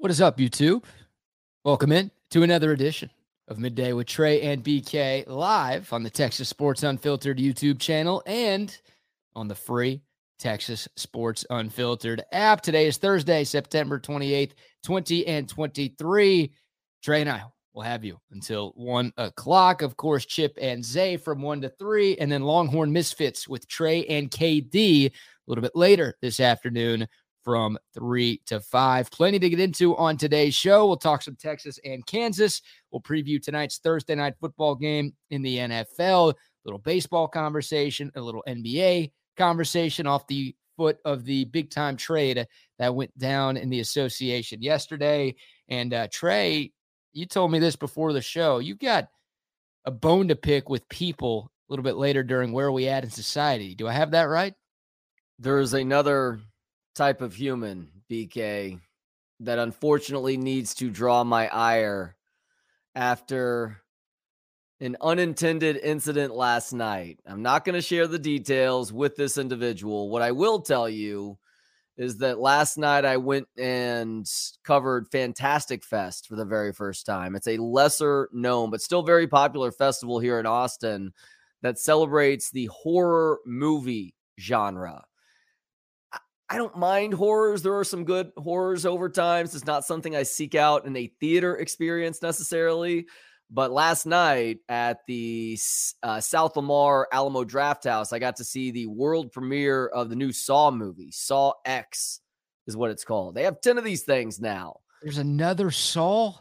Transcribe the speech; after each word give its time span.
What 0.00 0.10
is 0.10 0.22
up, 0.22 0.38
YouTube? 0.38 0.82
Welcome 1.62 1.92
in 1.92 2.10
to 2.30 2.42
another 2.42 2.72
edition 2.72 3.10
of 3.48 3.58
Midday 3.58 3.92
with 3.92 4.06
Trey 4.06 4.40
and 4.40 4.64
BK 4.64 5.28
live 5.28 5.92
on 5.92 6.02
the 6.02 6.08
Texas 6.08 6.48
Sports 6.48 6.84
Unfiltered 6.84 7.36
YouTube 7.36 7.78
channel 7.78 8.22
and 8.24 8.74
on 9.36 9.46
the 9.46 9.54
free 9.54 10.00
Texas 10.38 10.88
Sports 10.96 11.44
Unfiltered 11.50 12.22
app. 12.32 12.62
Today 12.62 12.86
is 12.86 12.96
Thursday, 12.96 13.44
September 13.44 14.00
28th, 14.00 14.52
20 14.84 15.26
and 15.26 15.46
23. 15.46 16.50
Trey 17.02 17.20
and 17.20 17.28
I 17.28 17.42
will 17.74 17.82
have 17.82 18.02
you 18.02 18.18
until 18.30 18.70
one 18.76 19.12
o'clock. 19.18 19.82
Of 19.82 19.98
course, 19.98 20.24
Chip 20.24 20.56
and 20.62 20.82
Zay 20.82 21.18
from 21.18 21.42
one 21.42 21.60
to 21.60 21.68
three, 21.68 22.16
and 22.16 22.32
then 22.32 22.44
Longhorn 22.44 22.90
Misfits 22.90 23.46
with 23.46 23.68
Trey 23.68 24.06
and 24.06 24.30
KD 24.30 25.08
a 25.08 25.12
little 25.46 25.60
bit 25.60 25.76
later 25.76 26.16
this 26.22 26.40
afternoon 26.40 27.06
from 27.42 27.78
three 27.94 28.40
to 28.46 28.60
five. 28.60 29.10
Plenty 29.10 29.38
to 29.38 29.50
get 29.50 29.60
into 29.60 29.96
on 29.96 30.16
today's 30.16 30.54
show. 30.54 30.86
We'll 30.86 30.96
talk 30.96 31.22
some 31.22 31.36
Texas 31.36 31.78
and 31.84 32.04
Kansas. 32.06 32.62
We'll 32.90 33.00
preview 33.00 33.42
tonight's 33.42 33.78
Thursday 33.78 34.14
night 34.14 34.34
football 34.40 34.74
game 34.74 35.14
in 35.30 35.42
the 35.42 35.58
NFL, 35.58 36.32
a 36.32 36.36
little 36.64 36.78
baseball 36.78 37.28
conversation, 37.28 38.10
a 38.14 38.20
little 38.20 38.44
NBA 38.48 39.12
conversation 39.36 40.06
off 40.06 40.26
the 40.26 40.54
foot 40.76 40.98
of 41.04 41.24
the 41.24 41.44
big 41.46 41.70
time 41.70 41.96
trade 41.96 42.46
that 42.78 42.94
went 42.94 43.16
down 43.18 43.56
in 43.56 43.68
the 43.68 43.80
association 43.80 44.62
yesterday. 44.62 45.34
And 45.68 45.92
uh, 45.92 46.08
Trey, 46.12 46.72
you 47.12 47.26
told 47.26 47.52
me 47.52 47.58
this 47.58 47.76
before 47.76 48.12
the 48.12 48.22
show. 48.22 48.58
You 48.58 48.74
got 48.74 49.08
a 49.84 49.90
bone 49.90 50.28
to 50.28 50.36
pick 50.36 50.68
with 50.68 50.88
people 50.88 51.50
a 51.68 51.72
little 51.72 51.82
bit 51.82 51.96
later 51.96 52.22
during 52.22 52.52
where 52.52 52.72
we 52.72 52.88
at 52.88 53.04
in 53.04 53.10
society. 53.10 53.74
Do 53.74 53.88
I 53.88 53.92
have 53.92 54.10
that 54.12 54.24
right? 54.24 54.54
There's 55.38 55.72
another 55.72 56.40
type 57.00 57.22
of 57.22 57.34
human, 57.34 57.88
BK, 58.10 58.78
that 59.40 59.58
unfortunately 59.58 60.36
needs 60.36 60.74
to 60.74 60.90
draw 60.90 61.24
my 61.24 61.48
ire 61.48 62.14
after 62.94 63.78
an 64.80 64.98
unintended 65.00 65.78
incident 65.78 66.34
last 66.34 66.74
night. 66.74 67.18
I'm 67.26 67.40
not 67.40 67.64
going 67.64 67.74
to 67.74 67.80
share 67.80 68.06
the 68.06 68.18
details 68.18 68.92
with 68.92 69.16
this 69.16 69.38
individual. 69.38 70.10
What 70.10 70.20
I 70.20 70.32
will 70.32 70.60
tell 70.60 70.90
you 70.90 71.38
is 71.96 72.18
that 72.18 72.38
last 72.38 72.76
night 72.76 73.06
I 73.06 73.16
went 73.16 73.48
and 73.56 74.30
covered 74.62 75.08
Fantastic 75.08 75.82
Fest 75.82 76.28
for 76.28 76.36
the 76.36 76.44
very 76.44 76.74
first 76.74 77.06
time. 77.06 77.34
It's 77.34 77.48
a 77.48 77.56
lesser 77.56 78.28
known, 78.30 78.70
but 78.70 78.82
still 78.82 79.02
very 79.02 79.26
popular 79.26 79.72
festival 79.72 80.18
here 80.18 80.38
in 80.38 80.44
Austin 80.44 81.14
that 81.62 81.78
celebrates 81.78 82.50
the 82.50 82.66
horror 82.66 83.38
movie 83.46 84.14
genre. 84.38 85.04
I 86.50 86.56
don't 86.56 86.76
mind 86.76 87.14
horrors. 87.14 87.62
There 87.62 87.78
are 87.78 87.84
some 87.84 88.04
good 88.04 88.32
horrors 88.36 88.84
over 88.84 89.08
times. 89.08 89.54
It's 89.54 89.66
not 89.66 89.84
something 89.84 90.16
I 90.16 90.24
seek 90.24 90.56
out 90.56 90.84
in 90.84 90.96
a 90.96 91.06
theater 91.20 91.56
experience 91.56 92.20
necessarily. 92.22 93.06
But 93.52 93.70
last 93.70 94.04
night 94.04 94.58
at 94.68 94.98
the 95.06 95.56
uh, 96.02 96.20
South 96.20 96.56
Lamar 96.56 97.06
Alamo 97.12 97.44
Drafthouse, 97.44 98.12
I 98.12 98.18
got 98.18 98.36
to 98.36 98.44
see 98.44 98.72
the 98.72 98.86
world 98.86 99.30
premiere 99.30 99.86
of 99.86 100.08
the 100.08 100.16
new 100.16 100.32
Saw 100.32 100.72
movie. 100.72 101.12
Saw 101.12 101.52
X 101.64 102.20
is 102.66 102.76
what 102.76 102.90
it's 102.90 103.04
called. 103.04 103.36
They 103.36 103.44
have 103.44 103.60
10 103.60 103.78
of 103.78 103.84
these 103.84 104.02
things 104.02 104.40
now. 104.40 104.80
There's 105.02 105.18
another 105.18 105.70
Saw? 105.70 106.34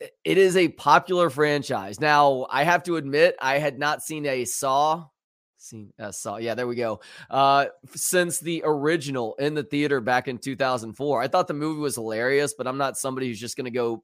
It 0.00 0.38
is 0.38 0.56
a 0.56 0.68
popular 0.68 1.30
franchise. 1.30 2.00
Now, 2.00 2.46
I 2.48 2.62
have 2.62 2.84
to 2.84 2.96
admit, 2.96 3.34
I 3.40 3.58
had 3.58 3.78
not 3.78 4.02
seen 4.02 4.24
a 4.26 4.44
Saw 4.44 5.06
seen 5.66 5.92
uh, 5.98 6.12
saw 6.12 6.36
yeah 6.36 6.54
there 6.54 6.66
we 6.66 6.76
go. 6.76 7.00
Uh 7.30 7.66
since 7.94 8.38
the 8.40 8.62
original 8.64 9.34
in 9.38 9.54
the 9.54 9.62
theater 9.62 10.00
back 10.00 10.28
in 10.28 10.38
2004 10.38 11.22
i 11.22 11.28
thought 11.28 11.48
the 11.48 11.54
movie 11.54 11.80
was 11.80 11.94
hilarious 11.96 12.54
but 12.54 12.66
i'm 12.66 12.78
not 12.78 12.96
somebody 12.96 13.28
who's 13.28 13.40
just 13.40 13.56
gonna 13.56 13.70
go 13.70 14.02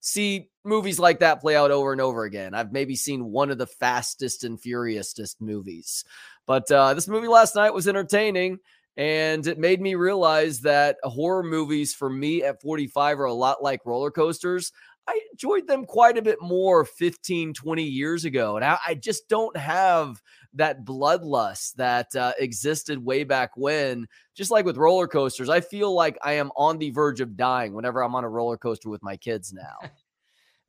see 0.00 0.48
movies 0.64 0.98
like 0.98 1.20
that 1.20 1.40
play 1.40 1.54
out 1.54 1.70
over 1.70 1.92
and 1.92 2.00
over 2.00 2.24
again. 2.24 2.54
I've 2.54 2.72
maybe 2.72 2.96
seen 2.96 3.26
one 3.26 3.52
of 3.52 3.58
the 3.58 3.68
fastest 3.68 4.42
and 4.42 4.60
furiousest 4.60 5.40
movies 5.40 6.04
but 6.46 6.70
uh 6.70 6.94
this 6.94 7.08
movie 7.08 7.28
last 7.28 7.54
night 7.54 7.74
was 7.74 7.88
entertaining 7.88 8.58
and 8.96 9.46
it 9.46 9.58
made 9.58 9.80
me 9.80 9.94
realize 9.94 10.60
that 10.60 10.96
horror 11.02 11.42
movies 11.42 11.94
for 11.94 12.10
me 12.10 12.42
at 12.42 12.60
45 12.60 13.20
are 13.20 13.24
a 13.24 13.32
lot 13.32 13.62
like 13.62 13.80
roller 13.86 14.10
coasters 14.10 14.72
I 15.08 15.20
enjoyed 15.32 15.66
them 15.66 15.84
quite 15.84 16.16
a 16.16 16.22
bit 16.22 16.38
more 16.40 16.84
15, 16.84 17.54
20 17.54 17.82
years 17.82 18.24
ago. 18.24 18.56
And 18.56 18.64
I, 18.64 18.78
I 18.86 18.94
just 18.94 19.28
don't 19.28 19.56
have 19.56 20.22
that 20.54 20.84
bloodlust 20.84 21.74
that 21.74 22.14
uh, 22.14 22.32
existed 22.38 23.04
way 23.04 23.24
back 23.24 23.50
when. 23.56 24.06
Just 24.34 24.50
like 24.50 24.64
with 24.64 24.76
roller 24.76 25.08
coasters, 25.08 25.48
I 25.48 25.60
feel 25.60 25.92
like 25.92 26.18
I 26.22 26.34
am 26.34 26.50
on 26.56 26.78
the 26.78 26.90
verge 26.90 27.20
of 27.20 27.36
dying 27.36 27.72
whenever 27.74 28.02
I'm 28.02 28.14
on 28.14 28.24
a 28.24 28.28
roller 28.28 28.56
coaster 28.56 28.88
with 28.88 29.02
my 29.02 29.16
kids 29.16 29.52
now. 29.52 29.90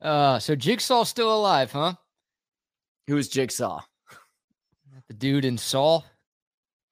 uh, 0.08 0.38
so 0.38 0.56
Jigsaw's 0.56 1.08
still 1.08 1.34
alive, 1.34 1.70
huh? 1.70 1.94
Who's 3.06 3.28
Jigsaw? 3.28 3.82
The 5.08 5.14
dude 5.14 5.44
in 5.44 5.58
Saw? 5.58 6.02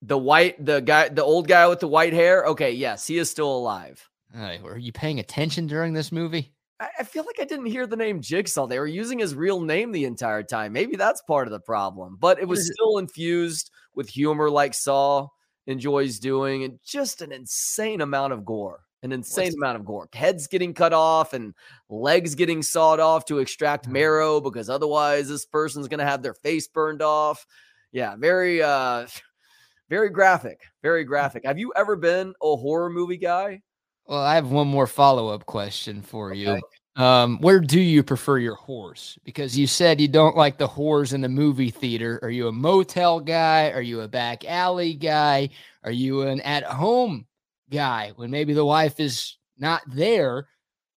The 0.02 0.18
white, 0.18 0.64
the 0.64 0.80
guy, 0.80 1.08
the 1.08 1.24
old 1.24 1.48
guy 1.48 1.66
with 1.68 1.80
the 1.80 1.88
white 1.88 2.12
hair. 2.12 2.44
Okay, 2.46 2.72
yes, 2.72 3.06
he 3.06 3.18
is 3.18 3.30
still 3.30 3.56
alive. 3.56 4.06
Right, 4.34 4.62
were 4.62 4.76
you 4.76 4.92
paying 4.92 5.20
attention 5.20 5.66
during 5.66 5.92
this 5.92 6.10
movie? 6.10 6.52
I 6.98 7.04
feel 7.04 7.24
like 7.24 7.40
I 7.40 7.44
didn't 7.44 7.66
hear 7.66 7.86
the 7.86 7.96
name 7.96 8.20
Jigsaw. 8.20 8.66
They 8.66 8.78
were 8.78 8.86
using 8.86 9.18
his 9.18 9.34
real 9.34 9.60
name 9.60 9.92
the 9.92 10.04
entire 10.04 10.42
time. 10.42 10.72
Maybe 10.72 10.96
that's 10.96 11.22
part 11.22 11.46
of 11.46 11.52
the 11.52 11.60
problem, 11.60 12.16
but 12.20 12.40
it 12.40 12.48
was 12.48 12.66
still 12.72 12.98
infused 12.98 13.70
with 13.94 14.08
humor 14.08 14.50
like 14.50 14.74
Saw 14.74 15.28
enjoys 15.66 16.18
doing 16.18 16.64
and 16.64 16.78
just 16.84 17.22
an 17.22 17.32
insane 17.32 18.00
amount 18.00 18.32
of 18.32 18.44
gore. 18.44 18.80
An 19.04 19.10
insane 19.10 19.46
What's 19.46 19.56
amount 19.56 19.76
of 19.78 19.84
gore. 19.84 20.08
Heads 20.12 20.46
getting 20.46 20.74
cut 20.74 20.92
off 20.92 21.32
and 21.32 21.54
legs 21.88 22.36
getting 22.36 22.62
sawed 22.62 23.00
off 23.00 23.24
to 23.26 23.40
extract 23.40 23.84
mm-hmm. 23.84 23.94
marrow 23.94 24.40
because 24.40 24.70
otherwise 24.70 25.28
this 25.28 25.44
person's 25.44 25.88
going 25.88 25.98
to 25.98 26.06
have 26.06 26.22
their 26.22 26.34
face 26.34 26.68
burned 26.68 27.02
off. 27.02 27.44
Yeah, 27.90 28.14
very 28.16 28.62
uh 28.62 29.06
very 29.90 30.08
graphic. 30.08 30.60
Very 30.82 31.04
mm. 31.04 31.08
graphic. 31.08 31.44
Have 31.44 31.58
you 31.58 31.72
ever 31.74 31.96
been 31.96 32.32
a 32.40 32.56
horror 32.56 32.90
movie 32.90 33.16
guy? 33.16 33.62
Well, 34.06 34.20
I 34.20 34.34
have 34.34 34.50
one 34.50 34.68
more 34.68 34.86
follow 34.86 35.28
up 35.28 35.46
question 35.46 36.02
for 36.02 36.34
you. 36.34 36.60
Um, 36.96 37.38
where 37.38 37.60
do 37.60 37.80
you 37.80 38.02
prefer 38.02 38.38
your 38.38 38.56
horse? 38.56 39.18
Because 39.24 39.56
you 39.56 39.66
said 39.66 40.00
you 40.00 40.08
don't 40.08 40.36
like 40.36 40.58
the 40.58 40.68
whores 40.68 41.14
in 41.14 41.22
the 41.22 41.28
movie 41.28 41.70
theater. 41.70 42.18
Are 42.22 42.30
you 42.30 42.48
a 42.48 42.52
motel 42.52 43.20
guy? 43.20 43.70
Are 43.70 43.80
you 43.80 44.02
a 44.02 44.08
back 44.08 44.44
alley 44.44 44.92
guy? 44.94 45.48
Are 45.84 45.90
you 45.90 46.22
an 46.22 46.40
at 46.42 46.64
home 46.64 47.26
guy 47.70 48.12
when 48.16 48.30
maybe 48.30 48.52
the 48.52 48.64
wife 48.64 49.00
is 49.00 49.38
not 49.56 49.80
there? 49.86 50.48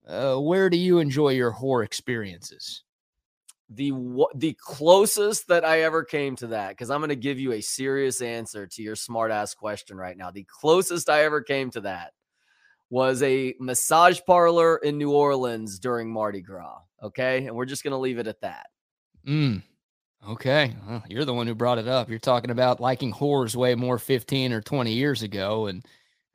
Uh, 0.06 0.36
where 0.36 0.70
do 0.70 0.78
you 0.78 1.00
enjoy 1.00 1.30
your 1.30 1.54
whore 1.54 1.86
experiences? 1.86 2.84
The 3.70 3.92
the 4.36 4.56
closest 4.60 5.48
that 5.48 5.66
I 5.66 5.82
ever 5.82 6.04
came 6.04 6.36
to 6.38 6.48
that, 6.48 6.70
because 6.70 6.92
I'm 6.92 7.00
going 7.00 7.10
to 7.10 7.16
give 7.16 7.40
you 7.40 7.54
a 7.54 7.62
serious 7.62 8.22
answer 8.22 8.68
to 8.68 8.84
your 8.84 8.96
smart 8.96 9.32
ass 9.32 9.56
question 9.56 9.98
right 9.98 10.18
now. 10.18 10.30
The 10.30 10.46
closest 10.48 11.10
I 11.10 11.24
ever 11.24 11.42
came 11.42 11.72
to 11.72 11.82
that 11.82 12.12
was 12.90 13.22
a 13.24 13.56
massage 13.60 14.20
parlor 14.26 14.78
in 14.78 14.98
New 14.98 15.12
Orleans 15.12 15.80
during 15.80 16.12
Mardi 16.12 16.42
Gras. 16.42 16.80
Okay. 17.02 17.46
And 17.46 17.56
we're 17.56 17.66
just 17.66 17.84
going 17.84 17.92
to 17.92 17.98
leave 17.98 18.20
it 18.20 18.28
at 18.28 18.42
that. 18.42 18.68
Mm. 19.28 19.64
Okay. 20.28 20.76
Well, 20.88 21.04
you're 21.08 21.26
the 21.26 21.34
one 21.34 21.48
who 21.48 21.56
brought 21.56 21.78
it 21.78 21.88
up. 21.88 22.10
You're 22.10 22.20
talking 22.20 22.52
about 22.52 22.80
liking 22.80 23.14
whores 23.14 23.56
way 23.56 23.76
more 23.76 23.98
15 23.98 24.54
or 24.54 24.62
20 24.62 24.94
years 24.94 25.22
ago. 25.24 25.68
And 25.68 25.86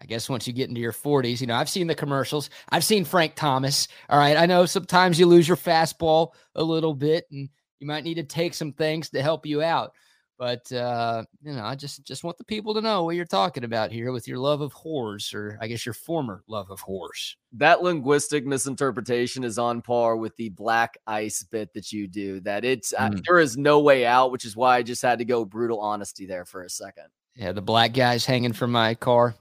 I 0.01 0.07
guess 0.07 0.29
once 0.29 0.47
you 0.47 0.53
get 0.53 0.69
into 0.69 0.81
your 0.81 0.93
40s, 0.93 1.41
you 1.41 1.47
know, 1.47 1.57
I've 1.57 1.69
seen 1.69 1.87
the 1.87 1.95
commercials. 1.95 2.51
I've 2.69 2.85
seen 2.85 3.05
Frank 3.05 3.35
Thomas. 3.35 3.89
All 4.09 4.19
right. 4.19 4.37
I 4.37 4.47
know 4.47 4.67
sometimes 4.67 5.19
you 5.19 5.27
lose 5.27 5.49
your 5.49 5.57
fastball 5.57 6.33
a 6.55 6.63
little 6.63 6.95
bit 6.95 7.27
and 7.31 7.49
you 7.81 7.87
might 7.87 8.05
need 8.05 8.15
to 8.15 8.23
take 8.23 8.55
some 8.55 8.73
things 8.73 9.11
to 9.11 9.23
help 9.23 9.47
you 9.47 9.63
out. 9.63 9.93
But 10.41 10.73
uh, 10.73 11.25
you 11.43 11.53
know, 11.53 11.63
I 11.63 11.75
just 11.75 12.03
just 12.07 12.25
want 12.25 12.39
the 12.39 12.45
people 12.45 12.73
to 12.73 12.81
know 12.81 13.05
what 13.05 13.15
you're 13.15 13.27
talking 13.27 13.63
about 13.63 13.93
here 13.93 14.11
with 14.11 14.27
your 14.27 14.39
love 14.39 14.63
of 14.63 14.73
whores, 14.73 15.35
or 15.35 15.59
I 15.61 15.67
guess 15.67 15.85
your 15.85 15.93
former 15.93 16.43
love 16.49 16.71
of 16.71 16.81
whores. 16.81 17.35
That 17.53 17.83
linguistic 17.83 18.47
misinterpretation 18.47 19.45
is 19.45 19.59
on 19.59 19.83
par 19.83 20.17
with 20.17 20.35
the 20.37 20.49
black 20.49 20.97
ice 21.07 21.43
bit 21.43 21.75
that 21.75 21.93
you 21.93 22.09
do. 22.09 22.41
That 22.41 22.65
it's 22.65 22.95
mm. 22.99 23.19
uh, 23.19 23.21
there 23.27 23.39
is 23.39 23.59
no 23.59 23.81
way 23.81 24.07
out, 24.07 24.33
which 24.33 24.47
is 24.47 24.57
why 24.57 24.79
I 24.79 24.83
just 24.83 25.03
had 25.03 25.19
to 25.19 25.27
go 25.27 25.45
brutal 25.45 25.79
honesty 25.79 26.25
there 26.25 26.47
for 26.47 26.63
a 26.63 26.71
second. 26.71 27.09
Yeah, 27.37 27.53
the 27.53 27.61
black 27.61 27.93
guys 27.93 28.25
hanging 28.25 28.55
from 28.55 28.73
my 28.73 28.95
car. 28.95 29.35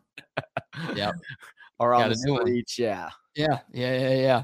yeah, 0.96 1.14
are 1.80 1.94
on 1.94 2.10
the 2.10 2.16
streets. 2.18 2.78
Yeah, 2.78 3.10
yeah, 3.36 3.60
yeah, 3.72 3.98
yeah, 3.98 4.16
yeah. 4.16 4.44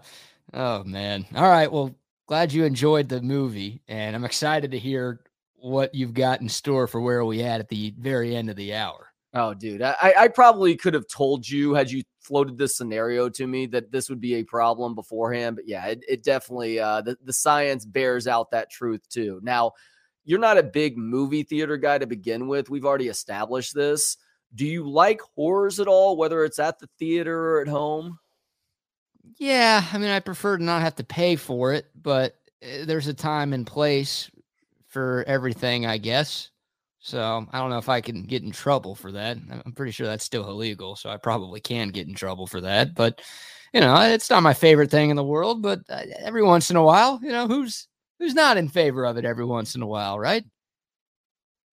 Oh 0.53 0.85
man. 0.85 1.25
All 1.35 1.49
right. 1.49 1.69
Well, 1.69 1.93
glad 2.27 2.53
you 2.53 2.63
enjoyed 2.63 3.09
the 3.09 3.21
movie, 3.21 3.81
and 3.89 4.15
I'm 4.15 4.23
excited 4.23 4.71
to 4.71 4.79
hear 4.79 5.19
what 5.65 5.95
you've 5.95 6.13
got 6.13 6.41
in 6.41 6.47
store 6.47 6.85
for 6.85 7.01
where 7.01 7.25
we 7.25 7.41
at 7.41 7.59
at 7.59 7.69
the 7.69 7.93
very 7.97 8.35
end 8.35 8.49
of 8.49 8.55
the 8.55 8.73
hour. 8.75 9.07
Oh, 9.33 9.53
dude, 9.53 9.81
I, 9.81 10.13
I 10.17 10.27
probably 10.29 10.77
could 10.77 10.93
have 10.93 11.07
told 11.07 11.49
you 11.49 11.73
had 11.73 11.91
you 11.91 12.03
floated 12.21 12.57
this 12.57 12.77
scenario 12.77 13.27
to 13.29 13.47
me 13.47 13.65
that 13.67 13.91
this 13.91 14.07
would 14.07 14.21
be 14.21 14.35
a 14.35 14.43
problem 14.43 14.95
beforehand. 14.95 15.57
But 15.57 15.67
yeah, 15.67 15.87
it, 15.87 16.05
it 16.07 16.23
definitely 16.23 16.79
uh, 16.79 17.01
the 17.01 17.17
the 17.23 17.33
science 17.33 17.83
bears 17.83 18.27
out 18.27 18.51
that 18.51 18.69
truth 18.69 19.01
too. 19.09 19.39
Now, 19.43 19.71
you're 20.23 20.39
not 20.39 20.57
a 20.57 20.63
big 20.63 20.97
movie 20.97 21.43
theater 21.43 21.77
guy 21.77 21.97
to 21.97 22.07
begin 22.07 22.47
with. 22.47 22.69
We've 22.69 22.85
already 22.85 23.07
established 23.07 23.73
this. 23.73 24.17
Do 24.53 24.65
you 24.65 24.87
like 24.87 25.19
horrors 25.35 25.79
at 25.79 25.87
all, 25.87 26.15
whether 26.15 26.45
it's 26.45 26.59
at 26.59 26.79
the 26.79 26.87
theater 26.99 27.55
or 27.55 27.61
at 27.61 27.67
home? 27.67 28.19
Yeah, 29.37 29.83
I 29.91 29.97
mean, 29.97 30.11
I 30.11 30.19
prefer 30.19 30.57
to 30.57 30.63
not 30.63 30.83
have 30.83 30.95
to 30.95 31.03
pay 31.03 31.35
for 31.35 31.73
it, 31.73 31.87
but 31.99 32.35
uh, 32.63 32.85
there's 32.85 33.07
a 33.07 33.13
time 33.13 33.51
and 33.51 33.67
place 33.67 34.29
for 34.95 35.25
everything, 35.27 35.85
I 35.85 35.97
guess. 35.97 36.51
So 36.99 37.45
I 37.51 37.59
don't 37.59 37.69
know 37.69 37.77
if 37.77 37.89
I 37.89 37.99
can 37.99 38.23
get 38.23 38.43
in 38.43 38.51
trouble 38.51 38.95
for 38.95 39.11
that. 39.11 39.35
I'm 39.65 39.73
pretty 39.73 39.91
sure 39.91 40.07
that's 40.07 40.23
still 40.23 40.49
illegal, 40.49 40.95
so 40.95 41.09
I 41.09 41.17
probably 41.17 41.59
can 41.59 41.89
get 41.89 42.07
in 42.07 42.15
trouble 42.15 42.47
for 42.47 42.61
that. 42.61 42.95
But 42.95 43.21
you 43.73 43.81
know, 43.81 43.93
it's 44.01 44.29
not 44.29 44.41
my 44.41 44.53
favorite 44.53 44.89
thing 44.89 45.09
in 45.09 45.17
the 45.17 45.23
world. 45.23 45.61
But 45.61 45.81
uh, 45.89 46.03
every 46.19 46.43
once 46.43 46.69
in 46.71 46.77
a 46.77 46.81
while, 46.83 47.19
you 47.21 47.33
know, 47.33 47.45
who's 47.45 47.89
who's 48.19 48.33
not 48.33 48.55
in 48.55 48.69
favor 48.69 49.05
of 49.05 49.17
it 49.17 49.25
every 49.25 49.43
once 49.45 49.75
in 49.75 49.81
a 49.81 49.85
while, 49.85 50.17
right? 50.17 50.45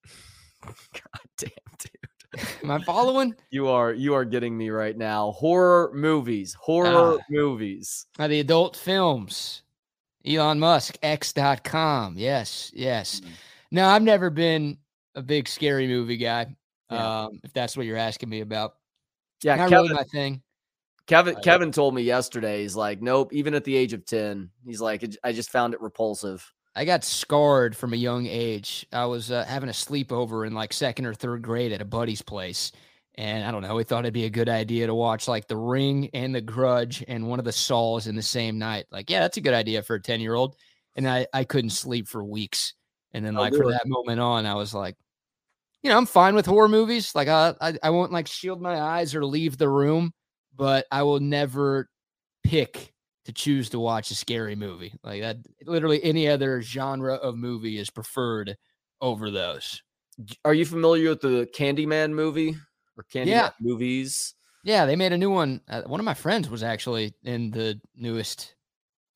God 0.65 1.23
damn, 1.39 1.51
dude. 1.79 2.45
Am 2.65 2.71
I 2.73 2.83
following? 2.83 3.37
You 3.51 3.69
are 3.69 3.93
you 3.95 4.15
are 4.15 4.25
getting 4.25 4.59
me 4.59 4.71
right 4.71 4.99
now. 4.99 5.31
Horror 5.31 5.93
movies, 5.95 6.55
horror 6.61 7.19
Ah. 7.21 7.25
movies. 7.31 8.05
Uh, 8.19 8.27
the 8.27 8.41
adult 8.41 8.77
films. 8.77 9.63
Elon 10.27 10.59
Musk, 10.59 10.97
X.com. 11.03 12.15
Yes, 12.17 12.71
yes. 12.75 13.21
Mm. 13.21 13.29
No, 13.73 13.87
I've 13.87 14.03
never 14.03 14.31
been 14.31 14.79
a 15.15 15.23
big 15.23 15.49
scary 15.49 15.87
movie 15.87 16.17
guy. 16.17 16.55
Yeah. 16.91 17.23
Um, 17.23 17.41
if 17.43 17.53
that's 17.53 17.77
what 17.77 17.87
you're 17.87 17.97
asking 17.97 18.29
me 18.29 18.41
about. 18.41 18.75
Yeah, 19.43 19.57
Not 19.57 19.71
Kevin, 19.71 19.85
really 19.85 19.95
my 19.95 20.05
thing. 20.05 20.43
Kevin 21.07 21.35
Kevin 21.37 21.73
told 21.73 21.95
me 21.95 22.03
yesterday. 22.03 22.63
He's 22.63 22.77
like, 22.77 23.03
nope. 23.03 23.33
Even 23.33 23.55
at 23.55 23.65
the 23.65 23.77
age 23.77 23.93
of 23.93 24.05
ten, 24.07 24.51
he's 24.65 24.81
like, 24.81 25.05
I 25.25 25.33
just 25.33 25.51
found 25.51 25.75
it 25.75 25.81
repulsive. 25.81 26.53
I 26.75 26.85
got 26.85 27.05
scarred 27.05 27.77
from 27.77 27.93
a 27.93 27.97
young 27.97 28.27
age. 28.27 28.87
I 28.93 29.05
was 29.07 29.31
uh, 29.31 29.45
having 29.45 29.69
a 29.69 29.73
sleepover 29.73 30.47
in 30.47 30.55
like 30.55 30.73
second 30.73 31.07
or 31.07 31.13
third 31.13 31.43
grade 31.43 31.73
at 31.73 31.83
a 31.83 31.85
buddy's 31.85 32.23
place. 32.23 32.73
And 33.17 33.45
I 33.45 33.51
don't 33.51 33.63
know, 33.63 33.75
we 33.75 33.85
thought 33.85 34.05
it'd 34.05 34.15
be 34.15 34.25
a 34.25 34.31
good 34.31 34.49
idea 34.49 34.87
to 34.87 34.95
watch 34.95 35.29
like 35.29 35.47
The 35.47 35.57
Ring 35.57 36.09
and 36.15 36.35
The 36.35 36.41
Grudge 36.41 37.05
and 37.07 37.29
one 37.29 37.39
of 37.39 37.45
the 37.45 37.53
Saws 37.53 38.07
in 38.07 38.17
the 38.17 38.23
same 38.23 38.59
night. 38.59 38.87
Like, 38.91 39.11
yeah, 39.11 39.21
that's 39.21 39.37
a 39.37 39.43
good 39.43 39.53
idea 39.53 39.83
for 39.83 39.97
a 39.97 40.01
10 40.01 40.21
year 40.21 40.35
old. 40.35 40.57
And 40.97 41.09
I, 41.09 41.27
I 41.33 41.45
couldn't 41.45 41.71
sleep 41.71 42.09
for 42.09 42.25
weeks. 42.25 42.75
And 43.13 43.25
then, 43.25 43.37
Oh, 43.37 43.41
like, 43.41 43.55
from 43.55 43.71
that 43.71 43.87
moment 43.87 44.21
on, 44.21 44.47
I 44.47 44.55
was 44.55 44.73
like, 44.73 44.97
you 45.83 45.91
know, 45.91 45.99
I'm 45.99 46.07
fine 46.07 46.35
with 46.35 46.47
horror 46.47 46.69
movies. 46.69 47.15
Like, 47.15 47.29
I, 47.29 47.55
I, 47.61 47.79
I 47.83 47.91
won't 47.91 48.13
like 48.13 48.27
shield 48.29 48.63
my 48.63 48.81
eyes 48.81 49.15
or 49.15 49.25
leave 49.25 49.59
the 49.59 49.69
room, 49.69 50.13
but 50.57 50.87
I 50.91 51.03
will 51.03 51.21
never 51.21 51.91
pick 52.45 52.93
to 53.25 53.33
choose 53.33 53.69
to 53.71 53.79
watch 53.79 54.11
a 54.11 54.15
scary 54.15 54.57
movie. 54.57 54.95
Like 55.05 55.21
that, 55.21 55.37
literally 55.67 56.03
any 56.03 56.29
other 56.29 56.63
genre 56.63 57.15
of 57.15 57.37
movie 57.37 57.79
is 57.79 57.91
preferred 57.91 58.57
over 59.01 59.31
those. 59.31 59.83
Are 60.45 60.55
you 60.55 60.65
familiar 60.65 61.11
with 61.11 61.21
the 61.21 61.49
Candyman 61.55 62.13
movie 62.13 62.57
or 62.97 63.05
Candyman 63.05 63.27
Yeah. 63.27 63.51
movies? 63.61 64.35
Yeah, 64.65 64.87
they 64.87 64.97
made 64.97 65.13
a 65.13 65.19
new 65.19 65.31
one. 65.31 65.61
Uh, 65.69 65.83
one 65.83 66.01
of 66.01 66.05
my 66.05 66.15
friends 66.15 66.49
was 66.49 66.63
actually 66.63 67.15
in 67.25 67.51
the 67.51 67.81
newest 67.97 68.55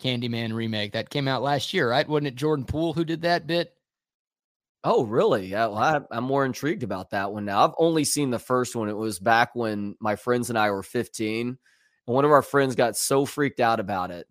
Candyman 0.02 0.52
remake 0.52 0.92
that 0.92 1.10
came 1.10 1.28
out 1.28 1.42
last 1.42 1.72
year, 1.72 1.88
right? 1.88 2.06
Wasn't 2.08 2.26
it 2.26 2.34
Jordan 2.34 2.64
Poole 2.64 2.92
who 2.94 3.04
did 3.04 3.22
that 3.22 3.46
bit? 3.46 3.72
Oh, 4.84 5.04
really? 5.04 5.46
Yeah, 5.46 5.66
well, 5.66 5.78
I, 5.78 6.00
I'm 6.12 6.24
more 6.24 6.44
intrigued 6.44 6.82
about 6.84 7.10
that 7.10 7.32
one 7.32 7.44
now. 7.44 7.64
I've 7.64 7.74
only 7.78 8.04
seen 8.04 8.30
the 8.30 8.38
first 8.38 8.76
one. 8.76 8.88
It 8.88 8.96
was 8.96 9.18
back 9.18 9.54
when 9.54 9.96
my 10.00 10.14
friends 10.16 10.48
and 10.48 10.58
I 10.58 10.70
were 10.70 10.82
15, 10.84 11.48
and 11.48 11.58
one 12.14 12.24
of 12.24 12.30
our 12.30 12.42
friends 12.42 12.76
got 12.76 12.96
so 12.96 13.24
freaked 13.24 13.58
out 13.58 13.80
about 13.80 14.12
it. 14.12 14.28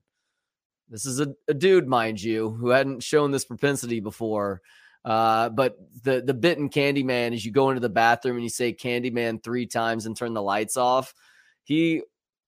This 0.88 1.06
is 1.06 1.20
a, 1.20 1.34
a 1.50 1.54
dude, 1.54 1.88
mind 1.88 2.22
you, 2.22 2.52
who 2.52 2.70
hadn't 2.70 3.04
shown 3.04 3.32
this 3.32 3.44
propensity 3.44 4.00
before. 4.00 4.62
Uh, 5.06 5.50
but 5.50 5.78
the 6.04 6.22
the 6.22 6.34
bit 6.34 6.58
in 6.58 6.68
Candyman 6.68 7.34
is 7.34 7.46
you 7.46 7.52
go 7.52 7.70
into 7.70 7.80
the 7.80 7.90
bathroom 7.90 8.38
and 8.38 8.44
you 8.44 8.50
say 8.50 8.74
Candyman 8.74 9.42
three 9.44 9.68
times 9.68 10.08
and 10.08 10.18
turn 10.18 10.34
the 10.34 10.42
lights 10.42 10.78
off. 10.78 11.14
He 11.64 12.02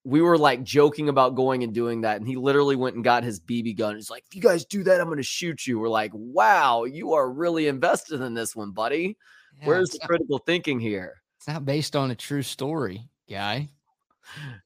we 0.03 0.21
were 0.21 0.37
like 0.37 0.63
joking 0.63 1.07
about 1.07 1.35
going 1.35 1.63
and 1.63 1.73
doing 1.73 2.01
that, 2.01 2.17
and 2.17 2.27
he 2.27 2.35
literally 2.35 2.75
went 2.75 2.95
and 2.95 3.03
got 3.03 3.23
his 3.23 3.39
BB 3.39 3.77
gun. 3.77 3.95
He's 3.95 4.09
like, 4.09 4.23
"If 4.27 4.35
you 4.35 4.41
guys 4.41 4.65
do 4.65 4.83
that, 4.83 4.99
I'm 4.99 5.07
going 5.07 5.17
to 5.17 5.23
shoot 5.23 5.67
you." 5.67 5.77
We're 5.77 5.89
like, 5.89 6.11
"Wow, 6.13 6.85
you 6.85 7.13
are 7.13 7.29
really 7.29 7.67
invested 7.67 8.21
in 8.21 8.33
this 8.33 8.55
one, 8.55 8.71
buddy. 8.71 9.17
Yeah, 9.59 9.67
Where's 9.67 9.89
the 9.89 9.99
not, 10.01 10.07
critical 10.07 10.39
thinking 10.39 10.79
here?" 10.79 11.21
it's 11.37 11.47
not 11.47 11.65
based 11.65 11.95
on 11.95 12.09
a 12.09 12.15
true 12.15 12.41
story, 12.41 13.07
guy. 13.29 13.69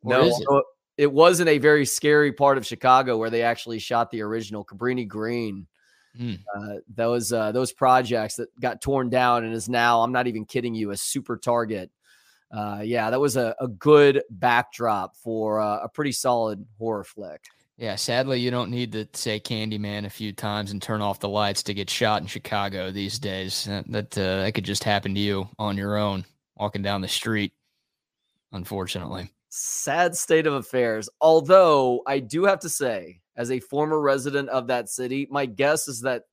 Or 0.03 0.13
No, 0.13 0.25
it? 0.25 0.65
it 0.97 1.11
wasn't 1.11 1.49
a 1.49 1.57
very 1.57 1.85
scary 1.85 2.31
part 2.31 2.57
of 2.57 2.65
Chicago 2.65 3.17
where 3.17 3.29
they 3.29 3.41
actually 3.41 3.79
shot 3.79 4.11
the 4.11 4.21
original 4.21 4.63
Cabrini 4.63 5.07
Green. 5.07 5.67
Hmm. 6.17 6.35
Uh, 6.55 6.75
those 6.93 7.31
uh, 7.31 7.51
those 7.51 7.71
projects 7.71 8.35
that 8.35 8.47
got 8.59 8.81
torn 8.81 9.09
down 9.09 9.45
and 9.45 9.53
is 9.53 9.69
now, 9.69 10.01
I'm 10.01 10.11
not 10.11 10.27
even 10.27 10.45
kidding 10.45 10.75
you, 10.75 10.91
a 10.91 10.97
super 10.97 11.37
target. 11.37 11.89
Uh, 12.51 12.81
yeah, 12.83 13.09
that 13.09 13.19
was 13.19 13.37
a, 13.37 13.55
a 13.61 13.67
good 13.67 14.23
backdrop 14.29 15.15
for 15.15 15.61
uh, 15.61 15.79
a 15.83 15.89
pretty 15.89 16.11
solid 16.11 16.65
horror 16.77 17.05
flick. 17.05 17.45
Yeah, 17.77 17.95
sadly, 17.95 18.39
you 18.39 18.51
don't 18.51 18.69
need 18.69 18.91
to 18.91 19.07
say 19.13 19.39
Candyman 19.39 20.05
a 20.05 20.09
few 20.09 20.33
times 20.33 20.71
and 20.71 20.81
turn 20.81 21.01
off 21.01 21.19
the 21.19 21.29
lights 21.29 21.63
to 21.63 21.73
get 21.73 21.89
shot 21.89 22.21
in 22.21 22.27
Chicago 22.27 22.91
these 22.91 23.17
days. 23.17 23.63
That 23.65 23.89
that, 23.91 24.17
uh, 24.17 24.41
that 24.41 24.53
could 24.53 24.65
just 24.65 24.83
happen 24.83 25.15
to 25.15 25.19
you 25.19 25.47
on 25.57 25.77
your 25.77 25.97
own, 25.97 26.25
walking 26.57 26.81
down 26.81 27.01
the 27.01 27.07
street. 27.07 27.53
Unfortunately, 28.51 29.31
Sad 29.49 30.15
state 30.15 30.45
of 30.45 30.53
affairs. 30.53 31.09
Although 31.21 32.03
I 32.05 32.19
do 32.19 32.45
have 32.45 32.59
to 32.59 32.69
say, 32.69 33.20
as 33.35 33.51
a 33.51 33.59
former 33.59 33.99
resident 33.99 34.49
of 34.49 34.67
that 34.67 34.89
city, 34.89 35.27
my 35.31 35.45
guess 35.45 35.87
is 35.87 36.01
that 36.01 36.23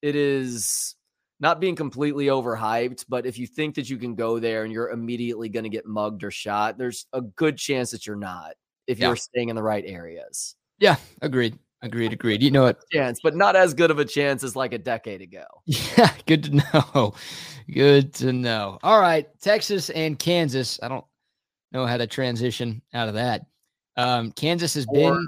it 0.00 0.16
is 0.16 0.94
not 1.40 1.60
being 1.60 1.74
completely 1.76 2.26
overhyped, 2.26 3.04
but 3.08 3.26
if 3.26 3.38
you 3.38 3.46
think 3.46 3.74
that 3.74 3.90
you 3.90 3.96
can 3.96 4.14
go 4.14 4.38
there 4.38 4.64
and 4.64 4.72
you're 4.72 4.90
immediately 4.90 5.48
going 5.48 5.64
to 5.64 5.68
get 5.70 5.86
mugged 5.86 6.22
or 6.24 6.30
shot, 6.30 6.78
there's 6.78 7.06
a 7.12 7.20
good 7.20 7.56
chance 7.58 7.90
that 7.90 8.06
you're 8.06 8.16
not 8.16 8.52
if 8.86 8.98
Yeah. 8.98 9.08
you're 9.08 9.16
staying 9.16 9.48
in 9.48 9.56
the 9.56 9.62
right 9.62 9.84
areas. 9.86 10.54
yeah, 10.78 10.96
agreed, 11.20 11.58
agreed, 11.82 12.12
agreed. 12.12 12.42
You 12.42 12.50
know 12.50 12.62
what? 12.62 12.80
Chance, 12.92 13.20
but 13.22 13.36
not 13.36 13.54
as 13.56 13.74
good 13.74 13.90
of 13.90 13.98
a 13.98 14.04
chance 14.04 14.42
as 14.42 14.56
like 14.56 14.72
a 14.72 14.78
decade 14.78 15.20
ago. 15.20 15.44
Yeah, 15.66 16.12
good 16.26 16.44
to 16.44 16.50
know. 16.94 17.14
Good 17.72 18.14
to 18.14 18.32
know. 18.32 18.78
All 18.82 19.00
right, 19.00 19.28
Texas 19.40 19.90
and 19.90 20.18
Kansas. 20.18 20.80
I 20.82 20.88
don't 20.88 21.04
know 21.70 21.86
how 21.86 21.96
to 21.96 22.06
transition 22.06 22.82
out 22.92 23.08
of 23.08 23.14
that. 23.14 23.46
Um, 23.96 24.32
Kansas 24.32 24.74
has 24.74 24.86
been 24.86 25.26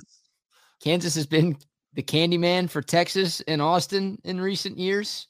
Kansas 0.84 1.14
has 1.14 1.26
been 1.26 1.56
the 1.94 2.02
Candyman 2.02 2.68
for 2.68 2.82
Texas 2.82 3.40
and 3.48 3.62
Austin 3.62 4.18
in 4.24 4.38
recent 4.38 4.78
years. 4.78 5.28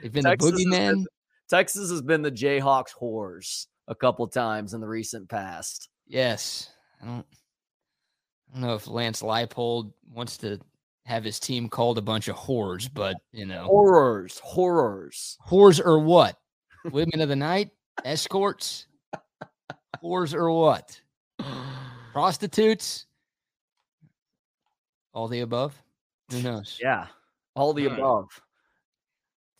They've 0.00 0.12
been 0.12 0.22
Texas 0.24 0.52
the 0.52 0.56
has 0.56 0.66
boogeyman. 0.66 0.92
been- 0.94 1.06
Texas 1.50 1.90
has 1.90 2.00
been 2.00 2.22
the 2.22 2.30
Jayhawks 2.30 2.94
whores 2.98 3.66
a 3.88 3.94
couple 3.94 4.26
times 4.28 4.72
in 4.72 4.80
the 4.80 4.86
recent 4.86 5.28
past. 5.28 5.88
Yes. 6.06 6.70
I 7.02 7.06
don't 7.06 7.26
I 8.48 8.52
don't 8.60 8.60
know 8.68 8.74
if 8.76 8.86
Lance 8.86 9.20
Leipold 9.20 9.92
wants 10.10 10.36
to 10.38 10.58
have 11.06 11.24
his 11.24 11.38
team 11.40 11.68
called 11.68 11.98
a 11.98 12.02
bunch 12.02 12.28
of 12.28 12.36
whores, 12.36 12.88
but 12.92 13.16
you 13.32 13.44
know, 13.46 13.64
Horrors, 13.64 14.38
horrors. 14.44 15.36
whores 15.46 15.84
or 15.84 15.98
what? 15.98 16.38
Women 16.92 17.20
of 17.20 17.28
the 17.28 17.36
night, 17.36 17.70
escorts, 18.04 18.86
whores 20.02 20.32
or 20.34 20.50
what? 20.52 20.98
Prostitutes, 22.12 23.06
all 25.14 25.28
the 25.28 25.40
above. 25.40 25.80
Who 26.30 26.42
knows? 26.42 26.78
Yeah, 26.82 27.06
all 27.54 27.72
the 27.72 27.86
Hmm. 27.86 27.94
above. 27.94 28.28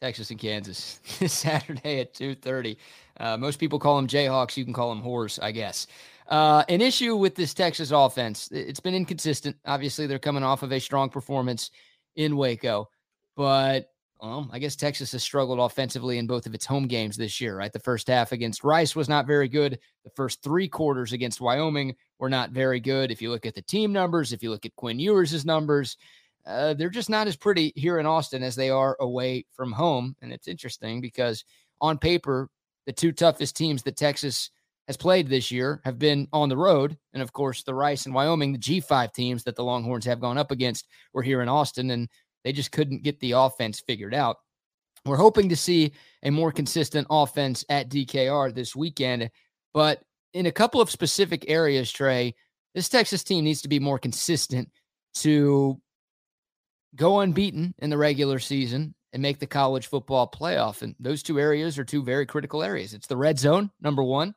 Texas 0.02 0.30
and 0.30 0.38
Kansas 0.38 1.00
Saturday 1.26 2.00
at 2.00 2.12
2:30. 2.12 2.76
Uh, 3.18 3.38
most 3.38 3.58
people 3.58 3.78
call 3.78 3.96
them 3.96 4.06
Jayhawks. 4.06 4.56
You 4.56 4.64
can 4.64 4.74
call 4.74 4.94
them 4.94 5.02
whores, 5.02 5.42
I 5.42 5.50
guess. 5.52 5.86
Uh, 6.28 6.64
an 6.68 6.80
issue 6.82 7.16
with 7.16 7.34
this 7.34 7.54
Texas 7.54 7.90
offense. 7.90 8.50
It's 8.50 8.80
been 8.80 8.94
inconsistent. 8.94 9.56
Obviously, 9.64 10.06
they're 10.06 10.18
coming 10.18 10.42
off 10.42 10.62
of 10.62 10.72
a 10.72 10.80
strong 10.80 11.08
performance 11.08 11.70
in 12.16 12.36
Waco, 12.36 12.90
but 13.36 13.93
well, 14.24 14.48
I 14.50 14.58
guess 14.58 14.74
Texas 14.74 15.12
has 15.12 15.22
struggled 15.22 15.58
offensively 15.58 16.16
in 16.16 16.26
both 16.26 16.46
of 16.46 16.54
its 16.54 16.64
home 16.64 16.86
games 16.86 17.14
this 17.14 17.42
year, 17.42 17.58
right? 17.58 17.72
The 17.72 17.78
first 17.78 18.08
half 18.08 18.32
against 18.32 18.64
Rice 18.64 18.96
was 18.96 19.06
not 19.06 19.26
very 19.26 19.48
good. 19.48 19.78
The 20.02 20.10
first 20.16 20.42
three 20.42 20.66
quarters 20.66 21.12
against 21.12 21.42
Wyoming 21.42 21.94
were 22.18 22.30
not 22.30 22.50
very 22.50 22.80
good. 22.80 23.10
If 23.10 23.20
you 23.20 23.30
look 23.30 23.44
at 23.44 23.54
the 23.54 23.60
team 23.60 23.92
numbers, 23.92 24.32
if 24.32 24.42
you 24.42 24.50
look 24.50 24.64
at 24.64 24.74
Quinn 24.76 24.98
Ewers' 24.98 25.44
numbers, 25.44 25.98
uh, 26.46 26.72
they're 26.72 26.88
just 26.88 27.10
not 27.10 27.26
as 27.26 27.36
pretty 27.36 27.74
here 27.76 27.98
in 27.98 28.06
Austin 28.06 28.42
as 28.42 28.56
they 28.56 28.70
are 28.70 28.96
away 29.00 29.44
from 29.52 29.72
home. 29.72 30.16
And 30.22 30.32
it's 30.32 30.48
interesting 30.48 31.02
because 31.02 31.44
on 31.82 31.98
paper, 31.98 32.48
the 32.86 32.92
two 32.92 33.12
toughest 33.12 33.56
teams 33.56 33.82
that 33.82 33.98
Texas 33.98 34.50
has 34.86 34.96
played 34.96 35.28
this 35.28 35.50
year 35.50 35.80
have 35.84 35.98
been 35.98 36.28
on 36.32 36.48
the 36.48 36.56
road. 36.56 36.96
And 37.12 37.22
of 37.22 37.32
course, 37.32 37.62
the 37.62 37.74
Rice 37.74 38.06
and 38.06 38.14
Wyoming, 38.14 38.52
the 38.52 38.58
G5 38.58 39.12
teams 39.12 39.44
that 39.44 39.56
the 39.56 39.64
Longhorns 39.64 40.04
have 40.04 40.20
gone 40.20 40.38
up 40.38 40.50
against, 40.50 40.86
were 41.12 41.22
here 41.22 41.40
in 41.40 41.48
Austin, 41.48 41.90
and 41.90 42.08
they 42.44 42.52
just 42.52 42.72
couldn't 42.72 43.02
get 43.02 43.18
the 43.20 43.32
offense 43.32 43.80
figured 43.80 44.14
out. 44.14 44.36
We're 45.04 45.16
hoping 45.16 45.48
to 45.48 45.56
see 45.56 45.92
a 46.22 46.30
more 46.30 46.52
consistent 46.52 47.06
offense 47.10 47.64
at 47.68 47.90
DKR 47.90 48.54
this 48.54 48.76
weekend, 48.76 49.30
but 49.72 50.02
in 50.32 50.46
a 50.46 50.52
couple 50.52 50.80
of 50.80 50.90
specific 50.90 51.44
areas, 51.48 51.90
Trey, 51.90 52.34
this 52.74 52.88
Texas 52.88 53.22
team 53.22 53.44
needs 53.44 53.62
to 53.62 53.68
be 53.68 53.78
more 53.78 53.98
consistent 53.98 54.68
to 55.14 55.80
go 56.96 57.20
unbeaten 57.20 57.74
in 57.78 57.90
the 57.90 57.98
regular 57.98 58.38
season 58.38 58.94
and 59.12 59.22
make 59.22 59.38
the 59.38 59.46
college 59.46 59.86
football 59.86 60.28
playoff. 60.28 60.82
And 60.82 60.94
those 60.98 61.22
two 61.22 61.38
areas 61.38 61.78
are 61.78 61.84
two 61.84 62.02
very 62.02 62.26
critical 62.26 62.62
areas. 62.62 62.94
It's 62.94 63.06
the 63.06 63.16
red 63.16 63.38
zone, 63.38 63.70
number 63.80 64.02
one. 64.02 64.34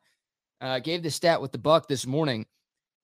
Uh, 0.60 0.78
gave 0.78 1.02
the 1.02 1.10
stat 1.10 1.40
with 1.40 1.52
the 1.52 1.58
Buck 1.58 1.88
this 1.88 2.06
morning. 2.06 2.46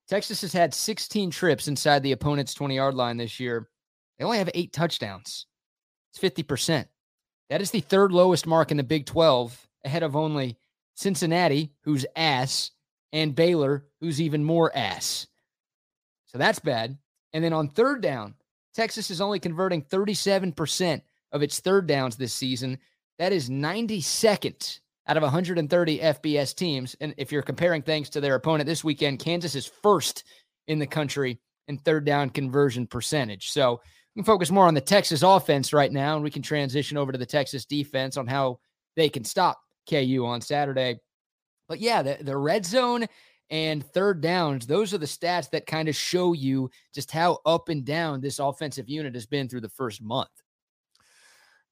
Texas 0.08 0.40
has 0.42 0.52
had 0.52 0.74
16 0.74 1.30
trips 1.30 1.68
inside 1.68 2.02
the 2.02 2.12
opponent's 2.12 2.54
20 2.54 2.76
yard 2.76 2.94
line 2.94 3.16
this 3.16 3.40
year. 3.40 3.68
They 4.18 4.24
only 4.24 4.38
have 4.38 4.50
eight 4.54 4.72
touchdowns. 4.72 5.46
It's 6.12 6.22
50%. 6.22 6.86
That 7.50 7.60
is 7.60 7.70
the 7.70 7.80
third 7.80 8.12
lowest 8.12 8.46
mark 8.46 8.70
in 8.70 8.76
the 8.76 8.82
Big 8.82 9.06
12, 9.06 9.68
ahead 9.84 10.02
of 10.02 10.16
only 10.16 10.58
Cincinnati, 10.94 11.72
who's 11.82 12.06
ass, 12.16 12.70
and 13.12 13.34
Baylor, 13.34 13.86
who's 14.00 14.20
even 14.20 14.44
more 14.44 14.74
ass. 14.76 15.26
So 16.26 16.38
that's 16.38 16.58
bad. 16.58 16.98
And 17.32 17.44
then 17.44 17.52
on 17.52 17.68
third 17.68 18.00
down, 18.00 18.34
Texas 18.74 19.10
is 19.10 19.20
only 19.20 19.38
converting 19.38 19.82
37% 19.82 21.02
of 21.32 21.42
its 21.42 21.60
third 21.60 21.86
downs 21.86 22.16
this 22.16 22.32
season. 22.32 22.78
That 23.18 23.32
is 23.32 23.50
92nd 23.50 24.80
out 25.06 25.16
of 25.16 25.22
130 25.22 25.98
FBS 25.98 26.54
teams. 26.54 26.96
And 27.00 27.14
if 27.16 27.30
you're 27.30 27.42
comparing 27.42 27.82
things 27.82 28.08
to 28.10 28.20
their 28.20 28.34
opponent 28.34 28.66
this 28.66 28.82
weekend, 28.82 29.18
Kansas 29.18 29.54
is 29.54 29.66
first 29.66 30.24
in 30.66 30.78
the 30.78 30.86
country 30.86 31.38
in 31.68 31.78
third 31.78 32.04
down 32.04 32.30
conversion 32.30 32.86
percentage. 32.86 33.50
So 33.50 33.80
we 34.14 34.20
can 34.20 34.26
focus 34.26 34.50
more 34.50 34.66
on 34.66 34.74
the 34.74 34.80
Texas 34.80 35.22
offense 35.22 35.72
right 35.72 35.92
now, 35.92 36.14
and 36.14 36.22
we 36.22 36.30
can 36.30 36.42
transition 36.42 36.96
over 36.96 37.10
to 37.10 37.18
the 37.18 37.26
Texas 37.26 37.64
defense 37.64 38.16
on 38.16 38.26
how 38.26 38.60
they 38.96 39.08
can 39.08 39.24
stop 39.24 39.60
KU 39.88 40.24
on 40.26 40.40
Saturday. 40.40 41.00
But 41.68 41.80
yeah, 41.80 42.02
the, 42.02 42.18
the 42.20 42.36
red 42.36 42.64
zone 42.64 43.06
and 43.50 43.84
third 43.84 44.20
downs, 44.20 44.66
those 44.66 44.94
are 44.94 44.98
the 44.98 45.06
stats 45.06 45.50
that 45.50 45.66
kind 45.66 45.88
of 45.88 45.96
show 45.96 46.32
you 46.32 46.70
just 46.94 47.10
how 47.10 47.38
up 47.44 47.68
and 47.68 47.84
down 47.84 48.20
this 48.20 48.38
offensive 48.38 48.88
unit 48.88 49.14
has 49.14 49.26
been 49.26 49.48
through 49.48 49.62
the 49.62 49.68
first 49.68 50.00
month. 50.00 50.28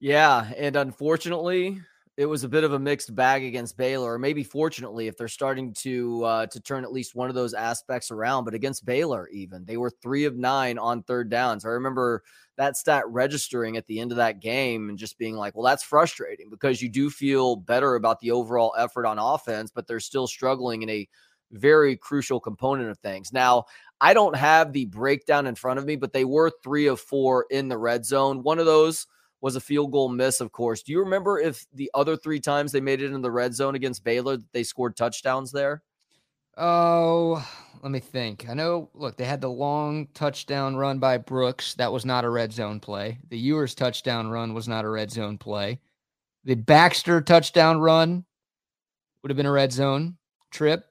Yeah. 0.00 0.50
And 0.56 0.74
unfortunately, 0.74 1.80
it 2.16 2.26
was 2.26 2.44
a 2.44 2.48
bit 2.48 2.64
of 2.64 2.74
a 2.74 2.78
mixed 2.78 3.14
bag 3.14 3.42
against 3.42 3.76
Baylor, 3.76 4.12
or 4.12 4.18
maybe 4.18 4.44
fortunately, 4.44 5.06
if 5.06 5.16
they're 5.16 5.28
starting 5.28 5.72
to 5.74 6.24
uh, 6.24 6.46
to 6.46 6.60
turn 6.60 6.84
at 6.84 6.92
least 6.92 7.14
one 7.14 7.28
of 7.28 7.34
those 7.34 7.54
aspects 7.54 8.10
around. 8.10 8.44
But 8.44 8.54
against 8.54 8.84
Baylor, 8.84 9.28
even 9.28 9.64
they 9.64 9.78
were 9.78 9.90
three 10.02 10.24
of 10.24 10.36
nine 10.36 10.78
on 10.78 11.02
third 11.02 11.30
downs. 11.30 11.64
I 11.64 11.70
remember 11.70 12.22
that 12.58 12.76
stat 12.76 13.04
registering 13.08 13.78
at 13.78 13.86
the 13.86 13.98
end 13.98 14.12
of 14.12 14.16
that 14.18 14.40
game 14.40 14.90
and 14.90 14.98
just 14.98 15.18
being 15.18 15.36
like, 15.36 15.54
well, 15.54 15.64
that's 15.64 15.82
frustrating 15.82 16.50
because 16.50 16.82
you 16.82 16.90
do 16.90 17.08
feel 17.08 17.56
better 17.56 17.94
about 17.94 18.20
the 18.20 18.30
overall 18.30 18.74
effort 18.76 19.06
on 19.06 19.18
offense, 19.18 19.70
but 19.74 19.86
they're 19.86 20.00
still 20.00 20.26
struggling 20.26 20.82
in 20.82 20.90
a 20.90 21.08
very 21.52 21.96
crucial 21.96 22.40
component 22.40 22.90
of 22.90 22.98
things. 22.98 23.32
Now, 23.32 23.64
I 24.02 24.12
don't 24.12 24.36
have 24.36 24.72
the 24.72 24.84
breakdown 24.86 25.46
in 25.46 25.54
front 25.54 25.78
of 25.78 25.86
me, 25.86 25.96
but 25.96 26.12
they 26.12 26.24
were 26.24 26.50
three 26.62 26.88
of 26.88 27.00
four 27.00 27.46
in 27.50 27.68
the 27.68 27.78
red 27.78 28.04
zone. 28.04 28.42
One 28.42 28.58
of 28.58 28.66
those 28.66 29.06
was 29.42 29.56
a 29.56 29.60
field 29.60 29.90
goal 29.90 30.08
miss, 30.08 30.40
of 30.40 30.52
course. 30.52 30.82
Do 30.82 30.92
you 30.92 31.00
remember 31.00 31.38
if 31.38 31.66
the 31.74 31.90
other 31.92 32.16
three 32.16 32.40
times 32.40 32.72
they 32.72 32.80
made 32.80 33.02
it 33.02 33.12
in 33.12 33.20
the 33.20 33.30
red 33.30 33.54
zone 33.54 33.74
against 33.74 34.04
Baylor, 34.04 34.36
that 34.38 34.52
they 34.52 34.62
scored 34.62 34.96
touchdowns 34.96 35.50
there? 35.50 35.82
Oh, 36.56 37.44
let 37.82 37.90
me 37.90 37.98
think. 37.98 38.48
I 38.48 38.54
know, 38.54 38.88
look, 38.94 39.16
they 39.16 39.24
had 39.24 39.40
the 39.40 39.50
long 39.50 40.06
touchdown 40.14 40.76
run 40.76 41.00
by 41.00 41.18
Brooks. 41.18 41.74
That 41.74 41.92
was 41.92 42.04
not 42.04 42.24
a 42.24 42.30
red 42.30 42.52
zone 42.52 42.78
play. 42.78 43.18
The 43.30 43.38
Ewers 43.38 43.74
touchdown 43.74 44.30
run 44.30 44.54
was 44.54 44.68
not 44.68 44.84
a 44.84 44.88
red 44.88 45.10
zone 45.10 45.38
play. 45.38 45.80
The 46.44 46.54
Baxter 46.54 47.20
touchdown 47.20 47.80
run 47.80 48.24
would 49.22 49.30
have 49.30 49.36
been 49.36 49.46
a 49.46 49.52
red 49.52 49.72
zone 49.72 50.16
trip. 50.52 50.84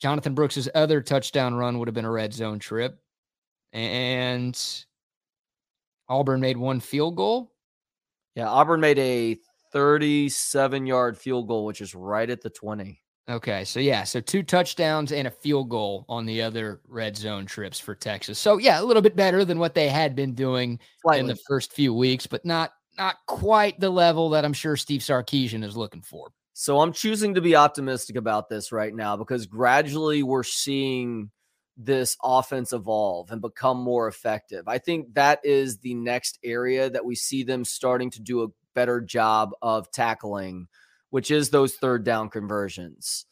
Jonathan 0.00 0.34
Brooks's 0.34 0.68
other 0.74 1.00
touchdown 1.00 1.54
run 1.54 1.78
would 1.78 1.88
have 1.88 1.94
been 1.94 2.04
a 2.04 2.10
red 2.10 2.32
zone 2.32 2.60
trip. 2.60 3.02
And 3.72 4.58
Auburn 6.08 6.40
made 6.40 6.56
one 6.56 6.78
field 6.80 7.16
goal. 7.16 7.52
Yeah, 8.40 8.48
Auburn 8.48 8.80
made 8.80 8.98
a 8.98 9.36
37 9.70 10.86
yard 10.86 11.18
field 11.18 11.46
goal, 11.46 11.66
which 11.66 11.82
is 11.82 11.94
right 11.94 12.30
at 12.30 12.40
the 12.40 12.48
20. 12.48 12.98
Okay, 13.28 13.64
so 13.66 13.80
yeah, 13.80 14.02
so 14.02 14.18
two 14.18 14.42
touchdowns 14.42 15.12
and 15.12 15.28
a 15.28 15.30
field 15.30 15.68
goal 15.68 16.06
on 16.08 16.24
the 16.24 16.40
other 16.40 16.80
red 16.88 17.18
zone 17.18 17.44
trips 17.44 17.78
for 17.78 17.94
Texas. 17.94 18.38
So 18.38 18.56
yeah, 18.56 18.80
a 18.80 18.82
little 18.82 19.02
bit 19.02 19.14
better 19.14 19.44
than 19.44 19.58
what 19.58 19.74
they 19.74 19.90
had 19.90 20.16
been 20.16 20.34
doing 20.34 20.78
Slightly. 21.02 21.20
in 21.20 21.26
the 21.26 21.36
first 21.46 21.74
few 21.74 21.92
weeks, 21.92 22.26
but 22.26 22.42
not 22.46 22.70
not 22.96 23.16
quite 23.26 23.78
the 23.78 23.90
level 23.90 24.30
that 24.30 24.46
I'm 24.46 24.54
sure 24.54 24.74
Steve 24.74 25.02
Sarkisian 25.02 25.62
is 25.62 25.76
looking 25.76 26.00
for. 26.00 26.30
So 26.54 26.80
I'm 26.80 26.94
choosing 26.94 27.34
to 27.34 27.42
be 27.42 27.56
optimistic 27.56 28.16
about 28.16 28.48
this 28.48 28.72
right 28.72 28.94
now 28.94 29.18
because 29.18 29.44
gradually 29.44 30.22
we're 30.22 30.44
seeing 30.44 31.30
this 31.76 32.16
offense 32.22 32.72
evolve 32.72 33.30
and 33.30 33.40
become 33.40 33.78
more 33.78 34.08
effective. 34.08 34.68
I 34.68 34.78
think 34.78 35.14
that 35.14 35.40
is 35.44 35.78
the 35.78 35.94
next 35.94 36.38
area 36.44 36.90
that 36.90 37.04
we 37.04 37.14
see 37.14 37.42
them 37.42 37.64
starting 37.64 38.10
to 38.10 38.20
do 38.20 38.42
a 38.42 38.48
better 38.74 39.00
job 39.00 39.52
of 39.62 39.90
tackling, 39.90 40.68
which 41.10 41.30
is 41.30 41.50
those 41.50 41.74
third 41.74 42.04
down 42.04 42.28
conversions. 42.28 43.26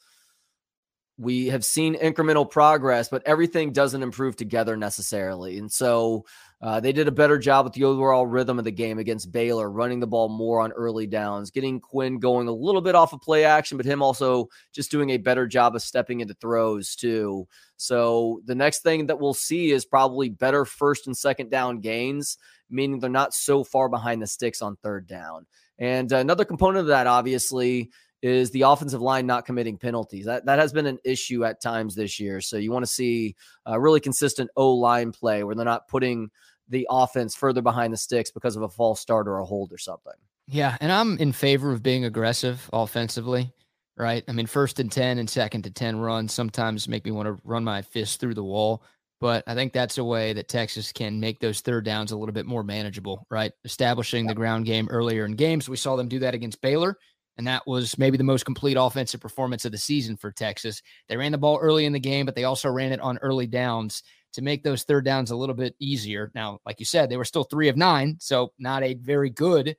We 1.16 1.48
have 1.48 1.64
seen 1.64 1.96
incremental 1.96 2.48
progress, 2.48 3.08
but 3.08 3.26
everything 3.26 3.72
doesn't 3.72 4.02
improve 4.02 4.36
together 4.36 4.76
necessarily. 4.76 5.58
And 5.58 5.70
so 5.70 6.24
uh, 6.60 6.80
they 6.80 6.92
did 6.92 7.06
a 7.06 7.12
better 7.12 7.38
job 7.38 7.64
with 7.64 7.72
the 7.74 7.84
overall 7.84 8.26
rhythm 8.26 8.58
of 8.58 8.64
the 8.64 8.72
game 8.72 8.98
against 8.98 9.30
Baylor, 9.30 9.70
running 9.70 10.00
the 10.00 10.08
ball 10.08 10.28
more 10.28 10.60
on 10.60 10.72
early 10.72 11.06
downs, 11.06 11.52
getting 11.52 11.80
Quinn 11.80 12.18
going 12.18 12.48
a 12.48 12.52
little 12.52 12.80
bit 12.80 12.96
off 12.96 13.12
of 13.12 13.20
play 13.20 13.44
action, 13.44 13.76
but 13.76 13.86
him 13.86 14.02
also 14.02 14.48
just 14.72 14.90
doing 14.90 15.10
a 15.10 15.18
better 15.18 15.46
job 15.46 15.76
of 15.76 15.82
stepping 15.82 16.20
into 16.20 16.34
throws 16.34 16.96
too. 16.96 17.46
So 17.76 18.40
the 18.44 18.56
next 18.56 18.82
thing 18.82 19.06
that 19.06 19.20
we'll 19.20 19.34
see 19.34 19.70
is 19.70 19.84
probably 19.84 20.30
better 20.30 20.64
first 20.64 21.06
and 21.06 21.16
second 21.16 21.48
down 21.50 21.78
gains, 21.78 22.38
meaning 22.68 22.98
they're 22.98 23.08
not 23.08 23.34
so 23.34 23.62
far 23.62 23.88
behind 23.88 24.20
the 24.20 24.26
sticks 24.26 24.60
on 24.60 24.76
third 24.76 25.06
down. 25.06 25.46
And 25.78 26.10
another 26.10 26.44
component 26.44 26.80
of 26.80 26.86
that, 26.88 27.06
obviously, 27.06 27.90
is 28.20 28.50
the 28.50 28.62
offensive 28.62 29.00
line 29.00 29.26
not 29.26 29.46
committing 29.46 29.78
penalties. 29.78 30.24
That 30.24 30.46
that 30.46 30.58
has 30.58 30.72
been 30.72 30.86
an 30.86 30.98
issue 31.04 31.44
at 31.44 31.62
times 31.62 31.94
this 31.94 32.18
year. 32.18 32.40
So 32.40 32.56
you 32.56 32.72
want 32.72 32.84
to 32.84 32.90
see 32.90 33.36
a 33.64 33.80
really 33.80 34.00
consistent 34.00 34.50
O 34.56 34.74
line 34.74 35.12
play 35.12 35.44
where 35.44 35.54
they're 35.54 35.64
not 35.64 35.86
putting 35.86 36.30
the 36.68 36.86
offense 36.90 37.34
further 37.34 37.62
behind 37.62 37.92
the 37.92 37.96
sticks 37.96 38.30
because 38.30 38.56
of 38.56 38.62
a 38.62 38.68
false 38.68 39.00
start 39.00 39.28
or 39.28 39.38
a 39.38 39.44
hold 39.44 39.72
or 39.72 39.78
something. 39.78 40.12
Yeah, 40.46 40.76
and 40.80 40.90
I'm 40.90 41.18
in 41.18 41.32
favor 41.32 41.72
of 41.72 41.82
being 41.82 42.04
aggressive 42.04 42.68
offensively, 42.72 43.52
right? 43.96 44.24
I 44.28 44.32
mean, 44.32 44.46
first 44.46 44.80
and 44.80 44.90
10 44.90 45.18
and 45.18 45.28
second 45.28 45.62
to 45.62 45.70
10 45.70 45.98
runs 45.98 46.32
sometimes 46.32 46.88
make 46.88 47.04
me 47.04 47.10
want 47.10 47.26
to 47.26 47.40
run 47.44 47.64
my 47.64 47.82
fist 47.82 48.20
through 48.20 48.34
the 48.34 48.44
wall, 48.44 48.82
but 49.20 49.44
I 49.46 49.54
think 49.54 49.72
that's 49.72 49.98
a 49.98 50.04
way 50.04 50.32
that 50.32 50.48
Texas 50.48 50.92
can 50.92 51.20
make 51.20 51.40
those 51.40 51.60
third 51.60 51.84
downs 51.84 52.12
a 52.12 52.16
little 52.16 52.32
bit 52.32 52.46
more 52.46 52.62
manageable, 52.62 53.26
right? 53.30 53.52
Establishing 53.64 54.26
the 54.26 54.34
ground 54.34 54.64
game 54.64 54.88
earlier 54.90 55.26
in 55.26 55.32
games. 55.32 55.68
We 55.68 55.76
saw 55.76 55.96
them 55.96 56.08
do 56.08 56.18
that 56.20 56.34
against 56.34 56.62
Baylor 56.62 56.96
and 57.38 57.46
that 57.46 57.66
was 57.66 57.96
maybe 57.96 58.18
the 58.18 58.24
most 58.24 58.44
complete 58.44 58.76
offensive 58.76 59.20
performance 59.20 59.64
of 59.64 59.72
the 59.72 59.78
season 59.78 60.16
for 60.16 60.32
Texas. 60.32 60.82
They 61.08 61.16
ran 61.16 61.32
the 61.32 61.38
ball 61.38 61.58
early 61.62 61.86
in 61.86 61.92
the 61.92 62.00
game, 62.00 62.26
but 62.26 62.34
they 62.34 62.44
also 62.44 62.68
ran 62.68 62.92
it 62.92 63.00
on 63.00 63.16
early 63.18 63.46
downs 63.46 64.02
to 64.38 64.44
make 64.44 64.62
those 64.62 64.84
third 64.84 65.04
downs 65.04 65.30
a 65.30 65.36
little 65.36 65.54
bit 65.54 65.74
easier. 65.78 66.30
Now, 66.34 66.60
like 66.64 66.80
you 66.80 66.86
said, 66.86 67.10
they 67.10 67.16
were 67.16 67.24
still 67.24 67.44
three 67.44 67.68
of 67.68 67.76
nine, 67.76 68.16
so 68.20 68.52
not 68.58 68.82
a 68.82 68.94
very 68.94 69.30
good 69.30 69.76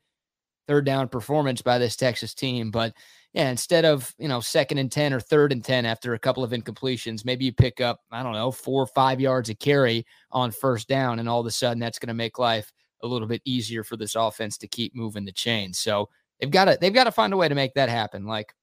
third 0.67 0.85
down 0.85 1.09
performance 1.09 1.61
by 1.61 1.79
this 1.79 1.95
Texas 1.95 2.35
team. 2.35 2.69
But 2.69 2.93
yeah, 3.33 3.49
instead 3.49 3.85
of 3.85 4.13
you 4.19 4.27
know 4.27 4.39
second 4.39 4.77
and 4.77 4.91
ten 4.91 5.13
or 5.13 5.19
third 5.19 5.51
and 5.51 5.63
ten 5.63 5.85
after 5.85 6.13
a 6.13 6.19
couple 6.19 6.43
of 6.43 6.51
incompletions, 6.51 7.25
maybe 7.25 7.45
you 7.45 7.53
pick 7.53 7.81
up 7.81 8.01
I 8.11 8.21
don't 8.21 8.33
know 8.33 8.51
four 8.51 8.83
or 8.83 8.87
five 8.87 9.19
yards 9.19 9.49
of 9.49 9.59
carry 9.59 10.05
on 10.31 10.51
first 10.51 10.87
down, 10.87 11.19
and 11.19 11.27
all 11.27 11.39
of 11.39 11.45
a 11.47 11.51
sudden 11.51 11.79
that's 11.79 11.99
going 11.99 12.07
to 12.07 12.13
make 12.13 12.37
life 12.37 12.71
a 13.01 13.07
little 13.07 13.27
bit 13.27 13.41
easier 13.45 13.83
for 13.83 13.97
this 13.97 14.15
offense 14.15 14.57
to 14.57 14.67
keep 14.67 14.93
moving 14.93 15.25
the 15.25 15.31
chain. 15.31 15.73
So 15.73 16.09
They've 16.39 16.51
got 16.51 16.65
to 16.65 16.77
they've 16.79 16.93
got 16.93 17.03
to 17.05 17.11
find 17.11 17.33
a 17.33 17.37
way 17.37 17.49
to 17.49 17.55
make 17.55 17.73
that 17.73 17.89
happen. 17.89 18.25
Like 18.25 18.53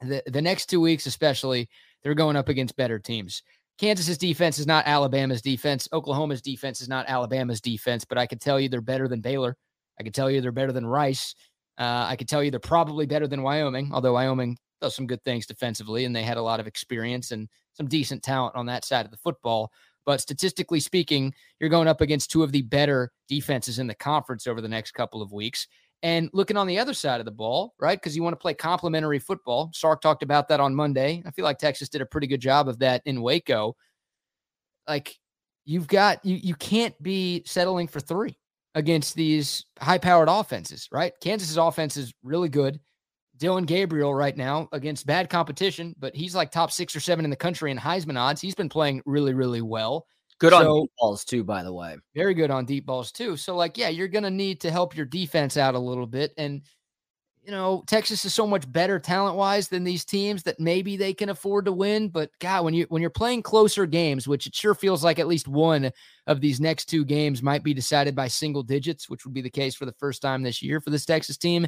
the 0.00 0.22
the 0.26 0.42
next 0.42 0.66
two 0.66 0.80
weeks, 0.80 1.06
especially, 1.06 1.68
they're 2.02 2.14
going 2.14 2.36
up 2.36 2.48
against 2.48 2.76
better 2.76 2.98
teams. 2.98 3.42
Kansas's 3.78 4.18
defense 4.18 4.58
is 4.58 4.66
not 4.66 4.86
Alabama's 4.86 5.42
defense. 5.42 5.88
Oklahoma's 5.92 6.40
defense 6.40 6.80
is 6.80 6.88
not 6.88 7.06
Alabama's 7.08 7.60
defense, 7.60 8.04
but 8.04 8.18
I 8.18 8.26
can 8.26 8.38
tell 8.38 8.60
you 8.60 8.68
they're 8.68 8.80
better 8.80 9.08
than 9.08 9.20
Baylor. 9.20 9.56
I 9.98 10.02
can 10.02 10.12
tell 10.12 10.30
you 10.30 10.40
they're 10.40 10.52
better 10.52 10.72
than 10.72 10.86
Rice. 10.86 11.34
Uh, 11.78 12.06
I 12.08 12.16
can 12.16 12.26
tell 12.26 12.42
you 12.42 12.50
they're 12.50 12.60
probably 12.60 13.06
better 13.06 13.26
than 13.26 13.42
Wyoming, 13.42 13.90
although 13.92 14.12
Wyoming 14.12 14.56
does 14.80 14.94
some 14.94 15.06
good 15.06 15.22
things 15.24 15.46
defensively 15.46 16.04
and 16.04 16.14
they 16.14 16.22
had 16.22 16.36
a 16.36 16.42
lot 16.42 16.60
of 16.60 16.66
experience 16.66 17.32
and 17.32 17.48
some 17.72 17.88
decent 17.88 18.22
talent 18.22 18.54
on 18.54 18.66
that 18.66 18.84
side 18.84 19.04
of 19.04 19.10
the 19.10 19.16
football. 19.16 19.72
But 20.06 20.20
statistically 20.20 20.80
speaking, 20.80 21.32
you're 21.58 21.70
going 21.70 21.88
up 21.88 22.00
against 22.00 22.30
two 22.30 22.42
of 22.42 22.52
the 22.52 22.62
better 22.62 23.10
defenses 23.28 23.78
in 23.78 23.86
the 23.86 23.94
conference 23.94 24.46
over 24.46 24.60
the 24.60 24.68
next 24.68 24.92
couple 24.92 25.22
of 25.22 25.32
weeks. 25.32 25.66
And 26.04 26.28
looking 26.34 26.58
on 26.58 26.66
the 26.66 26.78
other 26.78 26.92
side 26.92 27.20
of 27.20 27.24
the 27.24 27.32
ball, 27.32 27.74
right? 27.80 27.98
Because 27.98 28.14
you 28.14 28.22
want 28.22 28.34
to 28.34 28.40
play 28.40 28.52
complementary 28.52 29.18
football. 29.18 29.70
Sark 29.72 30.02
talked 30.02 30.22
about 30.22 30.48
that 30.48 30.60
on 30.60 30.74
Monday. 30.74 31.22
I 31.24 31.30
feel 31.30 31.46
like 31.46 31.56
Texas 31.56 31.88
did 31.88 32.02
a 32.02 32.06
pretty 32.06 32.26
good 32.26 32.42
job 32.42 32.68
of 32.68 32.78
that 32.80 33.00
in 33.06 33.22
Waco. 33.22 33.74
Like 34.86 35.16
you've 35.64 35.88
got 35.88 36.22
you 36.22 36.36
you 36.36 36.54
can't 36.56 36.94
be 37.02 37.42
settling 37.46 37.88
for 37.88 38.00
three 38.00 38.38
against 38.74 39.14
these 39.14 39.64
high-powered 39.80 40.28
offenses, 40.28 40.90
right? 40.92 41.14
Kansas's 41.22 41.56
offense 41.56 41.96
is 41.96 42.12
really 42.22 42.50
good. 42.50 42.80
Dillon 43.38 43.64
Gabriel 43.64 44.14
right 44.14 44.36
now 44.36 44.68
against 44.72 45.06
bad 45.06 45.30
competition, 45.30 45.94
but 45.98 46.14
he's 46.14 46.34
like 46.34 46.50
top 46.50 46.70
six 46.70 46.94
or 46.94 47.00
seven 47.00 47.24
in 47.24 47.30
the 47.30 47.36
country 47.36 47.70
in 47.70 47.78
Heisman 47.78 48.18
odds. 48.18 48.42
He's 48.42 48.54
been 48.54 48.68
playing 48.68 49.00
really, 49.06 49.32
really 49.32 49.62
well. 49.62 50.06
Good 50.38 50.52
so, 50.52 50.58
on 50.58 50.82
deep 50.82 50.90
balls 50.98 51.24
too, 51.24 51.44
by 51.44 51.62
the 51.62 51.72
way. 51.72 51.96
Very 52.14 52.34
good 52.34 52.50
on 52.50 52.64
deep 52.64 52.86
balls 52.86 53.12
too. 53.12 53.36
So, 53.36 53.56
like, 53.56 53.78
yeah, 53.78 53.88
you're 53.88 54.08
gonna 54.08 54.30
need 54.30 54.60
to 54.62 54.70
help 54.70 54.96
your 54.96 55.06
defense 55.06 55.56
out 55.56 55.74
a 55.74 55.78
little 55.78 56.06
bit. 56.06 56.32
And 56.36 56.62
you 57.44 57.50
know, 57.50 57.84
Texas 57.86 58.24
is 58.24 58.32
so 58.32 58.46
much 58.46 58.70
better 58.70 58.98
talent 58.98 59.36
wise 59.36 59.68
than 59.68 59.84
these 59.84 60.04
teams 60.04 60.42
that 60.44 60.58
maybe 60.58 60.96
they 60.96 61.12
can 61.12 61.28
afford 61.28 61.66
to 61.66 61.72
win. 61.72 62.08
But 62.08 62.30
God, 62.40 62.64
when 62.64 62.72
you 62.72 62.86
when 62.88 63.02
you're 63.02 63.10
playing 63.10 63.42
closer 63.42 63.84
games, 63.84 64.26
which 64.26 64.46
it 64.46 64.54
sure 64.54 64.74
feels 64.74 65.04
like 65.04 65.18
at 65.18 65.26
least 65.26 65.46
one 65.46 65.90
of 66.26 66.40
these 66.40 66.58
next 66.58 66.86
two 66.86 67.04
games 67.04 67.42
might 67.42 67.62
be 67.62 67.74
decided 67.74 68.14
by 68.16 68.28
single 68.28 68.62
digits, 68.62 69.10
which 69.10 69.24
would 69.24 69.34
be 69.34 69.42
the 69.42 69.50
case 69.50 69.74
for 69.74 69.84
the 69.84 69.94
first 69.98 70.22
time 70.22 70.42
this 70.42 70.62
year 70.62 70.80
for 70.80 70.90
this 70.90 71.04
Texas 71.04 71.36
team. 71.36 71.66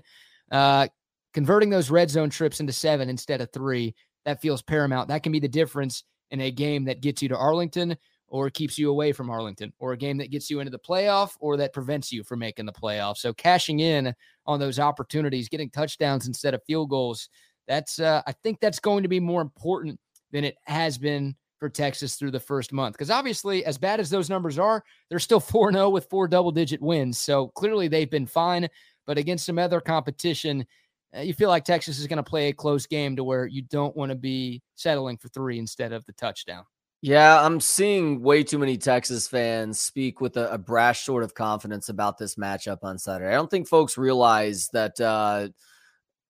Uh, 0.51 0.89
converting 1.35 1.69
those 1.69 1.91
red 1.91 2.09
zone 2.09 2.31
trips 2.31 2.61
into 2.61 2.73
seven 2.73 3.11
instead 3.11 3.43
of 3.43 3.53
three, 3.53 3.95
that 4.25 4.41
feels 4.41 4.63
paramount. 4.63 5.09
That 5.09 5.23
can 5.23 5.33
be 5.33 5.41
the 5.41 5.49
difference 5.49 6.05
in 6.31 6.41
a 6.41 6.51
game 6.51 6.85
that 6.87 7.03
gets 7.03 7.23
you 7.23 7.29
to 7.29 7.37
Arlington 7.37 7.97
or 8.29 8.51
keeps 8.51 8.77
you 8.79 8.91
away 8.91 9.13
from 9.13 9.31
Arlington, 9.31 9.73
or 9.79 9.93
a 9.93 9.97
game 9.97 10.17
that 10.19 10.31
gets 10.31 10.51
you 10.51 10.61
into 10.61 10.71
the 10.71 10.79
playoff 10.79 11.33
or 11.41 11.57
that 11.57 11.73
prevents 11.73 12.13
you 12.13 12.25
from 12.25 12.41
making 12.41 12.67
the 12.67 12.73
playoff. 12.73 13.17
So 13.17 13.33
cashing 13.33 13.81
in 13.81 14.15
on 14.47 14.59
those 14.59 14.79
opportunities, 14.79 15.49
getting 15.49 15.71
touchdowns 15.71 16.27
instead 16.27 16.55
of 16.55 16.63
field 16.65 16.91
goals, 16.91 17.29
that's 17.69 17.99
uh, 17.99 18.23
I 18.27 18.33
think 18.33 18.61
that's 18.61 18.81
going 18.81 19.03
to 19.03 19.09
be 19.09 19.21
more 19.21 19.43
important 19.43 19.99
than 20.33 20.45
it 20.45 20.57
has 20.65 20.99
been 20.99 21.37
for 21.59 21.69
Texas 21.69 22.17
through 22.17 22.31
the 22.31 22.41
first 22.41 22.73
month. 22.73 22.95
Because 22.95 23.11
obviously, 23.11 23.65
as 23.65 23.79
bad 23.79 24.01
as 24.01 24.11
those 24.11 24.29
numbers 24.29 24.59
are, 24.59 24.85
they're 25.09 25.19
still 25.19 25.41
4 25.41 25.73
0 25.73 25.91
with 25.91 26.09
four 26.11 26.29
double 26.29 26.51
digit 26.51 26.81
wins. 26.81 27.19
So 27.19 27.49
clearly 27.49 27.89
they've 27.89 28.11
been 28.11 28.27
fine. 28.27 28.69
But 29.07 29.19
against 29.19 29.47
some 29.47 29.59
other 29.59 29.81
competition, 29.81 30.67
uh, 31.17 31.21
you 31.21 31.33
feel 31.33 31.49
like 31.49 31.65
Texas 31.65 31.99
is 31.99 32.07
going 32.07 32.17
to 32.17 32.23
play 32.23 32.49
a 32.49 32.53
close 32.53 32.87
game 32.87 33.15
to 33.17 33.25
where 33.25 33.47
you 33.47 33.63
don't 33.63 33.97
want 33.97 34.11
to 34.11 34.17
be 34.17 34.63
settling 34.75 35.17
for 35.17 35.29
three 35.29 35.59
instead 35.59 35.93
of 35.93 36.05
the 36.07 36.13
touchdown. 36.13 36.65
Yeah, 37.07 37.41
I'm 37.41 37.61
seeing 37.61 38.21
way 38.21 38.43
too 38.43 38.59
many 38.59 38.77
Texas 38.77 39.29
fans 39.29 39.81
speak 39.81 40.21
with 40.21 40.37
a, 40.37 40.51
a, 40.51 40.59
brash 40.59 41.05
sort 41.05 41.23
of 41.23 41.35
confidence 41.35 41.89
about 41.89 42.19
this 42.19 42.35
matchup 42.35 42.79
on 42.83 42.99
Saturday. 42.99 43.31
I 43.31 43.37
don't 43.37 43.49
think 43.49 43.69
folks 43.69 43.97
realize 43.97 44.69
that. 44.73 45.01
Uh, 45.01 45.51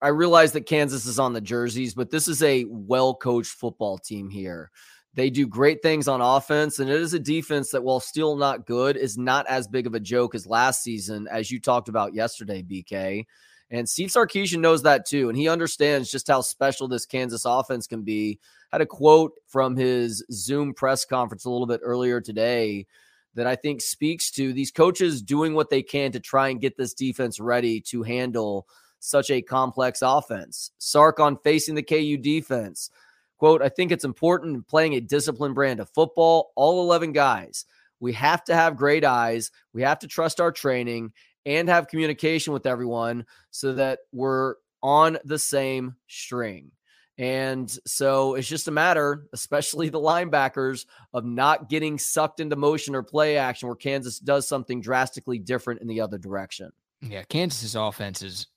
I 0.03 0.09
realize 0.09 0.53
that 0.53 0.67
Kansas 0.67 1.07
is 1.07 1.19
on 1.19 1.33
the 1.33 1.41
jerseys, 1.41 1.95
but 1.95 2.11
this 2.11 2.29
is 2.29 2.43
a 2.43 2.67
well 2.69 3.15
coached 3.15 3.53
football 3.53 3.97
team 3.97 4.29
here. 4.29 4.71
They 5.15 5.31
do 5.31 5.47
great 5.47 5.81
things 5.81 6.09
on 6.09 6.21
offense, 6.21 6.79
and 6.79 6.91
it 6.91 7.01
is 7.01 7.15
a 7.15 7.19
defense 7.19 7.71
that, 7.71 7.83
while 7.83 7.99
still 7.99 8.37
not 8.37 8.67
good, 8.67 8.99
is 8.99 9.17
not 9.17 9.47
as 9.47 9.67
big 9.67 9.87
of 9.87 9.95
a 9.95 10.01
joke 10.01 10.35
as 10.35 10.47
last 10.47 10.83
season, 10.83 11.27
as 11.27 11.51
you 11.51 11.59
talked 11.59 11.89
about 11.89 12.13
yesterday, 12.13 12.63
BK. 12.63 13.25
And 13.71 13.89
Steve 13.89 14.11
Sarkisian 14.11 14.61
knows 14.61 14.83
that 14.83 15.07
too. 15.07 15.29
And 15.29 15.37
he 15.37 15.49
understands 15.49 16.11
just 16.11 16.29
how 16.29 16.41
special 16.41 16.89
this 16.89 17.07
Kansas 17.07 17.45
offense 17.45 17.87
can 17.87 18.03
be. 18.03 18.39
Had 18.71 18.81
a 18.81 18.87
quote 18.87 19.33
from 19.47 19.77
his 19.77 20.25
Zoom 20.31 20.75
press 20.75 21.05
conference 21.05 21.45
a 21.45 21.51
little 21.51 21.67
bit 21.67 21.81
earlier 21.83 22.21
today 22.21 22.87
that 23.35 23.47
I 23.47 23.55
think 23.55 23.81
speaks 23.81 24.31
to 24.33 24.53
these 24.53 24.71
coaches 24.71 25.23
doing 25.23 25.55
what 25.55 25.71
they 25.71 25.83
can 25.83 26.13
to 26.13 26.21
try 26.21 26.49
and 26.49 26.61
get 26.61 26.77
this 26.77 26.95
defense 26.95 27.39
ready 27.39 27.81
to 27.83 28.03
handle 28.03 28.67
such 28.99 29.31
a 29.31 29.43
complex 29.43 30.01
offense. 30.03 30.73
Sark 30.79 31.21
on 31.21 31.37
facing 31.45 31.75
the 31.75 31.83
KU 31.83 32.17
defense. 32.17 32.91
Quote, 33.39 33.61
I 33.61 33.69
think 33.69 33.93
it's 33.93 34.05
important 34.05 34.67
playing 34.67 34.95
a 34.95 35.01
disciplined 35.01 35.55
brand 35.55 35.81
of 35.81 35.91
football, 35.91 36.53
all 36.57 36.83
11 36.83 37.13
guys. 37.13 37.67
We 38.01 38.15
have 38.15 38.45
to 38.45 38.55
have 38.55 38.77
great 38.77 39.05
eyes. 39.05 39.51
We 39.73 39.83
have 39.83 39.99
to 40.01 40.09
trust 40.09 40.41
our 40.41 40.53
training 40.53 41.13
and 41.47 41.69
have 41.69 41.89
communication 41.89 42.53
with 42.53 42.67
everyone 42.67 43.25
so 43.51 43.73
that 43.75 44.01
we're 44.13 44.57
on 44.83 45.17
the 45.25 45.39
same 45.39 45.97
string. 46.09 46.73
And 47.19 47.71
so 47.87 48.35
it's 48.35 48.49
just 48.49 48.69
a 48.69 48.73
matter, 48.73 49.27
especially 49.33 49.89
the 49.89 50.01
linebackers, 50.01 50.85
of 51.15 51.25
not 51.25 51.71
getting 51.71 51.99
sucked 51.99 52.41
into 52.41 52.57
motion 52.57 52.95
or 52.95 53.03
play 53.03 53.39
action 53.39 53.69
where 53.69 53.77
Kansas 53.77 54.19
does 54.19 54.47
something 54.47 54.83
drastically 54.83 55.39
different 55.39 55.81
in 55.81 55.89
the 55.89 56.03
other 56.03 56.19
direction. 56.19 56.73
Yeah, 57.01 57.23
Kansas's 57.23 57.75
offense 57.75 58.21
is 58.21 58.49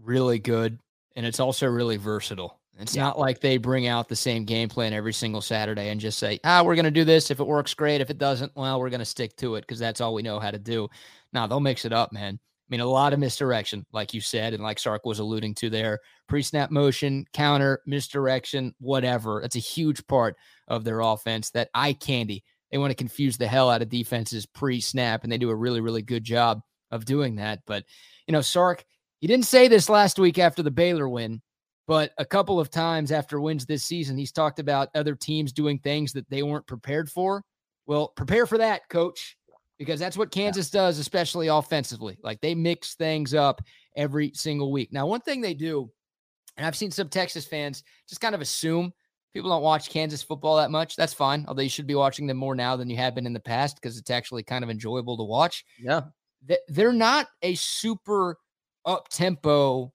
really 0.00 0.38
good 0.38 0.78
and 1.16 1.26
it's 1.26 1.40
also 1.40 1.66
really 1.66 1.96
versatile. 1.96 2.60
It's 2.78 2.96
yeah. 2.96 3.04
not 3.04 3.18
like 3.18 3.40
they 3.40 3.56
bring 3.56 3.86
out 3.86 4.08
the 4.08 4.16
same 4.16 4.44
game 4.44 4.68
plan 4.68 4.92
every 4.92 5.12
single 5.12 5.40
Saturday 5.40 5.90
and 5.90 6.00
just 6.00 6.18
say, 6.18 6.40
ah, 6.42 6.62
we're 6.64 6.74
going 6.74 6.86
to 6.86 6.90
do 6.90 7.04
this. 7.04 7.30
If 7.30 7.38
it 7.38 7.46
works, 7.46 7.72
great. 7.72 8.00
If 8.00 8.10
it 8.10 8.18
doesn't, 8.18 8.52
well, 8.56 8.80
we're 8.80 8.90
going 8.90 8.98
to 8.98 9.04
stick 9.04 9.36
to 9.36 9.54
it 9.54 9.60
because 9.60 9.78
that's 9.78 10.00
all 10.00 10.12
we 10.12 10.22
know 10.22 10.40
how 10.40 10.50
to 10.50 10.58
do. 10.58 10.88
Now, 11.34 11.46
they'll 11.46 11.60
mix 11.60 11.84
it 11.84 11.92
up, 11.92 12.12
man. 12.12 12.38
I 12.40 12.68
mean, 12.70 12.80
a 12.80 12.86
lot 12.86 13.12
of 13.12 13.18
misdirection, 13.18 13.84
like 13.92 14.14
you 14.14 14.22
said, 14.22 14.54
and 14.54 14.62
like 14.62 14.78
Sark 14.78 15.04
was 15.04 15.18
alluding 15.18 15.54
to 15.56 15.68
there. 15.68 16.00
Pre 16.28 16.42
snap 16.42 16.70
motion, 16.70 17.26
counter, 17.34 17.82
misdirection, 17.86 18.74
whatever. 18.78 19.40
That's 19.42 19.56
a 19.56 19.60
huge 19.60 20.06
part 20.06 20.36
of 20.68 20.84
their 20.84 21.00
offense. 21.00 21.50
That 21.50 21.68
eye 21.74 21.92
candy. 21.92 22.42
They 22.70 22.78
want 22.78 22.90
to 22.90 22.96
confuse 22.96 23.36
the 23.36 23.46
hell 23.46 23.68
out 23.68 23.82
of 23.82 23.90
defenses 23.90 24.46
pre 24.46 24.80
snap, 24.80 25.24
and 25.24 25.30
they 25.30 25.38
do 25.38 25.50
a 25.50 25.54
really, 25.54 25.80
really 25.80 26.02
good 26.02 26.24
job 26.24 26.62
of 26.90 27.04
doing 27.04 27.36
that. 27.36 27.60
But, 27.66 27.84
you 28.26 28.32
know, 28.32 28.40
Sark, 28.40 28.84
he 29.20 29.26
didn't 29.26 29.44
say 29.44 29.68
this 29.68 29.90
last 29.90 30.18
week 30.18 30.38
after 30.38 30.62
the 30.62 30.70
Baylor 30.70 31.08
win, 31.08 31.42
but 31.86 32.12
a 32.16 32.24
couple 32.24 32.58
of 32.58 32.70
times 32.70 33.12
after 33.12 33.40
wins 33.40 33.66
this 33.66 33.84
season, 33.84 34.16
he's 34.16 34.32
talked 34.32 34.58
about 34.58 34.88
other 34.94 35.14
teams 35.14 35.52
doing 35.52 35.78
things 35.78 36.12
that 36.14 36.28
they 36.30 36.42
weren't 36.42 36.66
prepared 36.66 37.10
for. 37.10 37.42
Well, 37.86 38.08
prepare 38.08 38.46
for 38.46 38.58
that, 38.58 38.88
coach, 38.88 39.36
because 39.78 39.98
that's 40.00 40.16
what 40.16 40.30
Kansas 40.30 40.70
does, 40.70 40.98
especially 40.98 41.48
offensively. 41.48 42.18
Like 42.22 42.40
they 42.40 42.54
mix 42.54 42.94
things 42.94 43.34
up 43.34 43.62
every 43.96 44.32
single 44.34 44.72
week. 44.72 44.92
Now, 44.92 45.06
one 45.06 45.20
thing 45.20 45.40
they 45.40 45.54
do, 45.54 45.90
and 46.56 46.66
I've 46.66 46.76
seen 46.76 46.90
some 46.90 47.08
Texas 47.08 47.44
fans 47.44 47.82
just 48.08 48.20
kind 48.20 48.34
of 48.34 48.40
assume 48.40 48.92
people 49.32 49.50
don't 49.50 49.62
watch 49.62 49.90
Kansas 49.90 50.22
football 50.22 50.56
that 50.56 50.70
much. 50.70 50.96
That's 50.96 51.12
fine. 51.12 51.44
Although 51.48 51.62
you 51.62 51.68
should 51.68 51.86
be 51.86 51.96
watching 51.96 52.26
them 52.26 52.36
more 52.36 52.54
now 52.54 52.76
than 52.76 52.88
you 52.88 52.96
have 52.96 53.14
been 53.14 53.26
in 53.26 53.32
the 53.32 53.40
past 53.40 53.76
because 53.80 53.98
it's 53.98 54.10
actually 54.10 54.44
kind 54.44 54.62
of 54.62 54.70
enjoyable 54.70 55.16
to 55.16 55.24
watch. 55.24 55.64
Yeah. 55.78 56.02
They're 56.68 56.92
not 56.92 57.26
a 57.42 57.54
super 57.56 58.36
up 58.84 59.08
tempo 59.08 59.92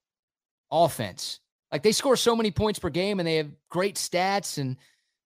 offense. 0.71 1.39
Like 1.71 1.83
they 1.83 1.91
score 1.91 2.17
so 2.17 2.35
many 2.35 2.51
points 2.51 2.79
per 2.79 2.89
game 2.89 3.19
and 3.19 3.27
they 3.27 3.35
have 3.35 3.51
great 3.69 3.95
stats 3.95 4.57
and 4.57 4.75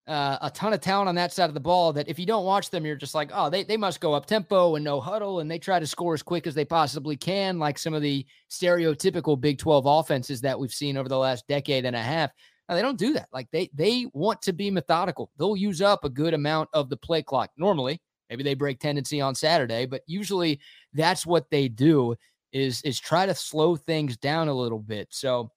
uh, 0.08 0.38
a 0.42 0.50
ton 0.50 0.74
of 0.74 0.82
talent 0.82 1.08
on 1.08 1.16
that 1.16 1.32
side 1.32 1.50
of 1.50 1.54
the 1.54 1.60
ball 1.60 1.94
that 1.94 2.10
if 2.10 2.20
you 2.20 2.26
don't 2.26 2.46
watch 2.46 2.70
them, 2.70 2.86
you're 2.86 2.96
just 2.96 3.16
like, 3.16 3.32
oh, 3.34 3.50
they, 3.50 3.64
they 3.64 3.78
must 3.78 4.02
go 4.02 4.14
up 4.14 4.26
tempo 4.26 4.76
and 4.76 4.84
no 4.84 5.00
huddle 5.00 5.40
and 5.40 5.50
they 5.50 5.60
try 5.60 5.80
to 5.80 5.88
score 5.88 6.14
as 6.14 6.22
quick 6.22 6.46
as 6.46 6.54
they 6.54 6.66
possibly 6.66 7.16
can, 7.16 7.58
like 7.58 7.78
some 7.78 7.94
of 7.94 8.02
the 8.02 8.26
stereotypical 8.52 9.40
Big 9.40 9.58
12 9.58 9.86
offenses 9.86 10.42
that 10.42 10.60
we've 10.60 10.74
seen 10.74 10.98
over 10.98 11.08
the 11.08 11.18
last 11.18 11.48
decade 11.48 11.86
and 11.86 11.96
a 11.96 12.02
half. 12.02 12.32
Now, 12.68 12.76
they 12.76 12.82
don't 12.82 13.00
do 13.00 13.14
that. 13.14 13.28
Like 13.32 13.50
they 13.52 13.70
they 13.74 14.08
want 14.14 14.42
to 14.44 14.54
be 14.54 14.72
methodical. 14.72 15.30
They'll 15.38 15.58
use 15.58 15.82
up 15.82 16.06
a 16.06 16.10
good 16.10 16.34
amount 16.34 16.70
of 16.74 16.90
the 16.90 16.98
play 16.98 17.22
clock. 17.22 17.52
Normally, 17.58 18.02
maybe 18.30 18.44
they 18.44 18.54
break 18.54 18.80
tendency 18.80 19.20
on 19.20 19.36
Saturday, 19.36 19.86
but 19.86 20.02
usually 20.08 20.60
that's 20.94 21.26
what 21.26 21.50
they 21.50 21.68
do 21.68 22.16
is 22.54 22.82
is 22.84 23.00
try 23.00 23.26
to 23.26 23.36
slow 23.36 23.76
things 23.76 24.16
down 24.16 24.48
a 24.48 24.54
little 24.54 24.80
bit. 24.80 25.08
So 25.12 25.52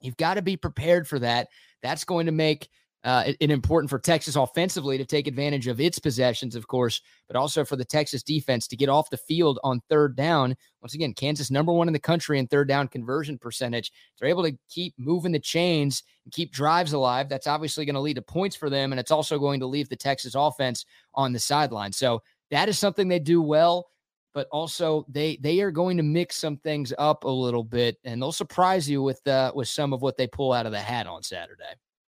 you've 0.00 0.16
got 0.16 0.34
to 0.34 0.42
be 0.42 0.56
prepared 0.56 1.08
for 1.08 1.18
that. 1.18 1.48
That's 1.82 2.04
going 2.04 2.26
to 2.26 2.32
make 2.32 2.68
uh, 3.04 3.24
it, 3.38 3.50
important 3.50 3.90
for 3.90 3.98
Texas 3.98 4.34
offensively 4.34 4.96
to 4.96 5.04
take 5.04 5.26
advantage 5.26 5.66
of 5.66 5.78
its 5.78 5.98
possessions, 5.98 6.56
of 6.56 6.66
course, 6.66 7.02
but 7.26 7.36
also 7.36 7.62
for 7.62 7.76
the 7.76 7.84
Texas 7.84 8.22
defense 8.22 8.66
to 8.66 8.76
get 8.76 8.88
off 8.88 9.10
the 9.10 9.18
field 9.18 9.60
on 9.62 9.82
third 9.90 10.16
down. 10.16 10.56
Once 10.80 10.94
again, 10.94 11.12
Kansas 11.12 11.50
number 11.50 11.70
one 11.70 11.86
in 11.86 11.92
the 11.92 11.98
country 11.98 12.38
in 12.38 12.46
third 12.46 12.66
down 12.66 12.88
conversion 12.88 13.36
percentage. 13.36 13.92
They're 14.18 14.30
able 14.30 14.42
to 14.44 14.56
keep 14.70 14.94
moving 14.96 15.32
the 15.32 15.38
chains 15.38 16.02
and 16.24 16.32
keep 16.32 16.50
drives 16.50 16.94
alive. 16.94 17.28
That's 17.28 17.46
obviously 17.46 17.84
going 17.84 17.94
to 17.94 18.00
lead 18.00 18.14
to 18.14 18.22
points 18.22 18.56
for 18.56 18.70
them, 18.70 18.92
and 18.92 18.98
it's 18.98 19.10
also 19.10 19.38
going 19.38 19.60
to 19.60 19.66
leave 19.66 19.90
the 19.90 19.96
Texas 19.96 20.34
offense 20.34 20.86
on 21.14 21.34
the 21.34 21.38
sideline. 21.38 21.92
So 21.92 22.22
that 22.50 22.70
is 22.70 22.78
something 22.78 23.08
they 23.08 23.18
do 23.18 23.42
well 23.42 23.86
but 24.32 24.48
also 24.50 25.06
they 25.08 25.36
they 25.36 25.60
are 25.60 25.70
going 25.70 25.96
to 25.96 26.02
mix 26.02 26.36
some 26.36 26.56
things 26.56 26.92
up 26.98 27.22
a 27.22 27.28
little 27.28 27.62
bit 27.62 27.96
and 28.04 28.20
they'll 28.20 28.32
surprise 28.32 28.90
you 28.90 29.00
with 29.00 29.24
uh 29.28 29.52
with 29.54 29.68
some 29.68 29.92
of 29.92 30.02
what 30.02 30.16
they 30.16 30.26
pull 30.26 30.52
out 30.52 30.66
of 30.66 30.72
the 30.72 30.80
hat 30.80 31.06
on 31.06 31.22
Saturday. 31.22 31.62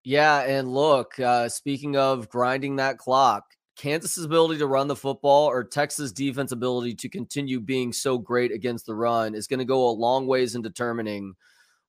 Yeah, 0.05 0.41
and 0.43 0.73
look, 0.73 1.19
uh 1.19 1.49
speaking 1.49 1.97
of 1.97 2.29
grinding 2.29 2.77
that 2.77 2.99
clock, 2.99 3.45
Kansas's 3.77 4.25
ability 4.25 4.59
to 4.59 4.67
run 4.67 4.87
the 4.87 4.97
football 4.97 5.47
or 5.49 5.65
Texas 5.65 6.13
defense 6.13 6.53
ability 6.53 6.95
to 6.97 7.09
continue 7.09 7.59
being 7.61 7.93
so 7.93 8.19
great 8.19 8.53
against 8.53 8.87
the 8.87 8.95
run 8.95 9.35
is 9.35 9.47
going 9.47 9.59
to 9.59 9.65
go 9.65 9.89
a 9.89 9.91
long 9.91 10.27
ways 10.27 10.55
in 10.55 10.63
determining 10.63 11.35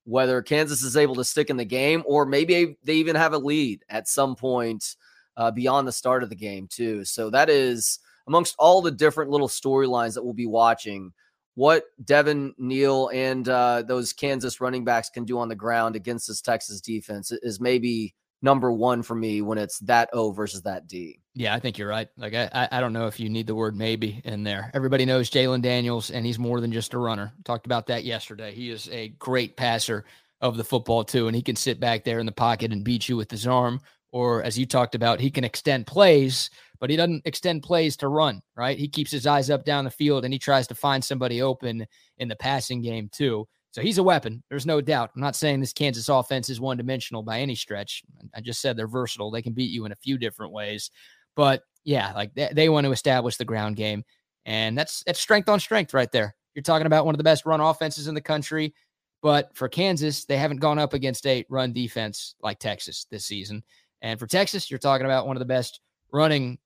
whether 0.04 0.40
Kansas 0.42 0.82
is 0.82 0.96
able 0.96 1.14
to 1.16 1.24
stick 1.24 1.50
in 1.50 1.56
the 1.56 1.64
game 1.64 2.02
or 2.06 2.24
maybe 2.26 2.76
they 2.84 2.94
even 2.94 3.16
have 3.16 3.34
a 3.34 3.38
lead 3.38 3.84
at 3.88 4.08
some 4.08 4.34
point 4.34 4.96
uh, 5.36 5.50
beyond 5.50 5.86
the 5.86 5.92
start 5.92 6.22
of 6.22 6.30
the 6.30 6.36
game 6.36 6.66
too. 6.68 7.04
So 7.04 7.30
that 7.30 7.50
is 7.50 7.98
amongst 8.26 8.54
all 8.58 8.82
the 8.82 8.90
different 8.90 9.30
little 9.30 9.48
storylines 9.48 10.14
that 10.14 10.24
we'll 10.24 10.32
be 10.32 10.46
watching, 10.46 11.12
what 11.56 11.84
Devin 12.04 12.54
Neal 12.58 13.08
and 13.12 13.48
uh, 13.48 13.82
those 13.82 14.12
Kansas 14.12 14.60
running 14.60 14.84
backs 14.84 15.10
can 15.10 15.24
do 15.24 15.38
on 15.38 15.48
the 15.48 15.54
ground 15.54 15.96
against 15.96 16.28
this 16.28 16.42
Texas 16.42 16.80
defense 16.80 17.32
is 17.32 17.60
maybe 17.60 18.14
number 18.42 18.70
one 18.70 19.02
for 19.02 19.14
me 19.14 19.40
when 19.40 19.56
it's 19.56 19.78
that 19.80 20.10
O 20.12 20.30
versus 20.30 20.62
that 20.62 20.86
D. 20.86 21.18
Yeah, 21.34 21.54
I 21.54 21.58
think 21.58 21.78
you're 21.78 21.88
right. 21.88 22.08
Like 22.18 22.34
I, 22.34 22.68
I 22.70 22.80
don't 22.80 22.92
know 22.92 23.06
if 23.06 23.18
you 23.18 23.30
need 23.30 23.46
the 23.46 23.54
word 23.54 23.74
maybe 23.74 24.20
in 24.24 24.44
there. 24.44 24.70
Everybody 24.74 25.06
knows 25.06 25.30
Jalon 25.30 25.62
Daniels, 25.62 26.10
and 26.10 26.26
he's 26.26 26.38
more 26.38 26.60
than 26.60 26.72
just 26.72 26.92
a 26.94 26.98
runner. 26.98 27.32
Talked 27.44 27.66
about 27.66 27.86
that 27.86 28.04
yesterday. 28.04 28.54
He 28.54 28.70
is 28.70 28.88
a 28.90 29.08
great 29.18 29.56
passer 29.56 30.04
of 30.42 30.58
the 30.58 30.64
football 30.64 31.04
too, 31.04 31.26
and 31.26 31.34
he 31.34 31.42
can 31.42 31.56
sit 31.56 31.80
back 31.80 32.04
there 32.04 32.18
in 32.18 32.26
the 32.26 32.32
pocket 32.32 32.70
and 32.70 32.84
beat 32.84 33.08
you 33.08 33.16
with 33.16 33.30
his 33.30 33.46
arm. 33.46 33.80
Or 34.16 34.42
as 34.42 34.58
you 34.58 34.64
talked 34.64 34.94
about, 34.94 35.20
he 35.20 35.30
can 35.30 35.44
extend 35.44 35.86
plays 35.86 36.48
but 36.80 36.90
he 36.90 36.96
doesn't 36.96 37.22
extend 37.24 37.62
plays 37.62 37.96
to 37.98 38.08
run, 38.08 38.42
right? 38.56 38.78
He 38.78 38.88
keeps 38.88 39.10
his 39.10 39.26
eyes 39.26 39.50
up 39.50 39.64
down 39.64 39.84
the 39.84 39.90
field 39.90 40.24
and 40.24 40.32
he 40.32 40.38
tries 40.38 40.66
to 40.68 40.74
find 40.74 41.04
somebody 41.04 41.42
open 41.42 41.86
in 42.18 42.28
the 42.28 42.36
passing 42.36 42.82
game 42.82 43.08
too. 43.10 43.48
So 43.70 43.82
he's 43.82 43.98
a 43.98 44.02
weapon. 44.02 44.42
There's 44.48 44.66
no 44.66 44.80
doubt. 44.80 45.10
I'm 45.14 45.20
not 45.20 45.36
saying 45.36 45.60
this 45.60 45.72
Kansas 45.72 46.08
offense 46.08 46.48
is 46.48 46.60
one 46.60 46.78
dimensional 46.78 47.22
by 47.22 47.40
any 47.40 47.54
stretch. 47.54 48.02
I 48.34 48.40
just 48.40 48.60
said 48.60 48.76
they're 48.76 48.88
versatile. 48.88 49.30
They 49.30 49.42
can 49.42 49.52
beat 49.52 49.70
you 49.70 49.84
in 49.84 49.92
a 49.92 49.96
few 49.96 50.16
different 50.16 50.52
ways. 50.52 50.90
But 51.34 51.62
yeah, 51.84 52.12
like 52.14 52.34
they, 52.34 52.50
they 52.52 52.68
want 52.68 52.86
to 52.86 52.92
establish 52.92 53.36
the 53.36 53.44
ground 53.44 53.76
game. 53.76 54.02
And 54.46 54.78
that's 54.78 55.02
that's 55.04 55.20
strength 55.20 55.48
on 55.48 55.60
strength 55.60 55.92
right 55.92 56.10
there. 56.10 56.34
You're 56.54 56.62
talking 56.62 56.86
about 56.86 57.04
one 57.04 57.14
of 57.14 57.18
the 57.18 57.24
best 57.24 57.44
run 57.44 57.60
offenses 57.60 58.08
in 58.08 58.14
the 58.14 58.20
country. 58.20 58.74
But 59.22 59.54
for 59.54 59.68
Kansas, 59.68 60.24
they 60.24 60.36
haven't 60.38 60.60
gone 60.60 60.78
up 60.78 60.94
against 60.94 61.26
a 61.26 61.44
run 61.50 61.72
defense 61.72 62.34
like 62.40 62.58
Texas 62.58 63.06
this 63.10 63.26
season. 63.26 63.62
And 64.02 64.18
for 64.18 64.26
Texas, 64.26 64.70
you're 64.70 64.78
talking 64.78 65.06
about 65.06 65.26
one 65.26 65.36
of 65.36 65.40
the 65.40 65.46
best 65.46 65.80
running 66.12 66.58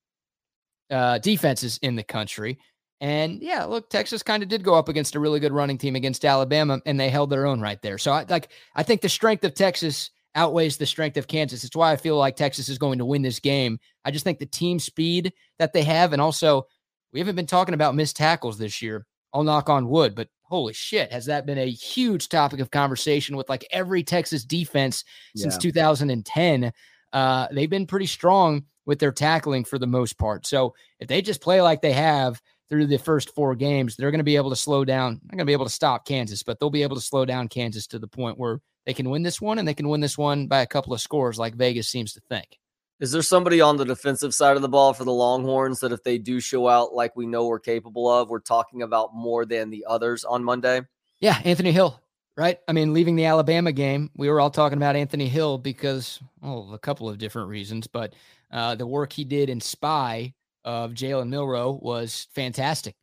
uh, 0.90 1.18
defenses 1.18 1.78
in 1.82 1.96
the 1.96 2.02
country. 2.02 2.58
And 3.00 3.40
yeah, 3.40 3.64
look, 3.64 3.88
Texas 3.88 4.22
kind 4.22 4.42
of 4.42 4.48
did 4.48 4.62
go 4.62 4.74
up 4.74 4.88
against 4.88 5.14
a 5.14 5.20
really 5.20 5.40
good 5.40 5.52
running 5.52 5.78
team 5.78 5.96
against 5.96 6.24
Alabama, 6.24 6.80
and 6.84 7.00
they 7.00 7.08
held 7.08 7.30
their 7.30 7.46
own 7.46 7.60
right 7.60 7.80
there. 7.80 7.96
So 7.96 8.12
I 8.12 8.26
like 8.28 8.50
I 8.74 8.82
think 8.82 9.00
the 9.00 9.08
strength 9.08 9.42
of 9.44 9.54
Texas 9.54 10.10
outweighs 10.34 10.76
the 10.76 10.86
strength 10.86 11.16
of 11.16 11.26
Kansas. 11.26 11.64
It's 11.64 11.74
why 11.74 11.92
I 11.92 11.96
feel 11.96 12.16
like 12.16 12.36
Texas 12.36 12.68
is 12.68 12.78
going 12.78 12.98
to 12.98 13.06
win 13.06 13.22
this 13.22 13.40
game. 13.40 13.80
I 14.04 14.10
just 14.10 14.22
think 14.22 14.38
the 14.38 14.46
team 14.46 14.78
speed 14.78 15.32
that 15.58 15.72
they 15.72 15.82
have, 15.82 16.12
and 16.12 16.20
also 16.20 16.66
we 17.12 17.20
haven't 17.20 17.36
been 17.36 17.46
talking 17.46 17.74
about 17.74 17.94
missed 17.94 18.16
tackles 18.16 18.58
this 18.58 18.82
year. 18.82 19.06
I'll 19.32 19.44
knock 19.44 19.70
on 19.70 19.88
wood, 19.88 20.14
but 20.14 20.28
holy 20.42 20.74
shit, 20.74 21.10
has 21.10 21.24
that 21.26 21.46
been 21.46 21.58
a 21.58 21.70
huge 21.70 22.28
topic 22.28 22.60
of 22.60 22.70
conversation 22.70 23.36
with 23.36 23.48
like 23.48 23.66
every 23.70 24.02
Texas 24.02 24.44
defense 24.44 25.04
since 25.36 25.54
yeah. 25.54 25.60
2010? 25.60 26.72
Uh, 27.12 27.48
they've 27.50 27.70
been 27.70 27.86
pretty 27.86 28.06
strong 28.06 28.64
with 28.86 28.98
their 28.98 29.12
tackling 29.12 29.64
for 29.64 29.78
the 29.78 29.86
most 29.86 30.18
part. 30.18 30.46
So 30.46 30.74
if 30.98 31.08
they 31.08 31.22
just 31.22 31.40
play 31.40 31.60
like 31.60 31.82
they 31.82 31.92
have 31.92 32.40
through 32.68 32.86
the 32.86 32.98
first 32.98 33.34
four 33.34 33.54
games, 33.54 33.96
they're 33.96 34.10
going 34.10 34.18
to 34.18 34.24
be 34.24 34.36
able 34.36 34.50
to 34.50 34.56
slow 34.56 34.84
down. 34.84 35.20
They're 35.24 35.36
going 35.36 35.46
to 35.46 35.50
be 35.50 35.52
able 35.52 35.66
to 35.66 35.70
stop 35.70 36.06
Kansas, 36.06 36.42
but 36.42 36.58
they'll 36.58 36.70
be 36.70 36.82
able 36.82 36.96
to 36.96 37.02
slow 37.02 37.24
down 37.24 37.48
Kansas 37.48 37.86
to 37.88 37.98
the 37.98 38.08
point 38.08 38.38
where 38.38 38.60
they 38.86 38.94
can 38.94 39.10
win 39.10 39.22
this 39.22 39.40
one 39.40 39.58
and 39.58 39.68
they 39.68 39.74
can 39.74 39.88
win 39.88 40.00
this 40.00 40.16
one 40.16 40.46
by 40.46 40.62
a 40.62 40.66
couple 40.66 40.92
of 40.92 41.00
scores, 41.00 41.38
like 41.38 41.54
Vegas 41.54 41.88
seems 41.88 42.12
to 42.14 42.20
think. 42.28 42.58
Is 43.00 43.12
there 43.12 43.22
somebody 43.22 43.62
on 43.62 43.78
the 43.78 43.84
defensive 43.84 44.34
side 44.34 44.56
of 44.56 44.62
the 44.62 44.68
ball 44.68 44.92
for 44.92 45.04
the 45.04 45.12
Longhorns 45.12 45.80
that 45.80 45.92
if 45.92 46.02
they 46.02 46.18
do 46.18 46.38
show 46.38 46.68
out 46.68 46.92
like 46.92 47.16
we 47.16 47.26
know 47.26 47.46
we're 47.46 47.58
capable 47.58 48.10
of, 48.10 48.28
we're 48.28 48.40
talking 48.40 48.82
about 48.82 49.14
more 49.14 49.46
than 49.46 49.70
the 49.70 49.86
others 49.88 50.22
on 50.22 50.44
Monday? 50.44 50.82
Yeah, 51.18 51.40
Anthony 51.44 51.72
Hill, 51.72 51.98
right? 52.40 52.58
I 52.66 52.72
mean, 52.72 52.94
leaving 52.94 53.16
the 53.16 53.26
Alabama 53.26 53.70
game, 53.70 54.10
we 54.16 54.30
were 54.30 54.40
all 54.40 54.50
talking 54.50 54.78
about 54.78 54.96
Anthony 54.96 55.28
Hill 55.28 55.58
because, 55.58 56.18
well, 56.40 56.70
a 56.72 56.78
couple 56.78 57.06
of 57.06 57.18
different 57.18 57.50
reasons, 57.50 57.86
but 57.86 58.14
uh, 58.50 58.74
the 58.76 58.86
work 58.86 59.12
he 59.12 59.24
did 59.24 59.50
in 59.50 59.60
spy 59.60 60.32
of 60.64 60.92
Jalen 60.92 61.28
Milroe 61.28 61.78
was 61.82 62.28
fantastic. 62.34 62.96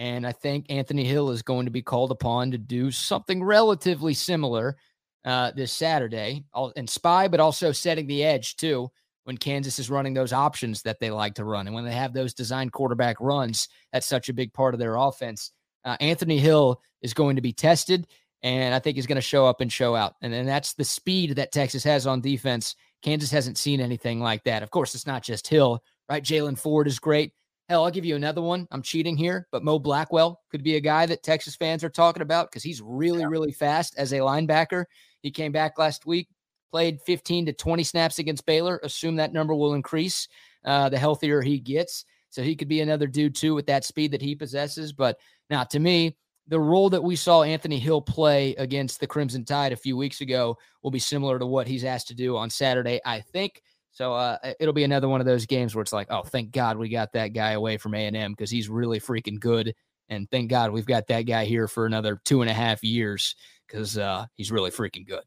And 0.00 0.26
I 0.26 0.32
think 0.32 0.66
Anthony 0.70 1.04
Hill 1.04 1.30
is 1.30 1.40
going 1.40 1.66
to 1.66 1.70
be 1.70 1.82
called 1.82 2.10
upon 2.10 2.50
to 2.50 2.58
do 2.58 2.90
something 2.90 3.44
relatively 3.44 4.12
similar 4.12 4.76
uh, 5.24 5.52
this 5.52 5.72
Saturday 5.72 6.42
in 6.74 6.88
spy, 6.88 7.28
but 7.28 7.38
also 7.38 7.70
setting 7.70 8.08
the 8.08 8.24
edge 8.24 8.56
too 8.56 8.90
when 9.22 9.38
Kansas 9.38 9.78
is 9.78 9.88
running 9.88 10.14
those 10.14 10.32
options 10.32 10.82
that 10.82 10.98
they 10.98 11.12
like 11.12 11.34
to 11.34 11.44
run. 11.44 11.68
And 11.68 11.76
when 11.76 11.84
they 11.84 11.92
have 11.92 12.12
those 12.12 12.34
design 12.34 12.70
quarterback 12.70 13.18
runs, 13.20 13.68
that's 13.92 14.06
such 14.06 14.28
a 14.28 14.34
big 14.34 14.52
part 14.52 14.74
of 14.74 14.80
their 14.80 14.96
offense. 14.96 15.52
Uh, 15.84 15.96
Anthony 16.00 16.38
Hill 16.38 16.80
is 17.02 17.14
going 17.14 17.36
to 17.36 17.42
be 17.42 17.52
tested, 17.52 18.08
and 18.42 18.74
I 18.74 18.78
think 18.78 18.96
he's 18.96 19.06
going 19.06 19.16
to 19.16 19.22
show 19.22 19.46
up 19.46 19.60
and 19.60 19.72
show 19.72 19.94
out. 19.94 20.14
And 20.22 20.32
then 20.32 20.46
that's 20.46 20.74
the 20.74 20.84
speed 20.84 21.36
that 21.36 21.52
Texas 21.52 21.84
has 21.84 22.06
on 22.06 22.20
defense. 22.20 22.74
Kansas 23.02 23.30
hasn't 23.30 23.58
seen 23.58 23.80
anything 23.80 24.20
like 24.20 24.44
that. 24.44 24.62
Of 24.62 24.70
course, 24.70 24.94
it's 24.94 25.06
not 25.06 25.22
just 25.22 25.46
Hill 25.46 25.82
right? 26.10 26.22
Jaylan 26.22 26.58
Ford 26.58 26.88
is 26.88 26.98
great. 26.98 27.32
Hell, 27.68 27.84
I'll 27.84 27.90
give 27.90 28.04
you 28.04 28.16
another 28.16 28.42
one. 28.42 28.66
I'm 28.72 28.82
cheating 28.82 29.16
here, 29.16 29.46
but 29.52 29.62
Mo 29.62 29.78
Blackwell 29.78 30.40
could 30.50 30.64
be 30.64 30.74
a 30.74 30.80
guy 30.80 31.06
that 31.06 31.22
Texas 31.22 31.54
fans 31.54 31.84
are 31.84 31.88
talking 31.88 32.20
about 32.22 32.50
because 32.50 32.64
he's 32.64 32.82
really, 32.82 33.24
really 33.24 33.52
fast 33.52 33.94
as 33.96 34.12
a 34.12 34.18
linebacker. 34.18 34.86
He 35.22 35.30
came 35.30 35.52
back 35.52 35.78
last 35.78 36.04
week, 36.04 36.28
played 36.72 37.00
15 37.02 37.46
to 37.46 37.52
20 37.52 37.84
snaps 37.84 38.18
against 38.18 38.44
Baylor. 38.44 38.80
Assume 38.82 39.16
that 39.16 39.32
number 39.32 39.54
will 39.54 39.74
increase 39.74 40.26
uh, 40.64 40.88
the 40.88 40.98
healthier 40.98 41.40
he 41.40 41.60
gets. 41.60 42.04
So 42.30 42.42
he 42.42 42.56
could 42.56 42.68
be 42.68 42.80
another 42.80 43.06
dude 43.06 43.36
too 43.36 43.54
with 43.54 43.66
that 43.66 43.84
speed 43.84 44.10
that 44.12 44.22
he 44.22 44.34
possesses. 44.34 44.92
But 44.92 45.18
now, 45.48 45.62
to 45.64 45.78
me, 45.78 46.16
the 46.50 46.60
role 46.60 46.90
that 46.90 47.02
we 47.02 47.14
saw 47.14 47.44
Anthony 47.44 47.78
Hill 47.78 48.02
play 48.02 48.54
against 48.56 48.98
the 48.98 49.06
Crimson 49.06 49.44
Tide 49.44 49.72
a 49.72 49.76
few 49.76 49.96
weeks 49.96 50.20
ago 50.20 50.58
will 50.82 50.90
be 50.90 50.98
similar 50.98 51.38
to 51.38 51.46
what 51.46 51.68
he's 51.68 51.84
asked 51.84 52.08
to 52.08 52.14
do 52.14 52.36
on 52.36 52.50
Saturday. 52.50 53.00
I 53.04 53.20
think 53.20 53.62
so 53.92 54.14
uh, 54.14 54.36
it'll 54.58 54.74
be 54.74 54.84
another 54.84 55.08
one 55.08 55.20
of 55.20 55.26
those 55.26 55.46
games 55.46 55.74
where 55.74 55.82
it's 55.82 55.92
like, 55.92 56.08
oh, 56.10 56.22
thank 56.22 56.50
God 56.50 56.76
we 56.76 56.88
got 56.88 57.12
that 57.12 57.28
guy 57.28 57.52
away 57.52 57.76
from 57.76 57.94
A 57.94 58.06
and 58.06 58.16
M 58.16 58.32
because 58.32 58.50
he's 58.50 58.68
really 58.68 59.00
freaking 59.00 59.38
good, 59.38 59.74
and 60.08 60.28
thank 60.30 60.50
God 60.50 60.72
we've 60.72 60.86
got 60.86 61.06
that 61.06 61.22
guy 61.22 61.44
here 61.44 61.68
for 61.68 61.86
another 61.86 62.20
two 62.24 62.42
and 62.42 62.50
a 62.50 62.54
half 62.54 62.82
years 62.82 63.36
because 63.66 63.96
uh, 63.96 64.26
he's 64.34 64.50
really 64.50 64.70
freaking 64.70 65.06
good. 65.06 65.22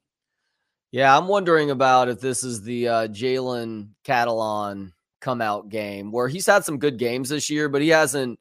Yeah, 0.92 1.18
I'm 1.18 1.28
wondering 1.28 1.72
about 1.72 2.10
if 2.10 2.20
this 2.20 2.44
is 2.44 2.62
the 2.62 2.88
uh, 2.88 3.08
Jalen 3.08 3.90
Catalon 4.06 4.92
come 5.22 5.42
out 5.42 5.70
game 5.70 6.12
where 6.12 6.28
he's 6.28 6.46
had 6.46 6.66
some 6.66 6.80
good 6.80 7.00
games 7.00 7.30
this 7.30 7.50
year, 7.50 7.70
but 7.70 7.82
he 7.82 7.90
hasn't 7.90 8.40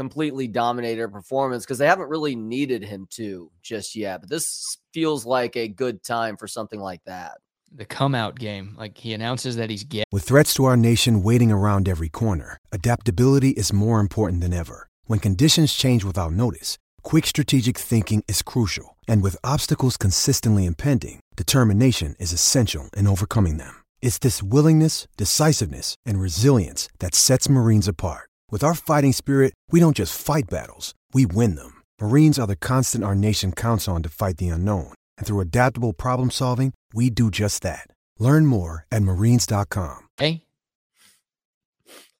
completely 0.00 0.48
dominate 0.48 0.96
dominated 0.96 1.08
performance 1.12 1.66
because 1.66 1.76
they 1.76 1.86
haven't 1.86 2.08
really 2.08 2.34
needed 2.34 2.82
him 2.82 3.06
to 3.10 3.50
just 3.60 3.94
yet. 3.94 4.22
But 4.22 4.30
this 4.30 4.78
feels 4.94 5.26
like 5.26 5.56
a 5.56 5.68
good 5.68 6.02
time 6.02 6.38
for 6.38 6.48
something 6.48 6.80
like 6.80 7.04
that 7.04 7.36
the 7.70 7.84
come 7.84 8.14
out 8.14 8.38
game. 8.38 8.74
Like 8.78 8.96
he 8.96 9.12
announces 9.12 9.56
that 9.56 9.68
he's 9.68 9.84
gay. 9.84 10.04
With 10.10 10.24
threats 10.24 10.54
to 10.54 10.64
our 10.64 10.76
nation 10.76 11.22
waiting 11.22 11.52
around 11.52 11.86
every 11.86 12.08
corner, 12.08 12.56
adaptability 12.72 13.50
is 13.50 13.72
more 13.72 14.00
important 14.00 14.40
than 14.40 14.54
ever. 14.54 14.88
When 15.04 15.18
conditions 15.18 15.74
change 15.74 16.02
without 16.02 16.32
notice, 16.32 16.78
quick 17.02 17.26
strategic 17.26 17.76
thinking 17.76 18.24
is 18.26 18.42
crucial. 18.42 18.96
And 19.06 19.22
with 19.22 19.44
obstacles 19.44 19.98
consistently 19.98 20.64
impending, 20.64 21.20
determination 21.36 22.16
is 22.18 22.32
essential 22.32 22.88
in 22.96 23.06
overcoming 23.06 23.58
them. 23.58 23.82
It's 24.02 24.18
this 24.18 24.42
willingness, 24.42 25.06
decisiveness, 25.18 25.94
and 26.06 26.20
resilience 26.20 26.88
that 27.00 27.14
sets 27.14 27.50
Marines 27.50 27.86
apart. 27.86 28.29
With 28.50 28.64
our 28.64 28.74
fighting 28.74 29.12
spirit, 29.12 29.54
we 29.70 29.78
don't 29.78 29.96
just 29.96 30.20
fight 30.20 30.50
battles, 30.50 30.92
we 31.14 31.24
win 31.24 31.54
them. 31.54 31.82
Marines 32.00 32.36
are 32.36 32.48
the 32.48 32.56
constant 32.56 33.04
our 33.04 33.14
nation 33.14 33.52
counts 33.52 33.86
on 33.86 34.02
to 34.02 34.08
fight 34.08 34.38
the 34.38 34.48
unknown. 34.48 34.92
And 35.16 35.26
through 35.26 35.38
adaptable 35.40 35.92
problem 35.92 36.32
solving, 36.32 36.74
we 36.92 37.10
do 37.10 37.30
just 37.30 37.62
that. 37.62 37.86
Learn 38.18 38.46
more 38.46 38.86
at 38.90 39.02
marines.com. 39.02 40.08
Hey. 40.16 40.42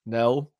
No, 0.05 0.51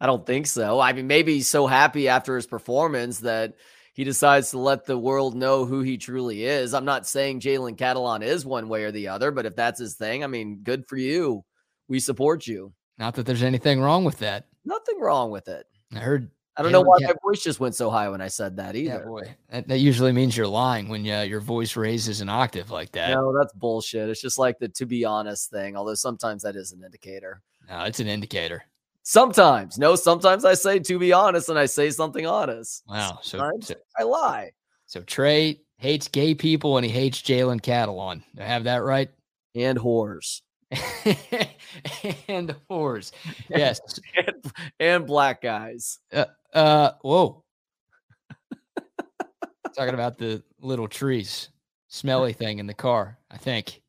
I 0.00 0.06
don't 0.06 0.26
think 0.26 0.48
so. 0.48 0.80
I 0.80 0.92
mean, 0.92 1.06
maybe 1.06 1.34
he's 1.34 1.48
so 1.48 1.68
happy 1.68 2.08
after 2.08 2.34
his 2.34 2.48
performance 2.48 3.20
that 3.20 3.54
he 3.94 4.02
decides 4.02 4.50
to 4.50 4.58
let 4.58 4.84
the 4.84 4.98
world 4.98 5.36
know 5.36 5.64
who 5.64 5.82
he 5.82 5.96
truly 5.96 6.44
is. 6.44 6.74
I'm 6.74 6.84
not 6.84 7.06
saying 7.06 7.38
Jalen 7.38 7.76
Catalon 7.76 8.24
is 8.24 8.44
one 8.44 8.68
way 8.68 8.82
or 8.82 8.90
the 8.90 9.08
other, 9.08 9.30
but 9.30 9.46
if 9.46 9.54
that's 9.54 9.78
his 9.78 9.94
thing, 9.94 10.24
I 10.24 10.26
mean, 10.26 10.60
good 10.64 10.88
for 10.88 10.96
you. 10.96 11.44
We 11.86 12.00
support 12.00 12.48
you. 12.48 12.72
Not 12.98 13.14
that 13.14 13.26
there's 13.26 13.44
anything 13.44 13.80
wrong 13.80 14.04
with 14.04 14.18
that. 14.18 14.46
Nothing 14.64 15.00
wrong 15.00 15.30
with 15.30 15.48
it. 15.48 15.66
I 15.94 15.98
heard 15.98 16.30
I 16.56 16.62
don't 16.62 16.72
know 16.72 16.82
why 16.82 16.98
my 17.00 17.14
voice 17.22 17.42
just 17.42 17.60
went 17.60 17.74
so 17.74 17.88
high 17.88 18.10
when 18.10 18.20
I 18.20 18.28
said 18.28 18.56
that 18.56 18.76
either. 18.76 18.98
Yeah, 18.98 19.04
boy. 19.04 19.34
That, 19.50 19.68
that, 19.68 19.78
usually 19.78 20.12
means 20.12 20.36
you're 20.36 20.46
lying 20.46 20.88
when 20.88 21.08
uh, 21.08 21.22
your 21.22 21.40
voice 21.40 21.76
raises 21.76 22.20
an 22.20 22.28
octave 22.28 22.70
like 22.70 22.92
that. 22.92 23.14
No, 23.14 23.34
that's 23.36 23.54
bullshit. 23.54 24.10
It's 24.10 24.20
just 24.20 24.38
like 24.38 24.58
the 24.58 24.68
to 24.68 24.84
be 24.84 25.04
honest 25.04 25.50
thing, 25.50 25.76
although 25.76 25.94
sometimes 25.94 26.42
that 26.42 26.54
is 26.54 26.72
an 26.72 26.82
indicator. 26.84 27.40
No, 27.70 27.84
it's 27.84 28.00
an 28.00 28.06
indicator. 28.06 28.64
Sometimes. 29.02 29.78
No, 29.78 29.96
sometimes 29.96 30.44
I 30.44 30.52
say 30.54 30.78
to 30.78 30.98
be 30.98 31.12
honest 31.12 31.48
and 31.48 31.58
I 31.58 31.66
say 31.66 31.90
something 31.90 32.26
honest. 32.26 32.82
Wow. 32.86 33.20
So, 33.22 33.50
so 33.60 33.74
I 33.98 34.02
lie. 34.02 34.52
So 34.86 35.00
Trey 35.02 35.60
hates 35.78 36.06
gay 36.06 36.34
people 36.34 36.76
and 36.76 36.84
he 36.84 36.92
hates 36.92 37.22
Jalen 37.22 37.62
Catalon. 37.62 38.22
I 38.38 38.44
have 38.44 38.64
that 38.64 38.82
right? 38.82 39.08
And 39.54 39.78
whores. 39.78 40.42
and 42.28 42.54
whores. 42.70 43.12
Yes. 43.48 43.80
and, 44.16 44.52
and 44.80 45.06
black 45.06 45.42
guys. 45.42 45.98
Uh, 46.12 46.24
uh, 46.54 46.92
whoa. 47.02 47.44
Talking 49.76 49.94
about 49.94 50.18
the 50.18 50.42
little 50.60 50.88
trees, 50.88 51.48
smelly 51.88 52.32
thing 52.34 52.58
in 52.58 52.66
the 52.66 52.74
car, 52.74 53.18
I 53.30 53.38
think. 53.38 53.80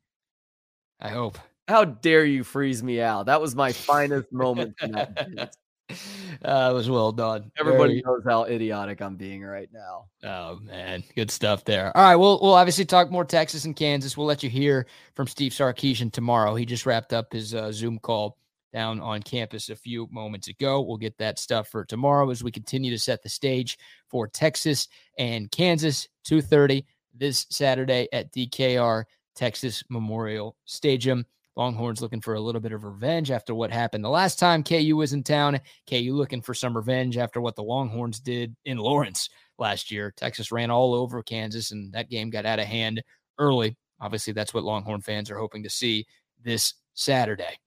I 1.00 1.10
hope. 1.10 1.38
How 1.68 1.86
dare 1.86 2.26
you 2.26 2.44
freeze 2.44 2.84
me 2.84 3.02
out? 3.02 3.26
That 3.26 3.42
was 3.42 3.56
my 3.56 3.72
finest 3.72 4.32
moment. 4.32 4.76
Uh, 6.44 6.70
it 6.72 6.74
was 6.74 6.90
well 6.90 7.12
done. 7.12 7.52
Everybody 7.58 8.02
Very... 8.02 8.04
knows 8.06 8.24
how 8.26 8.44
idiotic 8.44 9.02
I'm 9.02 9.16
being 9.16 9.44
right 9.44 9.70
now. 9.74 10.06
Oh 10.24 10.60
man, 10.60 11.04
good 11.16 11.32
stuff 11.32 11.64
there. 11.66 11.96
All 11.96 12.04
right, 12.04 12.16
we'll 12.16 12.40
we'll 12.42 12.54
obviously 12.54 12.86
talk 12.86 13.12
more 13.12 13.26
Texas 13.26 13.66
and 13.66 13.76
Kansas. 13.76 14.18
We'll 14.18 14.28
let 14.28 14.44
you 14.44 14.50
hear 14.50 14.88
from 15.16 15.28
Steve 15.28 15.52
Sarkisian 15.52 16.12
tomorrow. 16.12 16.56
He 16.56 16.66
just 16.66 16.86
wrapped 16.86 17.14
up 17.14 17.34
his 17.34 17.54
uh, 17.54 17.72
Zoom 17.72 18.00
call 18.00 18.38
down 18.74 19.00
on 19.00 19.22
campus 19.22 19.70
a 19.70 19.76
few 19.76 20.08
moments 20.12 20.48
ago. 20.48 20.82
We'll 20.82 20.98
get 20.98 21.18
that 21.20 21.38
stuff 21.38 21.68
for 21.68 21.86
tomorrow 21.86 22.30
as 22.32 22.44
we 22.44 22.52
continue 22.52 22.92
to 22.92 22.98
set 22.98 23.22
the 23.22 23.30
stage 23.30 23.78
for 24.10 24.28
Texas 24.28 24.88
and 25.18 25.50
Kansas 25.52 26.08
2:30 26.26 26.86
this 27.14 27.46
Saturday 27.50 28.08
at 28.12 28.32
DKR 28.34 29.04
Texas 29.36 29.84
Memorial 29.90 30.56
Stadium. 30.66 31.26
Longhorns 31.56 32.02
looking 32.02 32.22
for 32.22 32.34
a 32.34 32.40
little 32.40 32.62
bit 32.62 32.72
of 32.72 32.84
revenge 32.84 33.30
after 33.30 33.54
what 33.54 33.72
happened 33.72 34.04
the 34.04 34.10
last 34.10 34.40
time 34.40 34.64
KU 34.64 34.96
was 34.96 35.14
in 35.14 35.24
town. 35.24 35.60
KU 35.88 36.14
looking 36.14 36.42
for 36.42 36.54
some 36.54 36.76
revenge 36.76 37.18
after 37.18 37.42
what 37.42 37.56
the 37.56 37.64
Longhorns 37.64 38.20
did 38.20 38.56
in 38.66 38.78
Lawrence 38.78 39.30
last 39.60 39.92
year. 39.92 40.12
Texas 40.16 40.52
ran 40.52 40.72
all 40.72 40.94
over 40.94 41.22
Kansas, 41.22 41.72
and 41.72 41.94
that 41.94 42.10
game 42.10 42.30
got 42.30 42.46
out 42.46 42.60
of 42.60 42.66
hand 42.66 43.04
early. 43.38 43.78
Obviously, 44.00 44.34
that's 44.34 44.54
what 44.54 44.64
Longhorn 44.64 45.02
fans 45.02 45.30
are 45.30 45.38
hoping 45.38 45.64
to 45.64 45.70
see 45.70 46.06
this 46.44 46.74
Saturday. 46.94 47.58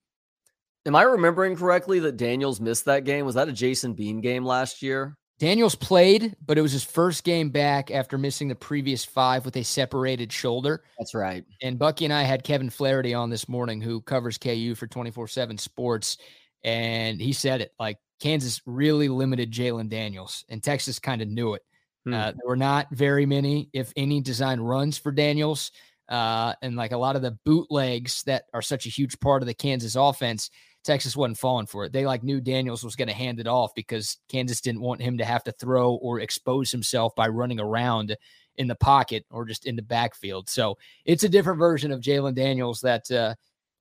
Am 0.85 0.95
I 0.95 1.03
remembering 1.03 1.57
correctly 1.57 1.99
that 2.01 2.17
Daniels 2.17 2.61
missed 2.61 2.85
that 2.85 3.05
game? 3.05 3.25
Was 3.25 3.35
that 3.35 3.49
a 3.49 3.53
Jason 3.53 3.95
Bean 3.95 4.21
game 4.21 4.45
last 4.45 4.83
year? 4.83 5.17
Daniels 5.39 5.75
played, 5.75 6.35
but 6.45 6.57
it 6.57 6.63
was 6.63 6.73
his 6.73 6.85
first 6.85 7.23
game 7.23 7.51
back 7.51 7.91
after 7.91 8.17
missing 8.17 8.49
the 8.49 8.55
previous 8.55 9.05
five 9.05 9.45
with 9.45 9.57
a 9.57 9.63
separated 9.63 10.33
shoulder. 10.33 10.83
That's 10.99 11.15
right. 11.15 11.45
And 11.63 11.79
Bucky 11.79 12.07
and 12.07 12.15
I 12.15 12.23
had 12.23 12.43
Kevin 12.43 12.71
Flaherty 12.71 13.13
on 13.13 13.29
this 13.29 13.49
morning, 13.49 13.83
who 13.83 14.01
covers 14.01 14.39
KU 14.39 14.75
for 14.75 14.87
24 14.87 15.29
7 15.29 15.59
sports. 15.59 16.17
And 16.65 17.21
he 17.21 17.35
said 17.35 17.61
it 17.61 17.73
like 17.79 17.99
Kansas 18.19 18.63
really 18.65 19.09
limited 19.09 19.53
Jalon 19.53 19.89
Daniels, 19.91 20.45
and 20.49 20.63
Texas 20.63 20.99
kind 20.99 21.21
of 21.21 21.29
knew 21.29 21.55
it. 21.55 21.63
Hmm. 22.05 22.15
Uh, 22.15 22.33
there 22.33 22.47
were 22.49 22.57
not 22.57 22.89
very 22.91 23.27
many, 23.27 23.69
if 23.75 23.93
any, 23.95 24.21
design 24.23 24.61
runs 24.61 24.97
for 24.97 25.13
Daniels. 25.13 25.71
Uh, 26.09 26.55
and 26.63 26.77
like 26.77 26.93
a 26.93 26.97
lot 26.97 27.17
of 27.17 27.23
the 27.23 27.37
bootlegs 27.45 28.23
that 28.23 28.45
are 28.55 28.63
such 28.63 28.87
a 28.87 28.91
huge 28.91 29.19
part 29.19 29.43
of 29.43 29.47
the 29.47 29.55
Kansas 29.55 29.97
offense, 29.97 30.51
Texas 30.87 31.17
wasn't 31.17 31.39
falling 31.39 31.67
for 31.67 31.85
it. 31.85 31.93
They 31.93 32.07
like 32.07 32.23
knew 32.23 32.41
Daniels 32.41 32.85
was 32.85 32.97
going 32.97 33.09
to 33.09 33.15
hand 33.15 33.41
it 33.41 33.47
off 33.47 33.75
because 33.75 34.19
Kansas 34.29 34.61
didn't 34.61 34.81
want 34.81 35.03
him 35.03 35.19
to 35.19 35.25
have 35.25 35.45
to 35.45 35.53
throw 35.53 35.95
or 35.95 36.21
expose 36.21 36.71
himself 36.71 37.15
by 37.15 37.29
running 37.29 37.61
around 37.61 38.17
in 38.57 38.69
the 38.69 38.75
pocket 38.75 39.27
or 39.31 39.45
just 39.45 39.67
in 39.67 39.77
the 39.77 39.83
backfield. 39.83 40.49
So 40.49 40.79
it's 41.05 41.25
a 41.25 41.29
different 41.29 41.59
version 41.59 41.91
of 41.91 42.01
Jalon 42.01 42.35
Daniels 42.35 42.81
that 42.81 43.11
uh, 43.11 43.35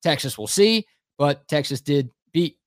Texas 0.03 0.37
will 0.37 0.47
see, 0.47 0.85
but 1.17 1.47
Texas 1.47 1.79
did 1.79 2.09
beat 2.33 2.57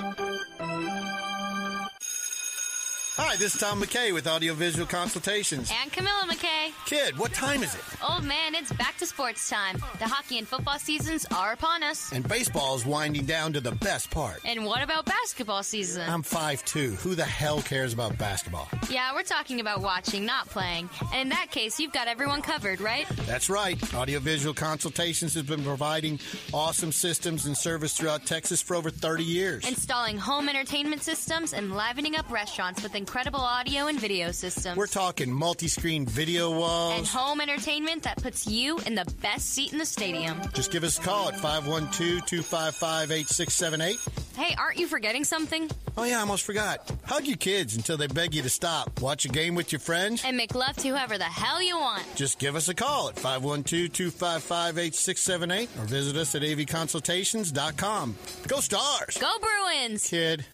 Hi, 3.38 3.43
this 3.43 3.54
is 3.54 3.62
Tom 3.62 3.80
McKay 3.80 4.12
with 4.12 4.26
Audiovisual 4.26 4.88
Consultations. 4.88 5.71
And 5.84 5.93
Camilla 5.93 6.26
McKay. 6.28 6.71
Kid, 6.88 7.15
what 7.19 7.32
time 7.34 7.62
is 7.62 7.76
it? 7.76 7.82
Old 8.04 8.23
man, 8.23 8.56
it's 8.56 8.73
back 8.73 8.97
to 8.97 9.06
sports 9.06 9.47
time. 9.47 9.78
The 10.00 10.08
hockey 10.08 10.39
and 10.39 10.47
football 10.47 10.80
seasons 10.80 11.23
are 11.36 11.54
upon 11.54 11.84
us. 11.84 12.12
And 12.12 12.28
baseball 12.28 12.76
is 12.76 12.84
winding 12.84 13.26
down 13.26 13.54
to 13.54 13.62
the 13.62 13.73
best 13.73 14.10
part. 14.10 14.39
And 14.43 14.65
what 14.65 14.82
about 14.82 15.06
basketball 15.06 15.62
season? 15.62 16.10
I'm 16.10 16.23
5'2. 16.23 16.95
Who 16.95 17.13
the 17.13 17.26
hell 17.26 17.62
cares 17.62 17.93
about 17.93 18.17
basketball? 18.17 18.67
Yeah, 18.89 19.13
we're 19.13 19.21
talking 19.21 19.60
about 19.60 19.82
watching, 19.82 20.26
not 20.26 20.50
playing. 20.50 20.89
And 21.13 21.21
in 21.21 21.30
that 21.30 21.52
case, 21.52 21.80
you've 21.80 21.93
got 21.93 22.08
everyone 22.08 22.41
covered, 22.41 22.82
right? 22.82 23.08
That's 23.28 23.52
right. 23.52 23.78
Audiovisual 23.93 24.56
Consultations 24.56 25.36
has 25.36 25.43
been 25.43 25.63
providing 25.63 26.19
awesome 26.56 26.91
systems 26.91 27.45
and 27.45 27.56
service 27.56 27.95
throughout 27.95 28.26
Texas 28.26 28.63
for 28.63 28.76
over 28.76 28.89
30 28.89 29.23
years. 29.23 29.67
Installing 29.67 30.17
home 30.17 30.50
entertainment 30.50 31.04
systems 31.04 31.54
and 31.54 31.76
livening 31.76 32.15
up 32.15 32.32
restaurants 32.32 32.82
with 32.82 32.95
incredible 32.95 33.26
audio 33.35 33.87
and 33.87 33.99
video 33.99 34.31
systems. 34.31 34.77
We're 34.77 34.87
talking 34.87 35.31
multi 35.31 35.67
screen 35.67 36.05
video 36.05 36.49
walls 36.51 36.97
and 36.97 37.07
home 37.07 37.41
entertainment 37.41 38.03
that 38.03 38.21
puts 38.21 38.47
you 38.47 38.79
in 38.85 38.95
the 38.95 39.05
best 39.21 39.49
seat 39.49 39.71
in 39.71 39.77
the 39.77 39.85
stadium. 39.85 40.39
Just 40.53 40.71
give 40.71 40.83
us 40.83 40.97
a 40.97 41.01
call 41.01 41.29
at 41.29 41.35
512 41.39 42.25
255 42.25 43.11
8678. 43.11 43.97
Hey, 44.35 44.55
aren't 44.57 44.77
you 44.77 44.87
forgetting 44.87 45.23
something? 45.23 45.69
Oh, 45.97 46.03
yeah, 46.03 46.17
I 46.17 46.21
almost 46.21 46.43
forgot. 46.43 46.91
Hug 47.05 47.25
your 47.25 47.37
kids 47.37 47.75
until 47.75 47.97
they 47.97 48.05
beg 48.05 48.35
you 48.35 48.43
to 48.43 48.49
stop. 48.49 49.01
Watch 49.01 49.25
a 49.25 49.29
game 49.29 49.55
with 49.55 49.71
your 49.71 49.79
friends. 49.79 50.23
And 50.23 50.37
make 50.37 50.53
love 50.53 50.75
to 50.77 50.87
whoever 50.89 51.17
the 51.17 51.23
hell 51.23 51.61
you 51.61 51.77
want. 51.77 52.03
Just 52.15 52.37
give 52.37 52.55
us 52.55 52.69
a 52.69 52.75
call 52.75 53.09
at 53.09 53.15
512 53.15 53.91
255 53.91 54.77
8678 54.77 55.69
or 55.79 55.85
visit 55.85 56.15
us 56.15 56.35
at 56.35 56.43
avconsultations.com. 56.43 58.15
Go 58.47 58.59
Stars! 58.59 59.17
Go 59.17 59.37
Bruins! 59.39 60.07
Kid 60.09 60.45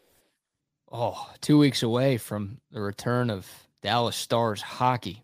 oh, 0.93 1.29
two 1.41 1.58
weeks 1.58 1.84
away 1.84 2.17
from 2.17 2.60
the 2.71 2.79
return 2.79 3.29
of 3.29 3.49
Dallas 3.82 4.15
Stars 4.15 4.62
hockey. 4.62 5.23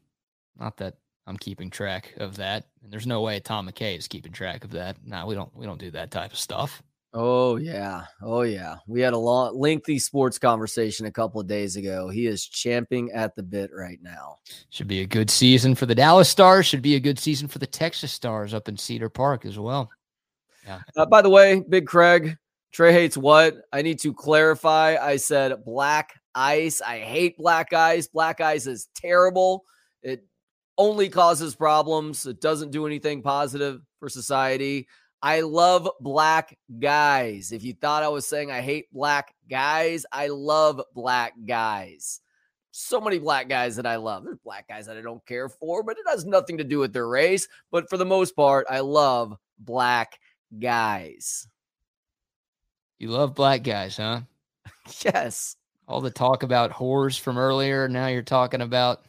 Not 0.60 0.75
that 0.77 0.95
I'm 1.27 1.38
keeping 1.38 1.69
track 1.69 2.15
of 2.17 2.38
that, 2.38 2.65
and 2.84 2.91
there's 2.91 3.08
no 3.08 3.21
way 3.21 3.39
Tom 3.39 3.69
McKay 3.69 3.97
is 3.97 4.08
keeping 4.08 4.34
track 4.34 4.65
of 4.65 4.71
that. 4.71 4.97
No, 5.05 5.25
we 5.27 5.36
don't. 5.36 5.55
We 5.55 5.65
don't 5.65 5.79
do 5.79 5.91
that 5.91 6.12
type 6.12 6.34
of 6.34 6.39
stuff. 6.39 6.82
Oh 7.13 7.55
yeah, 7.55 8.05
oh 8.21 8.41
yeah. 8.41 8.75
We 8.88 9.01
had 9.01 9.13
a 9.13 9.17
long, 9.17 9.58
lengthy 9.58 9.97
sports 9.99 10.38
conversation 10.38 11.05
a 11.05 11.12
couple 11.12 11.41
of 11.41 11.47
days 11.47 11.75
ago. 11.75 12.10
He 12.10 12.27
is 12.27 12.45
champing 12.45 13.12
at 13.12 13.36
the 13.36 13.43
bit 13.43 13.71
right 13.73 13.99
now. 14.01 14.38
Should 14.69 14.88
be 14.88 15.01
a 15.01 15.08
good 15.08 15.29
season 15.29 15.73
for 15.75 15.86
the 15.86 15.95
Dallas 15.95 16.29
Stars. 16.29 16.65
Should 16.67 16.82
be 16.82 16.95
a 16.95 16.99
good 16.99 17.17
season 17.17 17.47
for 17.47 17.60
the 17.60 17.67
Texas 17.67 18.12
Stars 18.12 18.53
up 18.53 18.67
in 18.67 18.77
Cedar 18.77 19.10
Park 19.10 19.45
as 19.45 19.58
well. 19.58 19.89
Yeah. 20.65 20.82
Uh, 20.95 21.05
by 21.05 21.21
the 21.23 21.29
way, 21.29 21.63
Big 21.67 21.88
Craig, 21.88 22.38
Trey 22.71 22.93
hates 22.93 23.17
what? 23.17 23.58
I 23.73 23.82
need 23.82 23.99
to 24.01 24.13
clarify. 24.13 24.95
I 25.01 25.17
said 25.17 25.65
black 25.65 26.19
ice. 26.36 26.82
I 26.82 26.99
hate 26.99 27.38
black 27.38 27.73
ice. 27.73 28.08
Black 28.08 28.41
ice 28.41 28.67
is 28.67 28.89
terrible. 28.95 29.63
It 30.03 30.25
only 30.77 31.10
causes 31.10 31.55
problems. 31.55 32.25
It 32.25 32.41
doesn't 32.41 32.71
do 32.71 32.86
anything 32.86 33.21
positive 33.21 33.82
for 33.99 34.08
society. 34.08 34.88
I 35.21 35.41
love 35.41 35.89
black 35.99 36.58
guys. 36.79 37.51
If 37.51 37.63
you 37.63 37.73
thought 37.73 38.03
I 38.03 38.08
was 38.08 38.25
saying 38.25 38.51
I 38.51 38.62
hate 38.62 38.91
black 38.93 39.34
guys, 39.49 40.05
I 40.12 40.27
love 40.27 40.82
black 40.93 41.34
guys. 41.45 42.21
So 42.71 43.01
many 43.01 43.19
black 43.19 43.49
guys 43.49 43.75
that 43.75 43.86
I 43.86 43.97
love. 43.97 44.23
There's 44.23 44.38
black 44.38 44.67
guys 44.69 44.86
that 44.86 44.95
I 44.95 45.01
don't 45.01 45.25
care 45.25 45.49
for, 45.49 45.84
but 45.84 45.97
it 45.97 46.05
has 46.08 46.23
nothing 46.23 46.58
to 46.60 46.63
do 46.63 46.79
with 46.79 46.93
their 46.93 47.08
race. 47.08 47.47
But 47.71 47.89
for 47.89 47.97
the 47.97 48.05
most 48.05 48.36
part, 48.36 48.67
I 48.69 48.79
love 48.79 49.36
black 49.60 50.19
guys. 50.58 51.47
You 52.99 53.09
love 53.09 53.33
black 53.33 53.63
guys, 53.63 53.95
huh? 53.95 54.21
yes. 55.05 55.55
All 55.88 56.01
the 56.01 56.12
talk 56.12 56.43
about 56.43 56.71
whores 56.71 57.17
from 57.17 57.38
earlier. 57.38 57.88
Now 57.88 58.07
you're 58.07 58.21
talking 58.21 58.59
about. 58.62 59.05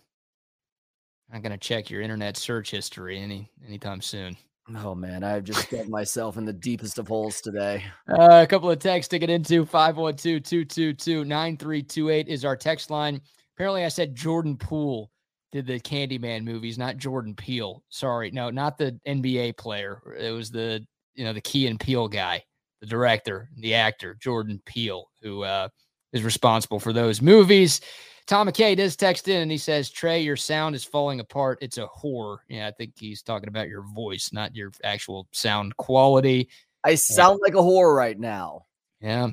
I'm 1.33 1.42
gonna 1.42 1.59
check 1.59 1.90
your 1.90 2.00
internet 2.00 2.37
search 2.37 2.70
history 2.70 3.18
any 3.18 3.50
anytime 3.66 4.00
soon. 4.00 4.37
Oh 4.76 4.94
man, 4.94 5.24
I've 5.24 5.42
just 5.42 5.68
dug 5.70 5.88
myself 5.88 6.37
in 6.37 6.44
the 6.44 6.53
deepest 6.53 7.00
of 7.00 7.09
holes 7.09 7.40
today. 7.40 7.83
Uh, 8.09 8.42
a 8.42 8.46
couple 8.46 8.70
of 8.70 8.79
texts 8.79 9.11
to 9.11 9.18
get 9.18 9.31
into 9.31 9.64
512-222-9328 9.64 12.26
is 12.26 12.44
our 12.44 12.57
text 12.57 12.90
line. 12.90 13.20
Apparently, 13.57 13.85
I 13.85 13.88
said 13.88 14.16
Jordan 14.16 14.57
Poole 14.57 15.11
did 15.53 15.66
the 15.66 15.81
Candyman 15.81 16.44
movies, 16.44 16.79
not 16.79 16.96
Jordan 16.96 17.35
Peele. 17.35 17.83
Sorry, 17.88 18.31
no, 18.31 18.50
not 18.50 18.79
the 18.79 18.98
NBA 19.07 19.57
player. 19.57 20.00
It 20.18 20.31
was 20.31 20.50
the 20.50 20.85
you 21.14 21.24
know 21.24 21.33
the 21.33 21.40
Key 21.40 21.66
and 21.66 21.79
Peele 21.79 22.09
guy 22.09 22.42
the 22.81 22.87
director, 22.87 23.51
the 23.59 23.75
actor, 23.75 24.16
Jordan 24.21 24.61
Peele, 24.64 25.11
who 25.23 25.43
uh, 25.43 25.69
is 26.12 26.23
responsible 26.23 26.81
for 26.81 26.93
those 26.93 27.21
movies. 27.23 27.81
Tom 28.27 28.49
McKay 28.49 28.77
does 28.77 28.97
text 28.97 29.29
in 29.29 29.43
and 29.43 29.51
he 29.51 29.59
says, 29.59 29.90
Trey, 29.90 30.21
your 30.21 30.37
sound 30.37 30.75
is 30.75 30.85
falling 30.85 31.21
apart. 31.21 31.59
It's 31.61 31.79
a 31.79 31.87
whore. 31.88 32.38
Yeah, 32.49 32.69
I 32.69 32.71
think 32.71 32.93
he's 32.97 33.23
talking 33.23 33.49
about 33.49 33.69
your 33.69 33.83
voice, 33.83 34.31
not 34.33 34.55
your 34.55 34.71
actual 34.85 35.27
sound 35.33 35.77
quality. 35.77 36.49
I 36.85 36.95
sound 36.95 37.40
like 37.43 37.55
a 37.55 37.59
whore 37.59 37.95
right 37.95 38.19
now. 38.19 38.66
Yeah. 39.01 39.31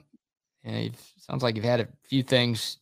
Yeah. 0.64 0.90
Sounds 1.18 1.44
like 1.44 1.56
you've 1.56 1.64
had 1.64 1.82
a 1.82 1.88
few 2.04 2.24
things 2.24 2.80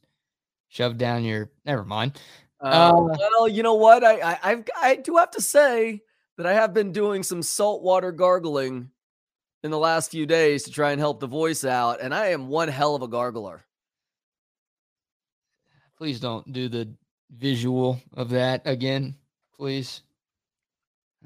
shoved 0.70 0.98
down 0.98 1.24
your. 1.24 1.52
Never 1.66 1.84
mind. 1.84 2.20
Uh, 2.62 2.94
Uh, 2.96 3.18
well, 3.18 3.48
you 3.48 3.62
know 3.62 3.76
what? 3.76 4.04
I, 4.04 4.22
I 4.22 4.40
I've 4.44 4.64
I 4.82 4.96
do 4.96 5.18
have 5.18 5.32
to 5.32 5.42
say 5.42 6.02
that 6.38 6.46
I 6.46 6.54
have 6.54 6.74
been 6.74 6.92
doing 6.92 7.24
some 7.24 7.44
saltwater 7.44 8.12
gargling 8.12 8.90
in 9.66 9.72
the 9.72 9.80
last 9.80 10.12
few 10.12 10.28
days 10.28 10.64
to 10.64 10.72
try 10.72 10.92
and 10.92 11.00
help 11.00 11.20
the 11.20 11.26
voice 11.26 11.66
out, 11.66 12.00
and 12.00 12.14
I 12.14 12.28
am 12.28 12.50
one 12.50 12.68
hell 12.68 12.94
of 12.94 13.02
a 13.02 13.08
gargler. 13.08 13.62
Please 15.98 16.20
don't 16.20 16.54
do 16.54 16.70
the 16.70 16.88
visual 17.36 18.00
of 18.14 18.30
that 18.30 18.62
again, 18.66 19.16
please. 19.58 20.04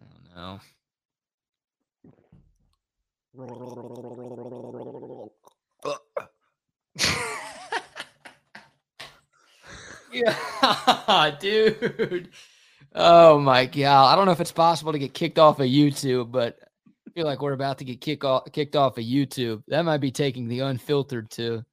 Oh, 0.01 0.05
no. 0.37 0.61
yeah, 10.13 11.35
dude. 11.41 12.29
Oh 12.95 13.37
my 13.39 13.65
god! 13.65 14.13
I 14.13 14.15
don't 14.15 14.25
know 14.25 14.31
if 14.31 14.39
it's 14.39 14.53
possible 14.53 14.93
to 14.93 14.99
get 14.99 15.13
kicked 15.13 15.37
off 15.37 15.59
of 15.59 15.67
YouTube, 15.67 16.31
but 16.31 16.57
I 16.63 16.67
feel 17.13 17.25
like 17.25 17.41
we're 17.41 17.53
about 17.53 17.77
to 17.79 17.85
get 17.85 18.01
kick 18.01 18.23
off, 18.23 18.51
kicked 18.51 18.75
off 18.75 18.97
of 18.97 19.03
YouTube. 19.03 19.63
That 19.67 19.83
might 19.83 19.99
be 19.99 20.11
taking 20.11 20.47
the 20.47 20.61
unfiltered 20.61 21.29
to 21.31 21.63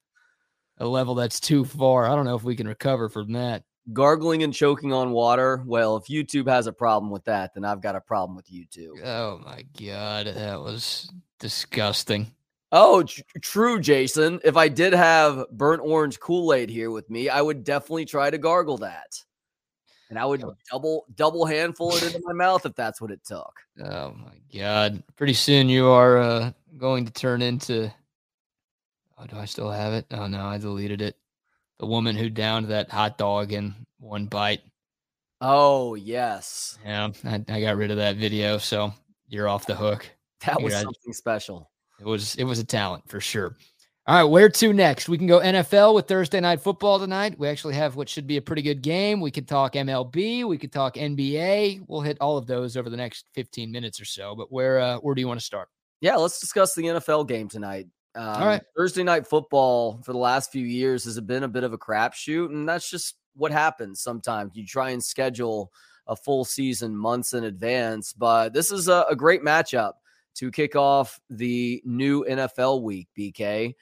a 0.78 0.86
level 0.86 1.14
that's 1.14 1.40
too 1.40 1.64
far. 1.64 2.06
I 2.06 2.14
don't 2.14 2.24
know 2.24 2.36
if 2.36 2.42
we 2.42 2.56
can 2.56 2.68
recover 2.68 3.08
from 3.08 3.32
that. 3.32 3.62
Gargling 3.92 4.42
and 4.42 4.52
choking 4.52 4.92
on 4.92 5.12
water. 5.12 5.62
Well, 5.64 5.96
if 5.96 6.04
YouTube 6.04 6.48
has 6.48 6.66
a 6.66 6.72
problem 6.72 7.10
with 7.10 7.24
that, 7.24 7.54
then 7.54 7.64
I've 7.64 7.80
got 7.80 7.94
a 7.94 8.00
problem 8.00 8.36
with 8.36 8.50
YouTube. 8.50 9.00
Oh 9.04 9.40
my 9.44 9.64
god, 9.78 10.26
that 10.26 10.60
was 10.60 11.10
disgusting. 11.38 12.32
Oh, 12.72 13.04
tr- 13.04 13.20
true, 13.42 13.80
Jason. 13.80 14.40
If 14.44 14.56
I 14.56 14.68
did 14.68 14.92
have 14.92 15.46
burnt 15.52 15.82
orange 15.84 16.18
Kool 16.18 16.52
Aid 16.52 16.68
here 16.68 16.90
with 16.90 17.08
me, 17.08 17.28
I 17.28 17.40
would 17.40 17.62
definitely 17.62 18.06
try 18.06 18.28
to 18.28 18.38
gargle 18.38 18.78
that, 18.78 19.22
and 20.10 20.18
I 20.18 20.24
would 20.24 20.44
double 20.70 21.04
double 21.14 21.46
handful 21.46 21.94
it 21.94 22.02
into 22.04 22.20
my 22.24 22.32
mouth 22.32 22.64
if 22.66 22.74
that's 22.74 23.00
what 23.00 23.10
it 23.10 23.20
took. 23.24 23.52
Oh 23.84 24.12
my 24.12 24.38
god! 24.58 25.02
Pretty 25.16 25.34
soon 25.34 25.68
you 25.68 25.88
are 25.88 26.18
uh, 26.18 26.52
going 26.78 27.04
to 27.06 27.12
turn 27.12 27.42
into. 27.42 27.92
Oh, 29.18 29.26
do 29.26 29.36
I 29.36 29.44
still 29.46 29.70
have 29.70 29.92
it? 29.94 30.06
Oh 30.10 30.26
no, 30.26 30.44
I 30.46 30.58
deleted 30.58 31.00
it. 31.02 31.16
The 31.78 31.86
woman 31.86 32.16
who 32.16 32.30
downed 32.30 32.68
that 32.68 32.90
hot 32.90 33.18
dog 33.18 33.52
in 33.52 33.74
one 33.98 34.26
bite. 34.26 34.60
Oh 35.40 35.94
yes, 35.94 36.78
Yeah, 36.84 37.10
I, 37.24 37.44
I 37.48 37.60
got 37.60 37.76
rid 37.76 37.90
of 37.90 37.98
that 37.98 38.16
video, 38.16 38.56
so 38.58 38.92
you're 39.28 39.48
off 39.48 39.66
the 39.66 39.74
hook. 39.74 40.08
that 40.46 40.60
was 40.62 40.74
I- 40.74 40.82
something 40.82 41.12
special. 41.12 41.70
It 42.00 42.06
was 42.06 42.34
it 42.36 42.44
was 42.44 42.58
a 42.58 42.64
talent 42.64 43.08
for 43.08 43.20
sure. 43.20 43.56
All 44.08 44.14
right, 44.14 44.22
where 44.22 44.48
to 44.48 44.72
next? 44.72 45.08
We 45.08 45.18
can 45.18 45.26
go 45.26 45.40
NFL 45.40 45.92
with 45.92 46.06
Thursday 46.06 46.38
night 46.38 46.60
football 46.60 47.00
tonight. 47.00 47.36
We 47.40 47.48
actually 47.48 47.74
have 47.74 47.96
what 47.96 48.08
should 48.08 48.28
be 48.28 48.36
a 48.36 48.40
pretty 48.40 48.62
good 48.62 48.80
game. 48.80 49.20
We 49.20 49.32
could 49.32 49.48
talk 49.48 49.72
MLB, 49.72 50.44
we 50.44 50.58
could 50.58 50.70
talk 50.70 50.94
NBA. 50.94 51.86
We'll 51.88 52.02
hit 52.02 52.16
all 52.20 52.38
of 52.38 52.46
those 52.46 52.76
over 52.76 52.88
the 52.88 52.96
next 52.96 53.26
15 53.34 53.72
minutes 53.72 54.00
or 54.00 54.04
so. 54.04 54.36
But 54.36 54.52
where 54.52 54.78
uh, 54.78 54.98
where 54.98 55.16
do 55.16 55.20
you 55.20 55.26
want 55.26 55.40
to 55.40 55.44
start? 55.44 55.70
Yeah, 56.00 56.14
let's 56.14 56.38
discuss 56.38 56.72
the 56.76 56.84
NFL 56.84 57.26
game 57.26 57.48
tonight. 57.48 57.88
Um, 58.14 58.42
right. 58.44 58.62
Thursday 58.76 59.02
night 59.02 59.26
football 59.26 60.00
for 60.04 60.12
the 60.12 60.18
last 60.18 60.52
few 60.52 60.64
years 60.64 61.04
has 61.04 61.20
been 61.20 61.42
a 61.42 61.48
bit 61.48 61.64
of 61.64 61.72
a 61.72 61.78
crapshoot, 61.78 62.50
and 62.50 62.68
that's 62.68 62.88
just 62.88 63.16
what 63.34 63.50
happens 63.50 64.00
sometimes. 64.00 64.52
You 64.54 64.64
try 64.64 64.90
and 64.90 65.02
schedule 65.02 65.72
a 66.06 66.14
full 66.14 66.44
season 66.44 66.96
months 66.96 67.34
in 67.34 67.42
advance, 67.42 68.12
but 68.12 68.52
this 68.52 68.70
is 68.70 68.86
a, 68.86 69.04
a 69.10 69.16
great 69.16 69.42
matchup 69.42 69.94
to 70.36 70.52
kick 70.52 70.76
off 70.76 71.18
the 71.28 71.82
new 71.84 72.24
NFL 72.24 72.82
week, 72.82 73.08
BK. 73.18 73.74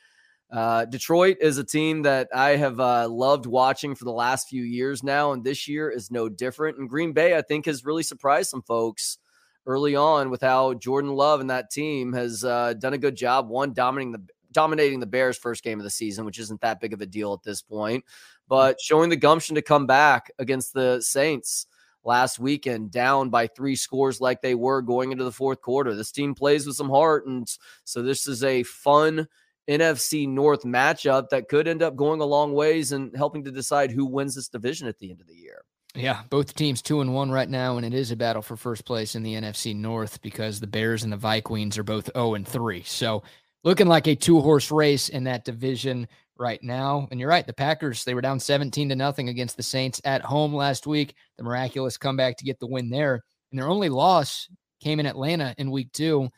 Uh, 0.54 0.84
Detroit 0.84 1.38
is 1.40 1.58
a 1.58 1.64
team 1.64 2.02
that 2.02 2.28
I 2.32 2.50
have 2.50 2.78
uh, 2.78 3.08
loved 3.08 3.44
watching 3.44 3.96
for 3.96 4.04
the 4.04 4.12
last 4.12 4.48
few 4.48 4.62
years 4.62 5.02
now, 5.02 5.32
and 5.32 5.42
this 5.42 5.66
year 5.66 5.90
is 5.90 6.12
no 6.12 6.28
different. 6.28 6.78
And 6.78 6.88
Green 6.88 7.12
Bay, 7.12 7.36
I 7.36 7.42
think, 7.42 7.66
has 7.66 7.84
really 7.84 8.04
surprised 8.04 8.50
some 8.50 8.62
folks 8.62 9.18
early 9.66 9.96
on 9.96 10.30
with 10.30 10.42
how 10.42 10.74
Jordan 10.74 11.10
Love 11.10 11.40
and 11.40 11.50
that 11.50 11.72
team 11.72 12.12
has 12.12 12.44
uh, 12.44 12.74
done 12.74 12.92
a 12.92 12.98
good 12.98 13.16
job. 13.16 13.48
One 13.48 13.72
dominating 13.72 14.12
the 14.12 14.22
dominating 14.52 15.00
the 15.00 15.06
Bears 15.06 15.36
first 15.36 15.64
game 15.64 15.80
of 15.80 15.84
the 15.84 15.90
season, 15.90 16.24
which 16.24 16.38
isn't 16.38 16.60
that 16.60 16.80
big 16.80 16.92
of 16.92 17.00
a 17.00 17.06
deal 17.06 17.32
at 17.34 17.42
this 17.42 17.60
point, 17.60 18.04
but 18.46 18.80
showing 18.80 19.10
the 19.10 19.16
gumption 19.16 19.56
to 19.56 19.62
come 19.62 19.88
back 19.88 20.30
against 20.38 20.72
the 20.72 21.00
Saints 21.00 21.66
last 22.04 22.38
weekend, 22.38 22.92
down 22.92 23.28
by 23.28 23.48
three 23.48 23.74
scores 23.74 24.20
like 24.20 24.40
they 24.40 24.54
were 24.54 24.82
going 24.82 25.10
into 25.10 25.24
the 25.24 25.32
fourth 25.32 25.60
quarter. 25.60 25.96
This 25.96 26.12
team 26.12 26.32
plays 26.32 26.64
with 26.64 26.76
some 26.76 26.90
heart, 26.90 27.26
and 27.26 27.48
so 27.82 28.02
this 28.02 28.28
is 28.28 28.44
a 28.44 28.62
fun. 28.62 29.26
NFC 29.68 30.28
North 30.28 30.62
matchup 30.62 31.30
that 31.30 31.48
could 31.48 31.68
end 31.68 31.82
up 31.82 31.96
going 31.96 32.20
a 32.20 32.24
long 32.24 32.52
ways 32.52 32.92
and 32.92 33.16
helping 33.16 33.44
to 33.44 33.50
decide 33.50 33.90
who 33.90 34.04
wins 34.04 34.34
this 34.34 34.48
division 34.48 34.88
at 34.88 34.98
the 34.98 35.10
end 35.10 35.20
of 35.20 35.26
the 35.26 35.34
year. 35.34 35.62
Yeah, 35.94 36.22
both 36.28 36.54
teams 36.54 36.82
two 36.82 37.00
and 37.00 37.14
one 37.14 37.30
right 37.30 37.48
now, 37.48 37.76
and 37.76 37.86
it 37.86 37.94
is 37.94 38.10
a 38.10 38.16
battle 38.16 38.42
for 38.42 38.56
first 38.56 38.84
place 38.84 39.14
in 39.14 39.22
the 39.22 39.34
NFC 39.34 39.76
North 39.76 40.20
because 40.22 40.58
the 40.58 40.66
Bears 40.66 41.04
and 41.04 41.12
the 41.12 41.16
Vikings 41.16 41.78
are 41.78 41.84
both 41.84 42.10
0 42.14 42.34
and 42.34 42.46
3. 42.46 42.82
So 42.82 43.22
looking 43.62 43.86
like 43.86 44.08
a 44.08 44.16
two 44.16 44.40
horse 44.40 44.70
race 44.70 45.08
in 45.08 45.24
that 45.24 45.44
division 45.44 46.08
right 46.36 46.62
now. 46.62 47.08
And 47.10 47.20
you're 47.20 47.28
right, 47.28 47.46
the 47.46 47.52
Packers, 47.52 48.04
they 48.04 48.14
were 48.14 48.20
down 48.20 48.40
17 48.40 48.88
to 48.88 48.96
nothing 48.96 49.28
against 49.28 49.56
the 49.56 49.62
Saints 49.62 50.00
at 50.04 50.22
home 50.22 50.54
last 50.54 50.86
week. 50.86 51.14
The 51.38 51.44
miraculous 51.44 51.96
comeback 51.96 52.38
to 52.38 52.44
get 52.44 52.58
the 52.58 52.66
win 52.66 52.90
there. 52.90 53.22
And 53.50 53.58
their 53.58 53.68
only 53.68 53.88
loss 53.88 54.48
came 54.80 55.00
in 55.00 55.06
Atlanta 55.06 55.54
in 55.58 55.70
week 55.70 55.92
two. 55.92 56.28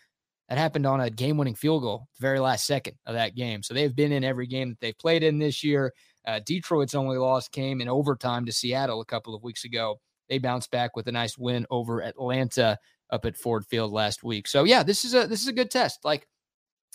That 0.49 0.59
happened 0.59 0.87
on 0.87 1.01
a 1.01 1.11
game 1.11 1.37
winning 1.37 1.57
field 1.57 1.83
goal, 1.83 2.09
the 2.19 2.23
very 2.23 2.39
last 2.39 2.67
second 2.67 2.95
of 3.05 3.15
that 3.15 3.35
game. 3.35 3.63
So 3.63 3.75
they've 3.75 3.95
been 3.95 4.13
in 4.13 4.23
every 4.23 4.47
game 4.47 4.71
that 4.71 4.81
they've 4.81 4.99
played 4.99 5.25
in 5.25 5.39
this 5.39 5.65
year. 5.65 5.93
Uh, 6.27 6.41
Detroit's 6.45 6.95
only 6.95 7.19
loss 7.19 7.49
came 7.49 7.81
in 7.81 7.89
overtime 7.89 8.47
to 8.47 8.53
Seattle 8.53 9.01
a 9.01 9.05
couple 9.05 9.35
of 9.35 9.43
weeks 9.43 9.65
ago. 9.65 10.01
They 10.29 10.39
bounced 10.39 10.71
back 10.71 10.97
with 10.97 11.09
a 11.09 11.13
nice 11.13 11.37
win 11.37 11.67
over 11.71 12.03
Atlanta 12.03 12.79
up 13.11 13.25
at 13.25 13.37
Ford 13.37 13.65
Field 13.67 13.93
last 13.93 14.25
week. 14.25 14.47
So 14.47 14.65
yeah, 14.65 14.83
this 14.83 15.05
is 15.05 15.15
a 15.15 15.27
this 15.27 15.41
is 15.41 15.49
a 15.49 15.53
good 15.53 15.71
test. 15.71 16.05
Like 16.05 16.27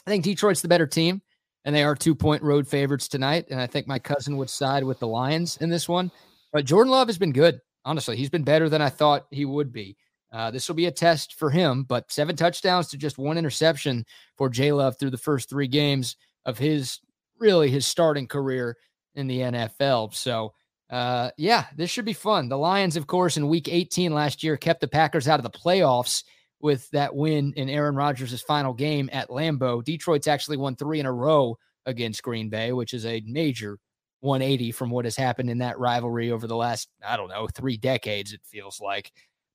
I 0.06 0.12
think 0.12 0.24
Detroit's 0.24 0.62
the 0.62 0.68
better 0.68 0.88
team, 0.88 1.22
and 1.66 1.76
they 1.76 1.84
are 1.84 1.96
two 1.96 2.16
point 2.16 2.44
road 2.44 2.68
favorites 2.68 3.08
tonight. 3.08 3.46
And 3.50 3.60
I 3.60 3.68
think 3.68 3.88
my 3.88 4.00
cousin 4.00 4.38
would 4.38 4.50
side 4.50 4.84
with 4.84 5.00
the 5.00 5.08
Lions 5.08 5.58
in 5.58 5.70
this 5.70 5.88
one. 5.88 6.12
But 6.52 6.66
Jordan 6.66 6.92
Love 6.92 7.08
has 7.08 7.18
been 7.18 7.32
good. 7.32 7.60
Honestly, 7.86 8.18
he's 8.18 8.30
been 8.30 8.44
better 8.44 8.70
than 8.70 8.82
I 8.82 8.90
thought 8.90 9.28
he 9.32 9.46
would 9.46 9.72
be. 9.72 9.98
Uh, 10.32 10.50
this 10.50 10.68
will 10.68 10.76
be 10.76 10.86
a 10.86 10.92
test 10.92 11.36
for 11.36 11.50
him, 11.50 11.84
but 11.84 12.12
seven 12.12 12.36
touchdowns 12.36 12.88
to 12.88 12.98
just 12.98 13.18
one 13.18 13.38
interception 13.38 14.06
for 14.38 14.50
J 14.50 14.72
Love 14.72 14.98
through 14.98 15.10
the 15.10 15.18
first 15.18 15.50
three 15.50 15.68
games 15.68 16.16
of 16.46 16.58
his 16.58 17.00
really 17.40 17.70
his 17.70 17.86
starting 17.86 18.28
career 18.28 18.78
in 19.16 19.28
the 19.28 19.40
NFL. 19.40 20.14
So, 20.14 20.54
uh, 20.90 21.32
yeah, 21.38 21.66
this 21.76 21.90
should 21.90 22.06
be 22.06 22.14
fun. 22.14 22.48
The 22.48 22.58
Lions, 22.58 22.96
of 22.96 23.08
course, 23.08 23.36
in 23.36 23.48
week 23.50 23.68
18 23.70 24.14
last 24.14 24.44
year 24.44 24.56
kept 24.56 24.82
the 24.82 24.88
Packers 24.88 25.28
out 25.28 25.40
of 25.40 25.44
the 25.44 25.50
playoffs 25.50 26.24
with 26.62 26.90
that 26.92 27.16
win 27.16 27.54
in 27.56 27.70
Aaron 27.70 27.96
Rodgers' 27.96 28.42
final 28.42 28.74
game 28.74 29.10
at 29.12 29.30
Lambeau. 29.30 29.84
Detroit's 29.84 30.28
actually 30.28 30.58
won 30.58 30.76
three 30.76 31.00
in 31.00 31.06
a 31.06 31.12
row 31.12 31.58
against 31.86 32.24
Green 32.24 32.50
Bay, 32.50 32.72
which 32.72 32.94
is 32.94 33.06
a 33.06 33.24
major 33.26 33.80
180 34.22 34.72
from 34.72 34.92
what 34.92 35.06
has 35.06 35.16
happened 35.16 35.50
in 35.50 35.58
that 35.58 35.80
rivalry 35.80 36.32
over 36.32 36.46
the 36.48 36.56
last, 36.56 36.90
I 37.06 37.18
don't 37.18 37.30
know, 37.30 37.48
three 37.48 37.78
decades, 37.78 38.34
it 38.34 38.42
feels 38.46 38.80
like. 38.80 39.12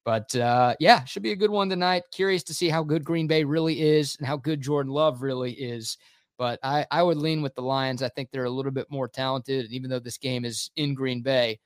But 0.06 0.32
uh, 0.36 0.76
yeah, 0.78 1.04
should 1.04 1.24
be 1.24 1.32
a 1.32 1.36
good 1.36 1.50
one 1.50 1.68
tonight. 1.68 2.04
Curious 2.12 2.44
to 2.44 2.54
see 2.54 2.68
how 2.68 2.84
good 2.84 3.04
Green 3.04 3.26
Bay 3.26 3.42
really 3.42 3.82
is 3.82 4.16
and 4.16 4.26
how 4.26 4.36
good 4.36 4.60
Jordan 4.60 4.92
Love 4.92 5.20
really 5.20 5.50
is. 5.50 5.98
But 6.38 6.60
I, 6.62 6.86
I 6.92 7.02
would 7.02 7.16
lean 7.16 7.42
with 7.42 7.56
the 7.56 7.62
Lions. 7.62 8.04
I 8.04 8.08
think 8.10 8.30
they're 8.30 8.44
a 8.44 8.50
little 8.50 8.70
bit 8.70 8.86
more 8.88 9.08
talented. 9.08 9.64
And 9.64 9.74
even 9.74 9.90
though 9.90 9.98
this 9.98 10.16
game 10.16 10.44
is 10.44 10.70
in 10.76 10.94
Green 10.94 11.22
Bay, 11.22 11.58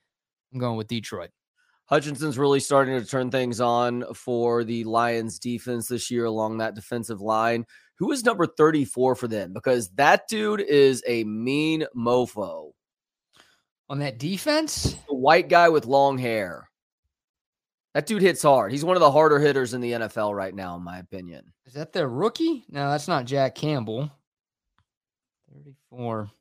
I'm 0.51 0.59
going 0.59 0.75
with 0.75 0.87
Detroit. 0.87 1.29
Hutchinson's 1.85 2.39
really 2.39 2.59
starting 2.59 2.99
to 2.99 3.05
turn 3.05 3.29
things 3.29 3.61
on 3.61 4.11
for 4.15 4.63
the 4.63 4.85
Lions 4.85 5.37
defense 5.37 5.87
this 5.87 6.09
year 6.09 6.25
along 6.25 6.57
that 6.57 6.73
defensive 6.73 7.21
line. 7.21 7.63
Who 7.99 8.11
is 8.11 8.25
number 8.25 8.47
34 8.47 9.13
for 9.13 9.27
them? 9.27 9.53
Because 9.53 9.89
that 9.91 10.27
dude 10.27 10.61
is 10.61 11.03
a 11.05 11.25
mean 11.25 11.85
mofo. 11.95 12.71
On 13.87 13.99
that 13.99 14.17
defense, 14.17 14.95
The 15.07 15.13
white 15.13 15.47
guy 15.47 15.69
with 15.69 15.85
long 15.85 16.17
hair. 16.17 16.70
That 17.93 18.05
dude 18.05 18.21
hits 18.21 18.41
hard. 18.43 18.71
He's 18.71 18.85
one 18.85 18.95
of 18.95 19.01
the 19.01 19.11
harder 19.11 19.39
hitters 19.39 19.73
in 19.73 19.81
the 19.81 19.91
NFL 19.91 20.33
right 20.35 20.55
now, 20.55 20.77
in 20.77 20.83
my 20.83 20.99
opinion. 20.99 21.51
is 21.65 21.73
that 21.73 21.91
the 21.91 22.07
rookie? 22.07 22.63
No, 22.69 22.89
that's 22.89 23.07
not 23.07 23.25
Jack 23.25 23.55
Campbell. 23.55 24.09
34. 25.53 26.31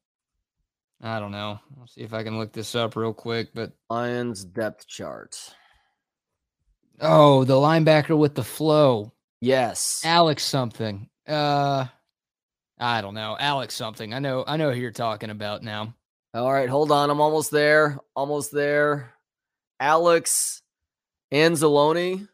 I 1.02 1.18
don't 1.18 1.32
know. 1.32 1.58
I'll 1.80 1.86
see 1.86 2.02
if 2.02 2.12
I 2.12 2.22
can 2.22 2.38
look 2.38 2.52
this 2.52 2.74
up 2.74 2.94
real 2.94 3.12
quick. 3.14 3.48
But 3.54 3.72
Lions 3.88 4.44
depth 4.44 4.86
chart. 4.86 5.36
oh, 7.00 7.44
the 7.44 7.54
linebacker 7.54 8.16
with 8.16 8.34
the 8.34 8.44
flow. 8.44 9.12
Yes. 9.40 10.02
Alex 10.04 10.44
something. 10.44 11.08
Uh 11.26 11.86
I 12.78 13.00
don't 13.00 13.14
know. 13.14 13.36
Alex 13.40 13.74
something. 13.74 14.12
I 14.14 14.18
know 14.18 14.44
I 14.46 14.56
know 14.56 14.70
who 14.72 14.80
you're 14.80 14.90
talking 14.90 15.30
about 15.30 15.62
now. 15.62 15.94
All 16.34 16.52
right, 16.52 16.68
hold 16.68 16.92
on. 16.92 17.10
I'm 17.10 17.20
almost 17.20 17.50
there. 17.50 17.98
Almost 18.14 18.52
there. 18.52 19.14
Alex 19.80 20.59
Anzalone. 21.32 22.28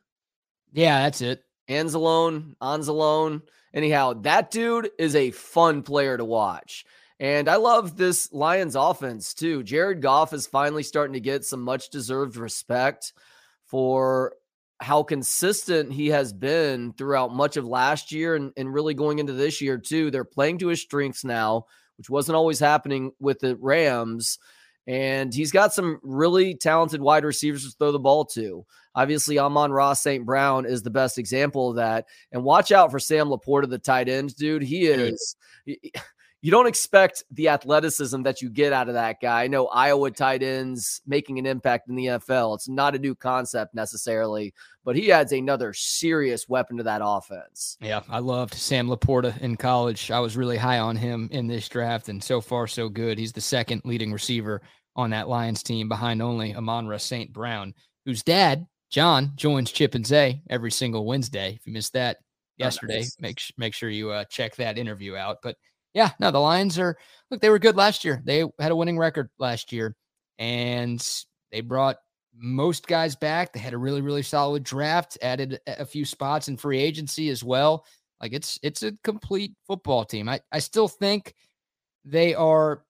Yeah, 0.72 1.02
that's 1.02 1.20
it. 1.20 1.42
Anzalone, 1.68 2.54
Anzalone. 2.60 3.42
Anyhow, 3.74 4.14
that 4.22 4.50
dude 4.50 4.90
is 4.98 5.14
a 5.14 5.32
fun 5.32 5.82
player 5.82 6.16
to 6.16 6.24
watch. 6.24 6.84
And 7.18 7.48
I 7.48 7.56
love 7.56 7.96
this 7.96 8.32
Lions 8.32 8.76
offense 8.76 9.34
too. 9.34 9.62
Jared 9.62 10.02
Goff 10.02 10.32
is 10.32 10.46
finally 10.46 10.82
starting 10.82 11.14
to 11.14 11.20
get 11.20 11.44
some 11.44 11.62
much 11.62 11.90
deserved 11.90 12.36
respect 12.36 13.12
for 13.64 14.34
how 14.80 15.02
consistent 15.02 15.92
he 15.92 16.08
has 16.08 16.32
been 16.32 16.92
throughout 16.92 17.34
much 17.34 17.56
of 17.56 17.66
last 17.66 18.12
year 18.12 18.34
and, 18.34 18.52
and 18.56 18.72
really 18.72 18.92
going 18.92 19.18
into 19.18 19.32
this 19.32 19.62
year 19.62 19.78
too. 19.78 20.10
They're 20.10 20.24
playing 20.24 20.58
to 20.58 20.68
his 20.68 20.82
strengths 20.82 21.24
now, 21.24 21.64
which 21.96 22.10
wasn't 22.10 22.36
always 22.36 22.60
happening 22.60 23.12
with 23.18 23.38
the 23.38 23.56
Rams. 23.56 24.38
And 24.86 25.34
he's 25.34 25.50
got 25.50 25.74
some 25.74 25.98
really 26.02 26.54
talented 26.54 27.00
wide 27.00 27.24
receivers 27.24 27.64
to 27.64 27.70
throw 27.76 27.90
the 27.90 27.98
ball 27.98 28.24
to. 28.26 28.64
Obviously, 28.94 29.38
Amon-Ra 29.38 29.94
St. 29.94 30.24
Brown 30.24 30.64
is 30.64 30.82
the 30.82 30.90
best 30.90 31.18
example 31.18 31.70
of 31.70 31.76
that. 31.76 32.06
And 32.30 32.44
watch 32.44 32.70
out 32.70 32.90
for 32.90 32.98
Sam 33.00 33.28
LaPorta, 33.28 33.68
the 33.68 33.78
tight 33.78 34.08
end, 34.08 34.36
dude. 34.36 34.62
He 34.62 34.86
is. 34.86 35.36
You 35.66 36.52
don't 36.52 36.68
expect 36.68 37.24
the 37.32 37.48
athleticism 37.48 38.22
that 38.22 38.40
you 38.40 38.48
get 38.48 38.72
out 38.72 38.86
of 38.86 38.94
that 38.94 39.20
guy. 39.20 39.44
I 39.44 39.48
know 39.48 39.66
Iowa 39.66 40.12
tight 40.12 40.44
ends 40.44 41.02
making 41.04 41.40
an 41.40 41.46
impact 41.46 41.88
in 41.88 41.96
the 41.96 42.06
NFL. 42.06 42.54
It's 42.54 42.68
not 42.68 42.94
a 42.94 43.00
new 43.00 43.16
concept 43.16 43.74
necessarily, 43.74 44.54
but 44.84 44.94
he 44.94 45.10
adds 45.10 45.32
another 45.32 45.72
serious 45.72 46.48
weapon 46.48 46.76
to 46.76 46.84
that 46.84 47.00
offense. 47.02 47.76
Yeah, 47.80 48.02
I 48.08 48.20
loved 48.20 48.54
Sam 48.54 48.86
LaPorta 48.86 49.40
in 49.40 49.56
college. 49.56 50.12
I 50.12 50.20
was 50.20 50.36
really 50.36 50.58
high 50.58 50.78
on 50.78 50.94
him 50.94 51.28
in 51.32 51.48
this 51.48 51.68
draft, 51.68 52.08
and 52.08 52.22
so 52.22 52.40
far, 52.40 52.68
so 52.68 52.88
good. 52.88 53.18
He's 53.18 53.32
the 53.32 53.40
second 53.40 53.82
leading 53.84 54.12
receiver 54.12 54.62
on 54.96 55.10
that 55.10 55.28
Lions 55.28 55.62
team 55.62 55.88
behind 55.88 56.20
only 56.20 56.54
Amon-Ra 56.54 56.96
St. 56.96 57.32
Brown, 57.32 57.74
whose 58.04 58.22
dad, 58.22 58.66
John, 58.90 59.32
joins 59.36 59.70
Chip 59.70 59.94
and 59.94 60.06
Zay 60.06 60.42
every 60.50 60.70
single 60.70 61.06
Wednesday. 61.06 61.54
If 61.60 61.66
you 61.66 61.72
missed 61.72 61.92
that 61.92 62.16
yesterday, 62.56 62.94
oh, 62.94 63.00
nice. 63.00 63.16
make, 63.20 63.40
make 63.58 63.74
sure 63.74 63.90
you 63.90 64.10
uh, 64.10 64.24
check 64.24 64.56
that 64.56 64.78
interview 64.78 65.14
out. 65.14 65.38
But 65.42 65.56
yeah, 65.94 66.10
no, 66.18 66.30
the 66.30 66.38
Lions 66.38 66.78
are, 66.78 66.96
look, 67.30 67.40
they 67.40 67.50
were 67.50 67.58
good 67.58 67.76
last 67.76 68.04
year. 68.04 68.22
They 68.24 68.44
had 68.58 68.72
a 68.72 68.76
winning 68.76 68.98
record 68.98 69.28
last 69.38 69.72
year, 69.72 69.94
and 70.38 71.06
they 71.52 71.60
brought 71.60 71.96
most 72.34 72.86
guys 72.86 73.16
back. 73.16 73.52
They 73.52 73.60
had 73.60 73.72
a 73.74 73.78
really, 73.78 74.00
really 74.00 74.22
solid 74.22 74.62
draft, 74.62 75.18
added 75.22 75.58
a 75.66 75.86
few 75.86 76.04
spots 76.04 76.48
in 76.48 76.56
free 76.56 76.78
agency 76.78 77.30
as 77.30 77.42
well. 77.42 77.84
Like 78.20 78.32
it's 78.32 78.58
it's 78.62 78.82
a 78.82 78.92
complete 79.04 79.54
football 79.66 80.04
team. 80.04 80.28
I, 80.28 80.40
I 80.52 80.58
still 80.58 80.88
think 80.88 81.34
they 82.04 82.34
are 82.34 82.82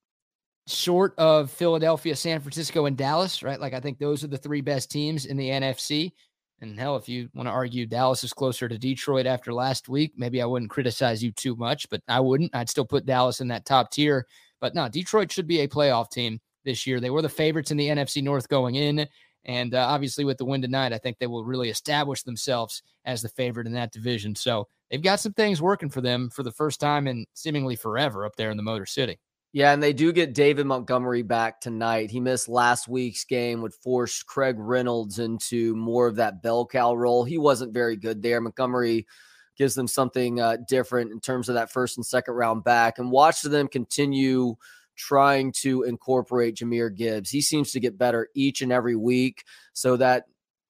short 0.67 1.15
of 1.19 1.51
Philadelphia, 1.51 2.17
San 2.17 2.41
Francisco, 2.41 2.87
and 2.87 2.97
Dallas, 2.97 3.43
right? 3.43 3.61
Like 3.61 3.75
I 3.75 3.81
think 3.81 3.99
those 3.99 4.25
are 4.25 4.29
the 4.29 4.39
three 4.39 4.61
best 4.61 4.91
teams 4.91 5.27
in 5.27 5.37
the 5.37 5.49
NFC. 5.49 6.13
And 6.61 6.79
hell, 6.79 6.97
if 6.97 7.09
you 7.09 7.29
want 7.35 7.49
to 7.49 7.53
argue 7.53 7.87
Dallas 7.87 8.25
is 8.25 8.33
closer 8.33 8.67
to 8.69 8.79
Detroit 8.79 9.27
after 9.27 9.53
last 9.53 9.89
week, 9.89 10.15
maybe 10.17 10.41
I 10.41 10.47
wouldn't 10.47 10.71
criticize 10.71 11.23
you 11.23 11.31
too 11.33 11.55
much, 11.55 11.89
but 11.91 12.01
I 12.09 12.19
wouldn't. 12.21 12.55
I'd 12.55 12.71
still 12.71 12.87
put 12.87 13.05
Dallas 13.05 13.41
in 13.41 13.49
that 13.49 13.67
top 13.67 13.91
tier. 13.91 14.27
But 14.61 14.75
no, 14.75 14.89
Detroit 14.89 15.31
should 15.31 15.47
be 15.47 15.61
a 15.61 15.69
playoff 15.69 16.11
team 16.11 16.41
this 16.65 16.87
year. 16.87 16.99
They 16.99 17.11
were 17.11 17.23
the 17.23 17.29
favorites 17.29 17.71
in 17.71 17.77
the 17.77 17.89
NFC 17.89 18.23
North 18.23 18.49
going 18.49 18.75
in. 18.77 19.07
And 19.45 19.75
uh, 19.75 19.87
obviously, 19.87 20.25
with 20.25 20.39
the 20.39 20.45
win 20.47 20.63
tonight, 20.63 20.93
I 20.93 20.99
think 20.99 21.19
they 21.19 21.29
will 21.29 21.45
really 21.45 21.69
establish 21.69 22.23
themselves 22.23 22.83
as 23.05 23.23
the 23.23 23.29
favorite 23.29 23.67
in 23.67 23.75
that 23.75 23.93
division. 23.93 24.35
So 24.35 24.67
they've 24.91 25.03
got 25.03 25.21
some 25.21 25.35
things 25.35 25.63
working 25.63 25.91
for 25.91 26.01
them 26.01 26.31
for 26.31 26.43
the 26.43 26.51
first 26.51 26.81
time 26.81 27.07
in 27.07 27.27
seemingly 27.35 27.77
forever 27.77 28.25
up 28.25 28.35
there 28.35 28.51
in 28.51 28.57
the 28.57 28.63
Motor 28.63 28.87
City. 28.87 29.19
Yeah, 29.57 29.73
and 29.73 29.83
they 29.83 29.95
do 29.95 30.13
get 30.13 30.35
David 30.35 30.67
Montgomery 30.67 31.23
back 31.23 31.63
tonight. 31.63 32.11
He 32.11 32.21
missed 32.21 32.47
last 32.47 32.89
week's 32.89 33.25
game, 33.25 33.63
would 33.63 33.73
force 33.73 34.23
Craig 34.23 34.57
Reynolds 34.59 35.19
into 35.19 35.75
more 35.75 36.07
of 36.09 36.17
that 36.17 36.43
bell 36.43 36.67
cow 36.67 36.93
role. 36.93 37.25
He 37.25 37.39
wasn't 37.39 37.73
very 37.73 37.97
good 37.97 38.21
there. 38.21 38.39
Montgomery 38.39 39.07
gives 39.57 39.75
them 39.75 39.89
something 39.89 40.39
uh, 40.43 40.59
different 40.69 41.11
in 41.11 41.21
terms 41.21 41.49
of 41.49 41.55
that 41.55 41.73
first 41.73 41.97
and 41.97 42.05
second 42.05 42.35
round 42.35 42.65
back, 42.65 42.99
and 42.99 43.11
watch 43.11 43.41
them 43.41 43.67
continue 43.67 44.57
trying 44.95 45.53
to 45.53 45.85
incorporate 45.85 46.57
Jahmyr 46.57 46.95
Gibbs. 46.95 47.31
He 47.31 47.41
seems 47.41 47.73
to 47.73 47.81
get 47.81 47.97
better 47.97 48.29
each 48.35 48.61
and 48.61 48.71
every 48.71 48.95
week. 48.95 49.43
So 49.73 49.97
that 49.97 50.25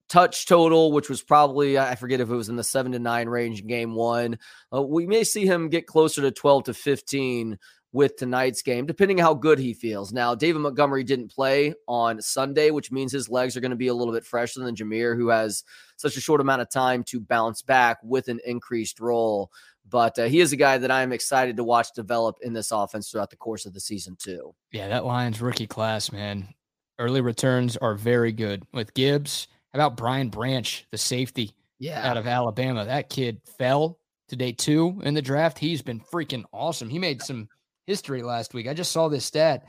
touch 0.09 0.47
total, 0.47 0.93
which 0.93 1.09
was 1.09 1.23
probably, 1.23 1.77
I 1.77 1.97
forget 1.97 2.21
if 2.21 2.31
it 2.31 2.37
was 2.37 2.49
in 2.49 2.55
the 2.55 2.63
seven 2.63 2.93
to 2.93 3.01
nine 3.01 3.29
range 3.29 3.63
in 3.63 3.67
game 3.67 3.97
one, 3.97 4.39
uh, 4.73 4.83
we 4.83 5.07
may 5.07 5.25
see 5.25 5.45
him 5.45 5.71
get 5.71 5.89
closer 5.89 6.23
to 6.23 6.31
12 6.31 6.65
to 6.65 6.75
15 6.75 7.59
with 7.93 8.17
tonight's 8.17 8.63
game, 8.63 8.85
depending 8.85 9.17
how 9.17 9.33
good 9.33 9.59
he 9.59 9.73
feels. 9.73 10.13
Now, 10.13 10.35
David 10.35 10.59
Montgomery 10.61 11.05
didn't 11.05 11.33
play 11.35 11.73
on 11.89 12.21
Sunday, 12.21 12.71
which 12.71 12.93
means 12.93 13.13
his 13.13 13.31
legs 13.31 13.57
are 13.57 13.61
going 13.61 13.71
to 13.71 13.77
be 13.77 13.89
a 13.89 13.95
little 13.95 14.13
bit 14.13 14.25
fresher 14.25 14.61
than 14.61 14.75
Jahmyr, 14.75 15.17
who 15.17 15.29
has 15.29 15.65
such 15.97 16.17
a 16.17 16.21
short 16.21 16.41
amount 16.41 16.63
of 16.63 16.71
time 16.71 17.03
to 17.05 17.21
bounce 17.21 17.63
back 17.63 17.99
with 18.03 18.29
an 18.29 18.41
increased 18.45 19.01
role. 19.01 19.51
But 19.89 20.19
uh, 20.19 20.25
he 20.25 20.41
is 20.41 20.53
a 20.53 20.57
guy 20.57 20.79
that 20.79 20.91
I 20.91 21.03
am 21.03 21.13
excited 21.13 21.57
to 21.57 21.65
watch 21.65 21.95
develop 21.95 22.37
in 22.43 22.53
this 22.53 22.73
offense 22.73 23.09
throughout 23.09 23.31
the 23.31 23.37
course 23.37 23.67
of 23.67 23.73
the 23.73 23.81
season, 23.81 24.17
too. 24.19 24.55
Yeah, 24.73 24.89
that 24.89 25.05
Lions 25.05 25.41
rookie 25.41 25.67
class, 25.67 26.11
man. 26.13 26.49
Early 26.99 27.21
returns 27.21 27.77
are 27.77 27.95
very 27.95 28.33
good 28.33 28.65
with 28.73 28.95
Gibbs. 28.95 29.49
How 29.73 29.79
about 29.79 29.97
Brian 29.97 30.29
Branch, 30.29 30.87
the 30.91 30.99
safety 30.99 31.53
yeah. 31.79 32.09
out 32.09 32.17
of 32.17 32.27
Alabama? 32.27 32.85
That 32.85 33.11
kid 33.11 33.41
fell 33.59 34.01
to 34.29 34.37
day 34.37 34.53
two 34.53 35.01
in 35.05 35.15
the 35.15 35.23
draft. 35.23 35.59
He's 35.59 35.83
been 35.83 36.01
freaking 36.01 36.45
awesome. 36.53 36.89
He 36.89 36.99
made 36.99 37.23
some 37.23 37.49
history 37.87 38.23
last 38.23 38.55
week. 38.55 38.69
I 38.69 38.75
just 38.75 38.93
saw 38.93 39.09
this 39.09 39.25
stat. 39.25 39.67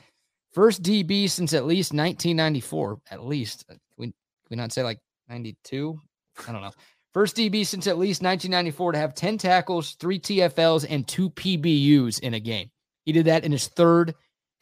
First 0.54 0.82
DB 0.84 1.30
since 1.30 1.54
at 1.54 1.66
least 1.66 1.94
1994, 1.94 3.00
at 3.12 3.26
least. 3.26 3.66
Uh, 3.70 3.74
can 3.74 3.80
we, 3.98 4.06
can 4.08 4.14
we 4.52 4.58
not 4.58 4.72
say 4.72 4.84
like 4.84 5.00
92? 5.30 6.00
I 6.48 6.52
don't 6.52 6.62
know. 6.62 6.72
First 7.14 7.36
DB 7.36 7.66
since 7.66 7.88
at 7.88 7.98
least 7.98 8.22
1994 8.22 8.92
to 8.92 8.98
have 8.98 9.16
10 9.16 9.38
tackles, 9.38 9.96
three 9.96 10.20
TFLs, 10.20 10.86
and 10.90 11.08
two 11.08 11.30
PBUs 11.32 12.20
in 12.20 12.34
a 12.34 12.40
game. 12.40 12.70
He 13.06 13.12
did 13.12 13.26
that 13.26 13.44
in 13.44 13.52
his 13.52 13.68
third 13.68 14.14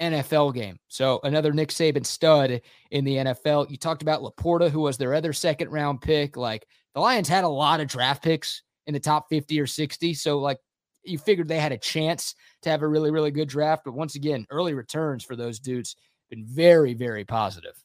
NFL 0.01 0.53
game. 0.53 0.77
So 0.87 1.19
another 1.23 1.53
Nick 1.53 1.69
Saban 1.69 2.05
stud 2.05 2.61
in 2.91 3.05
the 3.05 3.15
NFL. 3.15 3.69
You 3.69 3.77
talked 3.77 4.01
about 4.01 4.21
LaPorta, 4.21 4.69
who 4.69 4.81
was 4.81 4.97
their 4.97 5.13
other 5.13 5.33
second 5.33 5.71
round 5.71 6.01
pick. 6.01 6.37
Like 6.37 6.65
the 6.93 7.01
Lions 7.01 7.29
had 7.29 7.43
a 7.43 7.49
lot 7.49 7.79
of 7.79 7.87
draft 7.87 8.23
picks 8.23 8.61
in 8.87 8.93
the 8.93 8.99
top 8.99 9.27
50 9.29 9.59
or 9.59 9.67
60. 9.67 10.13
So 10.13 10.39
like 10.39 10.57
you 11.05 11.17
figured 11.17 11.47
they 11.47 11.59
had 11.59 11.71
a 11.71 11.77
chance 11.77 12.35
to 12.63 12.69
have 12.69 12.81
a 12.81 12.87
really, 12.87 13.11
really 13.11 13.31
good 13.31 13.49
draft. 13.49 13.83
But 13.85 13.93
once 13.93 14.15
again, 14.15 14.45
early 14.49 14.73
returns 14.73 15.23
for 15.23 15.35
those 15.35 15.59
dudes 15.59 15.95
been 16.29 16.45
very, 16.45 16.93
very 16.93 17.23
positive. 17.23 17.75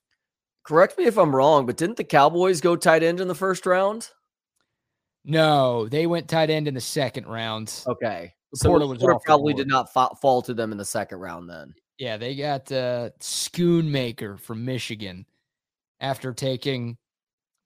Correct 0.64 0.98
me 0.98 1.04
if 1.04 1.18
I'm 1.18 1.34
wrong, 1.34 1.66
but 1.66 1.76
didn't 1.76 1.96
the 1.96 2.04
Cowboys 2.04 2.60
go 2.60 2.76
tight 2.76 3.02
end 3.02 3.20
in 3.20 3.28
the 3.28 3.34
first 3.34 3.66
round? 3.66 4.10
No, 5.24 5.88
they 5.88 6.06
went 6.06 6.28
tight 6.28 6.50
end 6.50 6.68
in 6.68 6.74
the 6.74 6.80
second 6.80 7.26
round. 7.26 7.84
Okay. 7.86 8.32
So 8.54 8.70
was 8.70 9.22
probably 9.24 9.54
did 9.54 9.68
not 9.68 9.92
fa- 9.92 10.10
fall 10.20 10.42
to 10.42 10.54
them 10.54 10.72
in 10.72 10.78
the 10.78 10.84
second 10.84 11.18
round 11.18 11.48
then. 11.48 11.74
Yeah, 11.98 12.16
they 12.16 12.34
got 12.34 12.72
uh, 12.72 13.10
Schoonmaker 13.20 14.40
from 14.40 14.64
Michigan 14.64 15.26
after 16.00 16.32
taking 16.32 16.96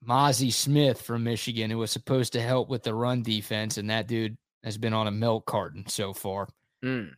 Mazi 0.07 0.51
Smith 0.51 1.01
from 1.01 1.23
Michigan, 1.23 1.71
who 1.71 1.79
was 1.79 1.89
supposed 1.89 2.33
to 2.33 2.41
help 2.41 2.69
with 2.69 2.83
the 2.83 2.93
run 2.93 3.23
defense, 3.23 3.77
and 3.77 3.89
that 3.89 4.07
dude 4.07 4.37
has 4.65 4.77
been 4.77 4.93
on 4.93 5.07
a 5.07 5.11
milk 5.11 5.45
carton 5.45 5.85
so 5.87 6.11
far. 6.11 6.49
Mm. 6.83 7.11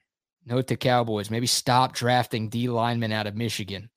Note 0.45 0.67
to 0.67 0.75
Cowboys, 0.75 1.31
maybe 1.31 1.47
stop 1.47 1.93
drafting 1.93 2.49
D 2.49 2.69
linemen 2.69 3.11
out 3.11 3.25
of 3.25 3.35
Michigan. 3.35 3.89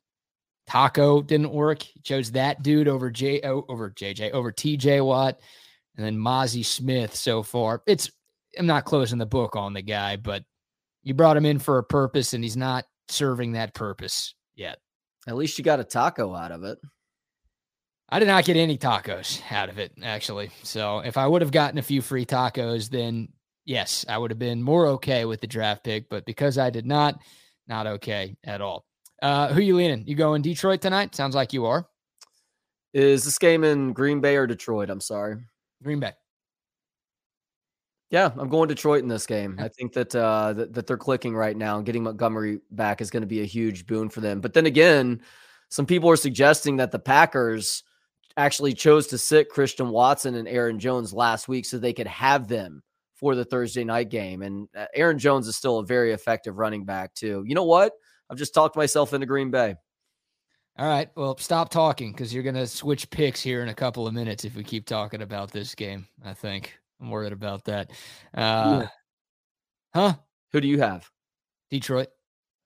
Taco 0.66 1.20
didn't 1.20 1.52
work. 1.52 1.82
He 1.82 2.00
chose 2.00 2.30
that 2.32 2.62
dude 2.62 2.88
over 2.88 3.10
J 3.10 3.40
over 3.42 3.90
JJ 3.90 4.30
over 4.30 4.52
TJ 4.52 5.04
Watt, 5.04 5.40
and 5.96 6.06
then 6.06 6.16
Mazi 6.16 6.64
Smith 6.64 7.14
so 7.14 7.42
far. 7.42 7.82
It's 7.86 8.10
I'm 8.58 8.66
not 8.66 8.84
closing 8.84 9.18
the 9.18 9.26
book 9.26 9.56
on 9.56 9.74
the 9.74 9.82
guy, 9.82 10.16
but 10.16 10.44
you 11.02 11.12
brought 11.14 11.36
him 11.36 11.46
in 11.46 11.58
for 11.58 11.78
a 11.78 11.84
purpose, 11.84 12.34
and 12.34 12.42
he's 12.42 12.56
not 12.56 12.84
serving 13.08 13.52
that 13.52 13.74
purpose 13.74 14.34
yet. 14.54 14.78
At 15.26 15.36
least 15.36 15.58
you 15.58 15.64
got 15.64 15.80
a 15.80 15.84
taco 15.84 16.34
out 16.34 16.52
of 16.52 16.62
it. 16.64 16.78
I 18.08 18.18
did 18.18 18.28
not 18.28 18.44
get 18.44 18.56
any 18.56 18.76
tacos 18.76 19.40
out 19.52 19.68
of 19.68 19.78
it, 19.78 19.92
actually. 20.02 20.50
So 20.62 20.98
if 21.00 21.16
I 21.16 21.26
would 21.26 21.42
have 21.42 21.52
gotten 21.52 21.78
a 21.78 21.82
few 21.82 22.02
free 22.02 22.26
tacos, 22.26 22.90
then 22.90 23.28
yes, 23.64 24.04
I 24.08 24.18
would 24.18 24.30
have 24.30 24.38
been 24.38 24.62
more 24.62 24.86
okay 24.86 25.24
with 25.24 25.40
the 25.40 25.46
draft 25.46 25.84
pick. 25.84 26.08
But 26.08 26.26
because 26.26 26.58
I 26.58 26.70
did 26.70 26.86
not, 26.86 27.20
not 27.66 27.86
okay 27.86 28.36
at 28.44 28.60
all. 28.60 28.84
Uh, 29.22 29.52
who 29.52 29.60
you 29.60 29.76
leaning? 29.76 30.06
You 30.06 30.14
going 30.14 30.42
Detroit 30.42 30.80
tonight? 30.80 31.14
Sounds 31.14 31.34
like 31.34 31.52
you 31.52 31.66
are. 31.66 31.86
Is 32.92 33.24
this 33.24 33.38
game 33.38 33.64
in 33.64 33.92
Green 33.92 34.20
Bay 34.20 34.36
or 34.36 34.46
Detroit? 34.46 34.90
I'm 34.90 35.00
sorry. 35.00 35.36
Green 35.82 36.00
Bay. 36.00 36.12
Yeah, 38.10 38.32
I'm 38.36 38.48
going 38.48 38.66
Detroit 38.66 39.02
in 39.02 39.08
this 39.08 39.26
game. 39.26 39.56
I 39.60 39.68
think 39.68 39.92
that, 39.92 40.14
uh, 40.16 40.52
that 40.54 40.74
that 40.74 40.88
they're 40.88 40.96
clicking 40.96 41.36
right 41.36 41.56
now, 41.56 41.76
and 41.76 41.86
getting 41.86 42.02
Montgomery 42.02 42.60
back 42.72 43.00
is 43.00 43.10
going 43.10 43.20
to 43.20 43.28
be 43.28 43.42
a 43.42 43.46
huge 43.46 43.86
boon 43.86 44.08
for 44.08 44.20
them. 44.20 44.40
But 44.40 44.52
then 44.52 44.66
again, 44.66 45.20
some 45.68 45.86
people 45.86 46.10
are 46.10 46.16
suggesting 46.16 46.78
that 46.78 46.90
the 46.90 46.98
Packers 46.98 47.84
actually 48.36 48.72
chose 48.72 49.06
to 49.08 49.18
sit 49.18 49.48
Christian 49.48 49.90
Watson 49.90 50.34
and 50.34 50.48
Aaron 50.48 50.80
Jones 50.80 51.12
last 51.12 51.46
week 51.46 51.64
so 51.64 51.78
they 51.78 51.92
could 51.92 52.08
have 52.08 52.48
them 52.48 52.82
for 53.20 53.34
the 53.34 53.44
Thursday 53.44 53.84
night 53.84 54.08
game. 54.08 54.42
And 54.42 54.68
uh, 54.76 54.86
Aaron 54.94 55.18
Jones 55.18 55.46
is 55.46 55.56
still 55.56 55.78
a 55.78 55.84
very 55.84 56.12
effective 56.12 56.58
running 56.58 56.84
back, 56.84 57.14
too. 57.14 57.44
You 57.46 57.54
know 57.54 57.64
what? 57.64 57.92
I've 58.28 58.38
just 58.38 58.54
talked 58.54 58.76
myself 58.76 59.12
into 59.12 59.26
Green 59.26 59.50
Bay. 59.50 59.76
All 60.78 60.88
right. 60.88 61.10
Well, 61.14 61.36
stop 61.36 61.70
talking 61.70 62.12
because 62.12 62.32
you're 62.32 62.42
going 62.42 62.54
to 62.54 62.66
switch 62.66 63.10
picks 63.10 63.42
here 63.42 63.62
in 63.62 63.68
a 63.68 63.74
couple 63.74 64.06
of 64.06 64.14
minutes 64.14 64.44
if 64.44 64.56
we 64.56 64.64
keep 64.64 64.86
talking 64.86 65.20
about 65.20 65.52
this 65.52 65.74
game. 65.74 66.06
I 66.24 66.32
think 66.32 66.78
I'm 67.00 67.10
worried 67.10 67.32
about 67.32 67.64
that. 67.66 67.90
Uh, 68.34 68.86
Huh? 69.94 70.14
Who 70.52 70.60
do 70.60 70.68
you 70.68 70.80
have? 70.80 71.08
Detroit 71.70 72.08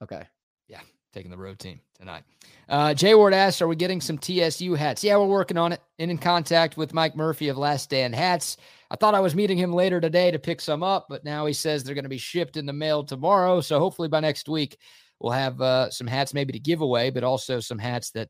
Okay. 0.02 0.22
Yeah. 0.68 0.80
Taking 1.12 1.30
the 1.30 1.36
road 1.36 1.58
team 1.58 1.80
tonight. 1.98 2.24
Uh, 2.68 2.92
Jay 2.92 3.14
Ward 3.14 3.32
asks, 3.32 3.62
"Are 3.62 3.68
we 3.68 3.76
getting 3.76 4.00
some 4.00 4.18
TSU 4.18 4.74
hats?" 4.74 5.04
Yeah, 5.04 5.16
we're 5.16 5.26
working 5.26 5.56
on 5.56 5.72
it. 5.72 5.80
And 5.98 6.10
in 6.10 6.18
contact 6.18 6.76
with 6.76 6.92
Mike 6.92 7.16
Murphy 7.16 7.48
of 7.48 7.56
Last 7.56 7.84
Stand 7.84 8.14
Hats. 8.14 8.56
I 8.94 8.96
thought 8.96 9.16
I 9.16 9.20
was 9.20 9.34
meeting 9.34 9.58
him 9.58 9.72
later 9.72 10.00
today 10.00 10.30
to 10.30 10.38
pick 10.38 10.60
some 10.60 10.84
up, 10.84 11.06
but 11.08 11.24
now 11.24 11.46
he 11.46 11.52
says 11.52 11.82
they're 11.82 11.96
going 11.96 12.04
to 12.04 12.08
be 12.08 12.16
shipped 12.16 12.56
in 12.56 12.64
the 12.64 12.72
mail 12.72 13.02
tomorrow. 13.02 13.60
So 13.60 13.80
hopefully 13.80 14.06
by 14.06 14.20
next 14.20 14.48
week 14.48 14.78
we'll 15.18 15.32
have 15.32 15.60
uh, 15.60 15.90
some 15.90 16.06
hats 16.06 16.32
maybe 16.32 16.52
to 16.52 16.60
give 16.60 16.80
away, 16.80 17.10
but 17.10 17.24
also 17.24 17.58
some 17.58 17.80
hats 17.80 18.12
that 18.12 18.28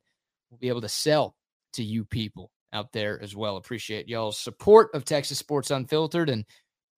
we'll 0.49 0.57
be 0.57 0.71
able 0.71 0.81
to 0.81 0.89
sell 0.89 1.37
to 1.75 1.85
you 1.85 2.07
people 2.07 2.51
out 2.73 2.93
there 2.93 3.23
as 3.23 3.37
well. 3.37 3.59
Appreciate 3.59 4.09
y'all's 4.09 4.39
support 4.39 4.89
of 4.95 5.05
Texas 5.05 5.39
Sports 5.39 5.71
Unfiltered 5.71 6.31
and 6.31 6.47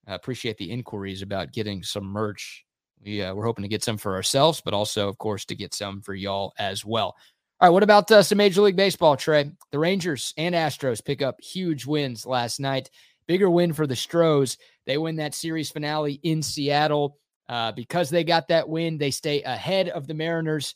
uh, 0.08 0.14
appreciate 0.14 0.58
the 0.58 0.70
inquiries 0.70 1.22
about 1.22 1.52
getting 1.52 1.82
some 1.82 2.04
merch. 2.04 2.64
We 3.04 3.20
uh, 3.20 3.34
we're 3.34 3.46
hoping 3.46 3.64
to 3.64 3.68
get 3.68 3.82
some 3.82 3.98
for 3.98 4.14
ourselves, 4.14 4.62
but 4.64 4.74
also, 4.74 5.08
of 5.08 5.18
course, 5.18 5.44
to 5.46 5.56
get 5.56 5.74
some 5.74 6.02
for 6.02 6.14
y'all 6.14 6.52
as 6.56 6.84
well. 6.84 7.16
All 7.58 7.68
right, 7.68 7.70
what 7.70 7.82
about 7.82 8.08
uh, 8.12 8.22
some 8.22 8.38
Major 8.38 8.62
League 8.62 8.76
Baseball, 8.76 9.16
Trey? 9.16 9.50
The 9.72 9.78
Rangers 9.80 10.32
and 10.36 10.54
Astros 10.54 11.04
pick 11.04 11.20
up 11.20 11.40
huge 11.40 11.84
wins 11.84 12.24
last 12.26 12.60
night. 12.60 12.90
Bigger 13.26 13.50
win 13.50 13.72
for 13.72 13.86
the 13.86 13.96
Stros. 13.96 14.58
They 14.86 14.98
win 14.98 15.16
that 15.16 15.34
series 15.34 15.70
finale 15.70 16.20
in 16.22 16.42
Seattle. 16.42 17.18
Uh, 17.48 17.70
because 17.72 18.10
they 18.10 18.24
got 18.24 18.48
that 18.48 18.68
win, 18.68 18.98
they 18.98 19.12
stay 19.12 19.40
ahead 19.42 19.88
of 19.90 20.08
the 20.08 20.14
Mariners 20.14 20.74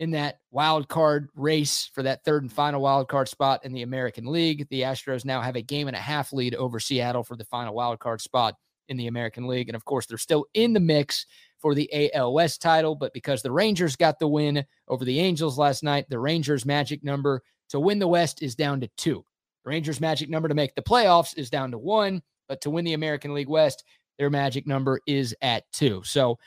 in 0.00 0.10
that 0.10 0.38
wild 0.50 0.88
card 0.88 1.28
race 1.36 1.88
for 1.92 2.02
that 2.02 2.24
third 2.24 2.42
and 2.42 2.52
final 2.52 2.80
wild 2.80 3.06
card 3.06 3.28
spot 3.28 3.64
in 3.64 3.72
the 3.72 3.82
American 3.82 4.26
League. 4.26 4.66
The 4.70 4.80
Astros 4.80 5.24
now 5.24 5.40
have 5.40 5.56
a 5.56 5.62
game 5.62 5.86
and 5.86 5.96
a 5.96 6.00
half 6.00 6.32
lead 6.32 6.54
over 6.54 6.80
Seattle 6.80 7.22
for 7.22 7.36
the 7.36 7.44
final 7.44 7.74
wild 7.74 8.00
card 8.00 8.20
spot 8.20 8.54
in 8.88 8.96
the 8.96 9.06
American 9.06 9.46
League. 9.46 9.68
And 9.68 9.76
of 9.76 9.84
course, 9.84 10.06
they're 10.06 10.18
still 10.18 10.46
in 10.54 10.72
the 10.72 10.80
mix 10.80 11.26
for 11.58 11.74
the 11.74 12.12
AL 12.14 12.32
West 12.32 12.62
title, 12.62 12.94
but 12.94 13.12
because 13.12 13.42
the 13.42 13.52
Rangers 13.52 13.94
got 13.94 14.18
the 14.18 14.26
win 14.26 14.64
over 14.88 15.04
the 15.04 15.20
Angels 15.20 15.58
last 15.58 15.82
night, 15.82 16.06
the 16.08 16.18
Rangers' 16.18 16.64
magic 16.64 17.04
number 17.04 17.42
to 17.68 17.78
win 17.78 17.98
the 17.98 18.08
West 18.08 18.42
is 18.42 18.54
down 18.54 18.80
to 18.80 18.88
two. 18.96 19.24
Rangers' 19.64 20.00
magic 20.00 20.28
number 20.28 20.48
to 20.48 20.54
make 20.54 20.74
the 20.74 20.82
playoffs 20.82 21.36
is 21.36 21.50
down 21.50 21.70
to 21.72 21.78
one, 21.78 22.22
but 22.48 22.60
to 22.62 22.70
win 22.70 22.84
the 22.84 22.94
American 22.94 23.34
League 23.34 23.48
West, 23.48 23.84
their 24.18 24.30
magic 24.30 24.66
number 24.66 25.00
is 25.06 25.34
at 25.42 25.70
two. 25.72 26.02
So, 26.04 26.38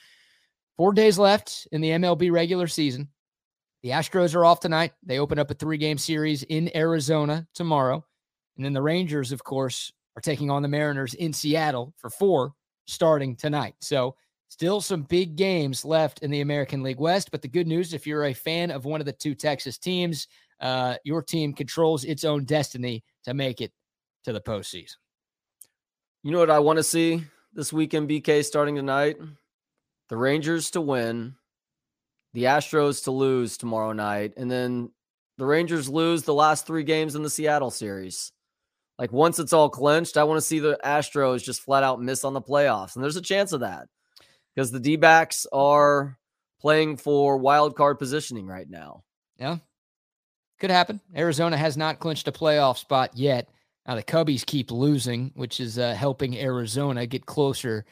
four 0.78 0.94
days 0.94 1.18
left 1.18 1.68
in 1.72 1.82
the 1.82 1.90
MLB 1.90 2.32
regular 2.32 2.68
season. 2.68 3.10
The 3.82 3.90
Astros 3.90 4.36
are 4.36 4.46
off 4.46 4.60
tonight. 4.60 4.94
They 5.04 5.20
open 5.20 5.40
up 5.40 5.52
a 5.52 5.56
three 5.56 5.78
game 5.78 5.98
series 5.98 6.44
in 6.44 6.76
Arizona 6.76 7.48
tomorrow. 7.54 8.06
And 8.56 8.64
then 8.64 8.74
the 8.74 8.82
Rangers, 8.82 9.32
of 9.32 9.44
course, 9.44 9.92
are 10.16 10.22
taking 10.22 10.50
on 10.52 10.62
the 10.62 10.68
Mariners 10.68 11.16
in 11.16 11.34
Seattle 11.34 11.94
for 11.98 12.10
four 12.10 12.54
starting 12.86 13.36
tonight. 13.36 13.76
So, 13.82 14.16
still 14.50 14.80
some 14.80 15.02
big 15.02 15.36
games 15.36 15.84
left 15.84 16.20
in 16.20 16.30
the 16.30 16.42
American 16.42 16.84
League 16.84 17.00
West. 17.00 17.32
But 17.32 17.42
the 17.42 17.48
good 17.48 17.68
news, 17.68 17.94
if 17.94 18.06
you're 18.06 18.26
a 18.26 18.34
fan 18.34 18.70
of 18.70 18.86
one 18.86 19.00
of 19.00 19.06
the 19.06 19.14
two 19.14 19.34
Texas 19.34 19.80
teams, 19.80 20.28
uh, 20.64 20.96
your 21.04 21.22
team 21.22 21.54
controls 21.54 22.06
its 22.06 22.24
own 22.24 22.46
destiny 22.46 23.04
to 23.26 23.34
make 23.34 23.60
it 23.60 23.72
to 24.24 24.32
the 24.32 24.42
postseason. 24.42 24.96
You 26.24 26.32
know 26.32 26.40
what 26.40 26.50
I 26.50 26.60
want 26.60 26.78
to 26.78 26.84
see 26.84 27.26
this 27.54 27.74
weekend, 27.74 28.10
BK, 28.10 28.46
starting 28.46 28.76
tonight? 28.76 29.18
The 30.08 30.16
Rangers 30.16 30.72
to 30.72 30.82
win, 30.82 31.36
the 32.34 32.46
Astros 32.46 33.04
to 33.04 33.12
lose 33.12 33.58
tomorrow 33.58 33.92
night, 33.92 34.34
and 34.38 34.50
then 34.50 34.90
the 35.38 35.46
Rangers 35.46 35.90
lose 35.90 36.24
the 36.24 36.34
last 36.34 36.66
three 36.66 36.84
games 36.84 37.16
in 37.16 37.24
the 37.24 37.30
Seattle 37.30 37.72
series. 37.72 38.32
Like 38.98 39.12
once 39.12 39.40
it's 39.40 39.52
all 39.52 39.70
clinched, 39.70 40.16
I 40.16 40.24
want 40.24 40.38
to 40.38 40.46
see 40.46 40.60
the 40.60 40.80
Astros 40.86 41.44
just 41.44 41.62
flat 41.62 41.84
out 41.84 42.02
miss 42.02 42.24
on 42.24 42.34
the 42.34 42.42
playoffs. 42.42 42.96
And 42.96 43.04
there's 43.04 43.18
a 43.18 43.22
chance 43.22 43.52
of 43.52 43.62
that 43.62 43.88
because 44.56 44.72
the 44.72 44.80
D 44.80 44.96
backs 44.96 45.46
are 45.52 46.18
playing 46.62 46.98
for 46.98 47.38
wild 47.38 47.76
card 47.76 48.00
positioning 48.00 48.48
right 48.48 48.70
now. 48.70 49.04
Yeah. 49.38 49.58
Could 50.64 50.72
happen. 50.72 51.02
Arizona 51.14 51.58
has 51.58 51.76
not 51.76 52.00
clinched 52.00 52.30
a 52.30 52.32
playoff 52.32 52.78
spot 52.78 53.18
yet. 53.18 53.50
Now 53.86 53.96
the 53.96 54.02
Cubbies 54.02 54.46
keep 54.46 54.72
losing, 54.72 55.30
which 55.36 55.60
is 55.60 55.78
uh, 55.78 55.94
helping 55.94 56.38
Arizona 56.40 57.06
get 57.06 57.26
closer 57.26 57.84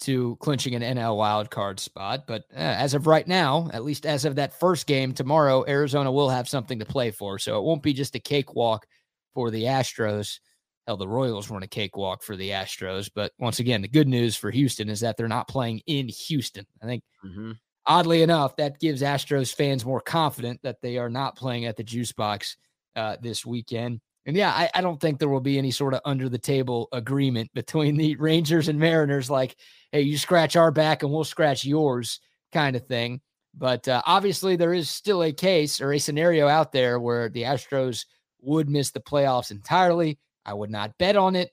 to 0.00 0.36
clinching 0.36 0.74
an 0.74 0.82
NL 0.82 1.16
wild 1.16 1.50
card 1.50 1.80
spot. 1.80 2.26
But 2.26 2.42
uh, 2.52 2.58
as 2.58 2.92
of 2.92 3.06
right 3.06 3.26
now, 3.26 3.70
at 3.72 3.84
least 3.84 4.04
as 4.04 4.26
of 4.26 4.34
that 4.34 4.52
first 4.52 4.86
game 4.86 5.14
tomorrow, 5.14 5.64
Arizona 5.66 6.12
will 6.12 6.28
have 6.28 6.46
something 6.46 6.78
to 6.78 6.84
play 6.84 7.10
for. 7.10 7.38
So 7.38 7.58
it 7.58 7.64
won't 7.64 7.82
be 7.82 7.94
just 7.94 8.14
a 8.14 8.20
cakewalk 8.20 8.86
for 9.32 9.50
the 9.50 9.64
Astros. 9.64 10.40
Hell, 10.86 10.98
the 10.98 11.08
Royals 11.08 11.48
weren't 11.48 11.64
a 11.64 11.68
cakewalk 11.68 12.22
for 12.22 12.36
the 12.36 12.50
Astros. 12.50 13.10
But 13.14 13.32
once 13.38 13.60
again, 13.60 13.80
the 13.80 13.88
good 13.88 14.08
news 14.08 14.36
for 14.36 14.50
Houston 14.50 14.90
is 14.90 15.00
that 15.00 15.16
they're 15.16 15.26
not 15.26 15.48
playing 15.48 15.80
in 15.86 16.08
Houston. 16.08 16.66
I 16.82 16.84
think 16.84 17.02
Mm-hmm. 17.24 17.52
Oddly 17.86 18.22
enough, 18.22 18.56
that 18.56 18.80
gives 18.80 19.02
Astros 19.02 19.54
fans 19.54 19.84
more 19.84 20.00
confident 20.00 20.60
that 20.62 20.80
they 20.82 20.98
are 20.98 21.10
not 21.10 21.36
playing 21.36 21.64
at 21.64 21.76
the 21.76 21.84
juice 21.84 22.12
box 22.12 22.56
uh, 22.96 23.16
this 23.20 23.44
weekend. 23.46 24.00
And 24.26 24.36
yeah, 24.36 24.50
I, 24.50 24.70
I 24.74 24.80
don't 24.80 25.00
think 25.00 25.18
there 25.18 25.28
will 25.28 25.40
be 25.40 25.58
any 25.58 25.70
sort 25.70 25.94
of 25.94 26.00
under 26.04 26.28
the 26.28 26.38
table 26.38 26.88
agreement 26.92 27.50
between 27.54 27.96
the 27.96 28.16
Rangers 28.16 28.68
and 28.68 28.78
Mariners, 28.78 29.30
like, 29.30 29.56
hey, 29.92 30.02
you 30.02 30.18
scratch 30.18 30.56
our 30.56 30.70
back 30.70 31.02
and 31.02 31.12
we'll 31.12 31.24
scratch 31.24 31.64
yours 31.64 32.20
kind 32.52 32.76
of 32.76 32.86
thing. 32.86 33.20
But 33.56 33.88
uh, 33.88 34.02
obviously, 34.06 34.56
there 34.56 34.74
is 34.74 34.88
still 34.88 35.24
a 35.24 35.32
case 35.32 35.80
or 35.80 35.92
a 35.92 35.98
scenario 35.98 36.46
out 36.46 36.72
there 36.72 37.00
where 37.00 37.28
the 37.28 37.42
Astros 37.42 38.04
would 38.40 38.68
miss 38.68 38.90
the 38.90 39.00
playoffs 39.00 39.50
entirely. 39.50 40.18
I 40.44 40.54
would 40.54 40.70
not 40.70 40.96
bet 40.98 41.16
on 41.16 41.36
it, 41.36 41.50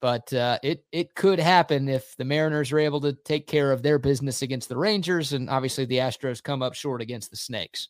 but 0.00 0.32
uh, 0.32 0.58
it 0.62 0.84
it 0.92 1.14
could 1.14 1.38
happen 1.38 1.88
if 1.88 2.16
the 2.16 2.24
Mariners 2.24 2.72
are 2.72 2.78
able 2.78 3.00
to 3.02 3.12
take 3.12 3.46
care 3.46 3.72
of 3.72 3.82
their 3.82 3.98
business 3.98 4.42
against 4.42 4.68
the 4.68 4.76
Rangers, 4.76 5.32
and 5.32 5.50
obviously 5.50 5.84
the 5.84 5.98
Astros 5.98 6.42
come 6.42 6.62
up 6.62 6.74
short 6.74 7.02
against 7.02 7.30
the 7.30 7.36
Snakes. 7.36 7.88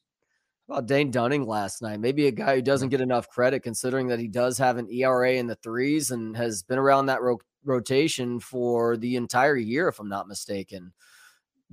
About 0.68 0.86
Dane 0.86 1.10
Dunning 1.10 1.46
last 1.46 1.82
night? 1.82 1.98
Maybe 1.98 2.26
a 2.26 2.32
guy 2.32 2.54
who 2.56 2.62
doesn't 2.62 2.90
get 2.90 3.00
enough 3.00 3.28
credit 3.28 3.64
considering 3.64 4.06
that 4.08 4.20
he 4.20 4.28
does 4.28 4.56
have 4.58 4.76
an 4.76 4.88
ERA 4.88 5.32
in 5.32 5.48
the 5.48 5.56
threes 5.56 6.12
and 6.12 6.36
has 6.36 6.62
been 6.62 6.78
around 6.78 7.06
that 7.06 7.22
ro- 7.22 7.40
rotation 7.64 8.38
for 8.38 8.96
the 8.96 9.16
entire 9.16 9.56
year, 9.56 9.88
if 9.88 9.98
I'm 9.98 10.08
not 10.08 10.28
mistaken. 10.28 10.92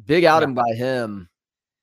Big 0.03 0.23
outing 0.23 0.55
by 0.55 0.73
him 0.75 1.29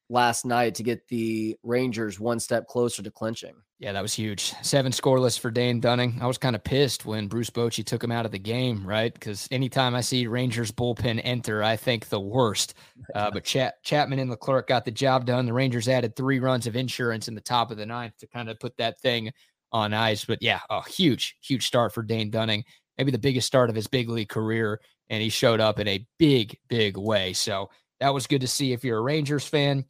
last 0.09 0.45
night 0.45 0.75
to 0.77 0.83
get 0.83 1.07
the 1.09 1.57
Rangers 1.63 2.19
one 2.19 2.41
step 2.41 2.67
closer 2.67 3.03
to 3.03 3.11
clinching. 3.11 3.55
Yeah, 3.85 3.93
that 3.93 4.01
was 4.01 4.15
huge. 4.15 4.55
Seven 4.63 4.93
scoreless 4.93 5.39
for 5.39 5.51
Dane 5.51 5.79
Dunning. 5.79 6.17
I 6.19 6.27
was 6.27 6.39
kind 6.39 6.57
of 6.57 6.65
pissed 6.65 7.05
when 7.05 7.29
Bruce 7.29 7.51
Bochy 7.51 7.85
took 7.85 8.03
him 8.03 8.11
out 8.11 8.25
of 8.25 8.33
the 8.33 8.39
game, 8.39 8.83
right? 8.87 9.13
Because 9.13 9.47
anytime 9.51 9.95
I 9.95 10.01
see 10.01 10.27
Rangers 10.27 10.73
bullpen 10.73 11.21
enter, 11.23 11.63
I 11.63 11.77
think 11.77 12.09
the 12.09 12.19
worst. 12.19 12.73
Uh, 13.15 13.31
but 13.31 13.45
Chapman 13.45 14.19
and 14.19 14.31
Leclerc 14.31 14.69
got 14.69 14.87
the 14.87 14.91
job 14.91 15.27
done. 15.27 15.45
The 15.45 15.53
Rangers 15.53 15.87
added 15.87 16.17
three 16.17 16.41
runs 16.41 16.67
of 16.67 16.77
insurance 16.77 17.29
in 17.29 17.35
the 17.35 17.43
top 17.43 17.71
of 17.71 17.77
the 17.77 17.85
ninth 17.85 18.17
to 18.21 18.27
kind 18.27 18.49
of 18.49 18.59
put 18.59 18.75
that 18.79 18.99
thing 19.01 19.31
on 19.71 19.93
ice. 19.93 20.25
But 20.25 20.41
yeah, 20.41 20.61
a 20.71 20.83
huge, 20.89 21.37
huge 21.43 21.67
start 21.67 21.93
for 21.93 22.03
Dane 22.03 22.31
Dunning. 22.31 22.65
Maybe 22.97 23.11
the 23.11 23.19
biggest 23.19 23.47
start 23.47 23.69
of 23.69 23.77
his 23.77 23.87
big 23.87 24.09
league 24.09 24.31
career. 24.31 24.81
And 25.11 25.23
he 25.23 25.29
showed 25.29 25.61
up 25.61 25.79
in 25.79 25.89
a 25.89 26.07
big, 26.19 26.57
big 26.69 26.97
way. 26.97 27.35
So 27.35 27.69
that 28.01 28.15
was 28.15 28.27
good 28.27 28.41
to 28.41 28.49
see 28.49 28.73
if 28.73 28.83
you're 28.83 28.97
a 28.97 29.03
Rangers 29.03 29.45
fan. 29.47 29.85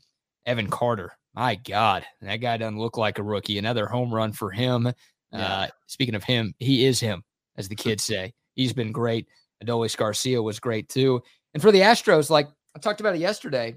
Evan 0.46 0.66
Carter, 0.66 1.12
my 1.34 1.56
God, 1.56 2.04
that 2.22 2.36
guy 2.36 2.56
doesn't 2.56 2.78
look 2.78 2.96
like 2.96 3.18
a 3.18 3.22
rookie. 3.22 3.58
Another 3.58 3.86
home 3.86 4.14
run 4.14 4.32
for 4.32 4.50
him. 4.50 4.92
Yeah. 5.32 5.38
Uh, 5.40 5.66
speaking 5.86 6.14
of 6.14 6.24
him, 6.24 6.54
he 6.58 6.86
is 6.86 7.00
him, 7.00 7.24
as 7.56 7.68
the 7.68 7.74
kids 7.74 8.04
say. 8.04 8.34
He's 8.54 8.72
been 8.72 8.92
great. 8.92 9.26
Adolis 9.64 9.96
Garcia 9.96 10.42
was 10.42 10.60
great 10.60 10.88
too. 10.88 11.22
And 11.54 11.62
for 11.62 11.72
the 11.72 11.80
Astros, 11.80 12.30
like 12.30 12.48
I 12.76 12.78
talked 12.78 13.00
about 13.00 13.16
it 13.16 13.20
yesterday, 13.20 13.76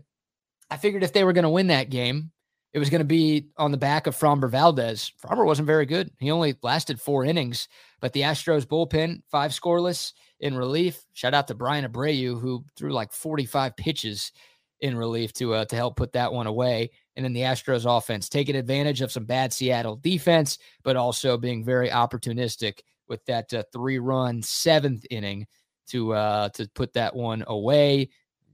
I 0.70 0.78
figured 0.78 1.04
if 1.04 1.14
they 1.14 1.24
were 1.24 1.34
going 1.34 1.44
to 1.44 1.50
win 1.50 1.68
that 1.68 1.90
game, 1.90 2.32
it 2.74 2.80
was 2.80 2.90
going 2.90 3.00
to 3.00 3.06
be 3.06 3.48
on 3.58 3.72
the 3.72 3.78
back 3.78 4.06
of 4.06 4.16
Framber 4.16 4.50
Valdez. 4.50 5.12
Framber 5.24 5.46
wasn't 5.46 5.66
very 5.68 5.86
good. 5.86 6.12
He 6.20 6.30
only 6.30 6.56
lasted 6.62 7.00
four 7.00 7.26
innings, 7.26 7.68
but 8.02 8.14
the 8.14 8.22
Astros 8.22 8.66
bullpen, 8.66 9.22
five 9.32 9.52
scoreless 9.52 10.14
in 10.40 10.56
relief. 10.56 11.04
Shout 11.14 11.34
out 11.34 11.48
to 11.48 11.56
Bryan 11.56 11.90
Abreu, 11.92 12.40
who 12.40 12.64
threw 12.76 12.92
like 12.92 13.14
45 13.14 13.76
pitches 13.78 14.32
in 14.82 14.96
relief 14.96 15.34
to 15.34 15.56
uh, 15.56 15.66
to 15.66 15.76
help 15.76 15.96
put 15.96 16.14
that 16.14 16.34
one 16.34 16.46
away. 16.48 16.92
And 17.18 17.26
then 17.26 17.34
the 17.34 17.42
Astros 17.42 17.86
offense 17.86 18.30
taking 18.30 18.56
advantage 18.56 19.02
of 19.02 19.12
some 19.12 19.26
bad 19.26 19.52
Seattle 19.52 19.98
defense, 19.98 20.60
but 20.84 20.96
also 20.96 21.36
being 21.36 21.66
very 21.66 21.90
opportunistic 21.90 22.80
with 23.10 23.26
that 23.26 23.52
uh, 23.54 23.64
three 23.74 23.98
run 23.98 24.44
seventh 24.44 25.04
inning 25.10 25.48
to 25.88 26.14
uh, 26.14 26.50
to 26.50 26.70
put 26.76 26.94
that 26.94 27.16
one 27.16 27.44
away. 27.48 28.10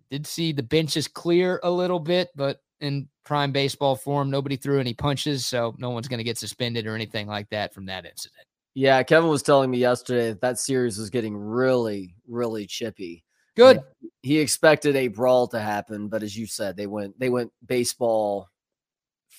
Did 0.09 0.26
see 0.26 0.53
the 0.53 0.64
benches 0.64 1.07
clear 1.07 1.59
a 1.64 1.70
little 1.70 1.99
bit, 1.99 2.30
but 2.36 2.61
in 2.80 3.09
prime 3.26 3.51
baseball 3.51 3.95
form, 3.95 4.30
nobody 4.30 4.55
threw 4.55 4.80
any 4.80 4.93
punches, 4.93 5.45
so 5.45 5.76
no 5.78 5.89
one's 5.89 6.07
going 6.07 6.20
to 6.20 6.24
get 6.24 6.38
suspended 6.38 6.88
or 6.88 6.95
anything 6.95 7.28
like 7.28 7.49
that 7.49 7.74
from 7.74 7.86
that 7.88 8.05
incident. 8.05 8.45
Yeah, 8.76 9.03
Kevin 9.03 9.30
was 9.30 9.43
telling 9.43 9.72
me 9.72 9.78
yesterday 9.78 10.30
that 10.30 10.41
that 10.41 10.59
series 10.59 10.97
was 10.97 11.09
getting 11.09 11.36
really, 11.36 12.16
really 12.28 12.66
chippy. 12.66 13.24
Good. 13.55 13.82
He 14.24 14.39
expected 14.39 14.95
a 14.95 15.09
brawl 15.09 15.47
to 15.47 15.59
happen, 15.59 16.07
but 16.07 16.24
as 16.24 16.36
you 16.36 16.47
said, 16.47 16.76
they 16.76 16.88
went 16.88 17.20
they 17.20 17.30
went 17.30 17.51
baseball 17.66 18.47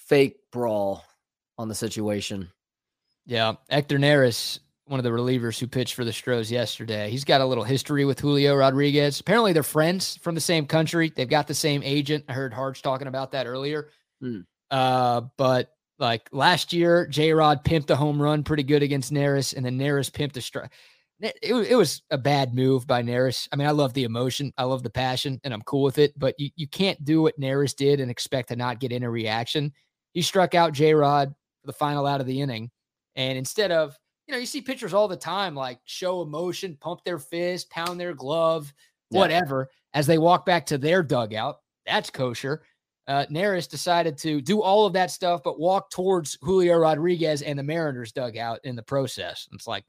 fake 0.06 0.36
brawl 0.52 1.04
on 1.58 1.68
the 1.68 1.74
situation. 1.74 2.50
Yeah. 3.26 3.54
Hector 3.70 3.98
Neris, 3.98 4.58
one 4.86 5.00
of 5.00 5.04
the 5.04 5.10
relievers 5.10 5.58
who 5.58 5.66
pitched 5.66 5.94
for 5.94 6.04
the 6.04 6.12
Stros 6.12 6.50
yesterday, 6.50 7.10
he's 7.10 7.24
got 7.24 7.40
a 7.40 7.46
little 7.46 7.64
history 7.64 8.04
with 8.04 8.20
Julio 8.20 8.54
Rodriguez. 8.54 9.20
Apparently, 9.20 9.52
they're 9.52 9.62
friends 9.62 10.16
from 10.18 10.34
the 10.34 10.40
same 10.40 10.66
country. 10.66 11.12
They've 11.14 11.28
got 11.28 11.46
the 11.46 11.54
same 11.54 11.82
agent. 11.82 12.24
I 12.28 12.32
heard 12.32 12.52
Harge 12.52 12.82
talking 12.82 13.08
about 13.08 13.32
that 13.32 13.46
earlier. 13.46 13.88
Hmm. 14.20 14.40
Uh, 14.70 15.22
but 15.36 15.70
like 15.98 16.28
last 16.32 16.72
year, 16.72 17.06
J 17.06 17.32
Rod 17.32 17.64
pimped 17.64 17.90
a 17.90 17.96
home 17.96 18.20
run 18.20 18.42
pretty 18.42 18.62
good 18.62 18.82
against 18.82 19.12
Neris, 19.12 19.54
and 19.56 19.64
then 19.64 19.78
Neris 19.78 20.10
pimped 20.10 20.36
a 20.36 20.40
strike. 20.40 20.72
It, 21.20 21.36
it 21.42 21.76
was 21.76 22.02
a 22.10 22.18
bad 22.18 22.54
move 22.54 22.86
by 22.86 23.02
Neris. 23.02 23.48
I 23.52 23.56
mean, 23.56 23.68
I 23.68 23.70
love 23.70 23.94
the 23.94 24.04
emotion, 24.04 24.52
I 24.58 24.64
love 24.64 24.82
the 24.82 24.90
passion, 24.90 25.40
and 25.44 25.54
I'm 25.54 25.62
cool 25.62 25.82
with 25.82 25.98
it. 25.98 26.18
But 26.18 26.34
you, 26.38 26.50
you 26.56 26.68
can't 26.68 27.02
do 27.04 27.22
what 27.22 27.38
Neris 27.38 27.74
did 27.74 28.00
and 28.00 28.10
expect 28.10 28.48
to 28.48 28.56
not 28.56 28.80
get 28.80 28.92
in 28.92 29.04
a 29.04 29.10
reaction. 29.10 29.72
He 30.14 30.22
struck 30.22 30.54
out 30.54 30.72
J 30.72 30.94
Rod 30.94 31.34
for 31.60 31.66
the 31.66 31.72
final 31.72 32.06
out 32.06 32.20
of 32.20 32.26
the 32.26 32.40
inning. 32.40 32.70
And 33.16 33.36
instead 33.36 33.70
of, 33.70 33.96
you 34.26 34.32
know, 34.32 34.38
you 34.38 34.46
see 34.46 34.62
pitchers 34.62 34.94
all 34.94 35.06
the 35.08 35.16
time 35.16 35.54
like 35.54 35.78
show 35.84 36.22
emotion, 36.22 36.78
pump 36.80 37.04
their 37.04 37.18
fist, 37.18 37.68
pound 37.70 38.00
their 38.00 38.14
glove, 38.14 38.72
Yeah. 39.10 39.20
whatever, 39.20 39.68
as 39.92 40.06
they 40.06 40.18
walk 40.18 40.46
back 40.46 40.64
to 40.66 40.78
their 40.78 41.02
dugout. 41.02 41.58
That's 41.86 42.08
kosher. 42.10 42.62
Uh, 43.06 43.26
Neris 43.30 43.68
decided 43.68 44.16
to 44.18 44.40
do 44.40 44.62
all 44.62 44.86
of 44.86 44.94
that 44.94 45.10
stuff, 45.10 45.42
but 45.44 45.60
walk 45.60 45.90
towards 45.90 46.38
Julio 46.40 46.78
Rodriguez 46.78 47.42
and 47.42 47.58
the 47.58 47.62
Mariners 47.62 48.12
dugout 48.12 48.60
in 48.64 48.76
the 48.76 48.82
process. 48.82 49.46
It's 49.52 49.66
like, 49.66 49.84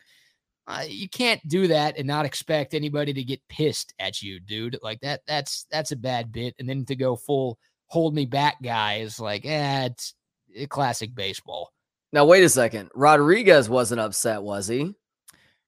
uh, 0.68 0.84
you 0.86 1.08
can't 1.08 1.40
do 1.48 1.68
that 1.68 1.98
and 1.98 2.06
not 2.08 2.26
expect 2.26 2.74
anybody 2.74 3.14
to 3.14 3.24
get 3.24 3.40
pissed 3.48 3.94
at 4.00 4.22
you, 4.22 4.42
dude. 4.42 4.78
Like 4.82 5.00
that, 5.02 5.22
that's 5.28 5.66
that's 5.72 5.92
a 5.94 5.96
bad 5.96 6.32
bit. 6.34 6.56
And 6.60 6.68
then 6.68 6.84
to 6.86 6.96
go 6.96 7.16
full 7.16 7.58
hold 7.96 8.14
me 8.14 8.26
back 8.26 8.58
guy 8.62 8.96
is 8.96 9.22
like, 9.22 9.46
eh, 9.46 9.86
it's 9.86 10.16
a 10.54 10.66
classic 10.68 11.16
baseball. 11.16 11.72
Now 12.12 12.26
wait 12.26 12.44
a 12.44 12.50
second. 12.50 12.90
Rodriguez 12.94 13.70
wasn't 13.70 14.02
upset, 14.02 14.44
was 14.44 14.68
he? 14.68 14.94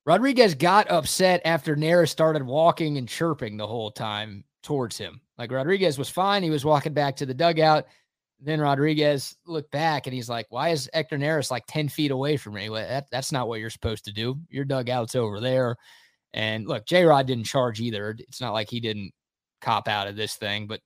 Rodriguez 0.06 0.54
got 0.54 0.92
upset 0.92 1.40
after 1.46 1.78
Neris 1.78 2.10
started 2.10 2.44
walking 2.44 2.98
and 2.98 3.08
chirping 3.08 3.56
the 3.56 3.66
whole 3.66 3.92
time 3.92 4.44
towards 4.62 4.98
him. 4.98 5.22
Like 5.38 5.54
Rodriguez 5.54 5.98
was 5.98 6.10
fine. 6.10 6.44
He 6.44 6.50
was 6.50 6.66
walking 6.66 6.94
back 6.94 7.16
to 7.16 7.26
the 7.26 7.34
dugout. 7.34 7.86
Then 8.42 8.60
Rodriguez 8.60 9.34
looked 9.46 9.72
back 9.72 10.06
and 10.06 10.14
he's 10.14 10.28
like, 10.28 10.48
Why 10.50 10.70
is 10.70 10.90
Hector 10.94 11.18
Neris 11.18 11.50
like 11.50 11.64
10 11.70 11.88
feet 11.88 12.12
away 12.12 12.36
from 12.36 12.56
me? 12.56 12.70
Well, 12.70 12.86
that, 12.86 13.06
that's 13.10 13.32
not 13.32 13.48
what 13.48 13.62
you're 13.62 13.70
supposed 13.70 14.04
to 14.04 14.12
do. 14.12 14.36
Your 14.50 14.66
dugout's 14.66 15.16
over 15.16 15.40
there. 15.40 15.78
And 16.34 16.68
look, 16.68 16.86
J 16.86 17.06
Rod 17.06 17.26
didn't 17.26 17.46
charge 17.46 17.80
either. 17.80 18.18
It's 18.20 18.42
not 18.42 18.52
like 18.52 18.70
he 18.70 18.82
didn't 18.82 19.14
cop 19.62 19.88
out 19.88 20.10
of 20.10 20.18
this 20.18 20.36
thing, 20.36 20.68
but 20.68 20.82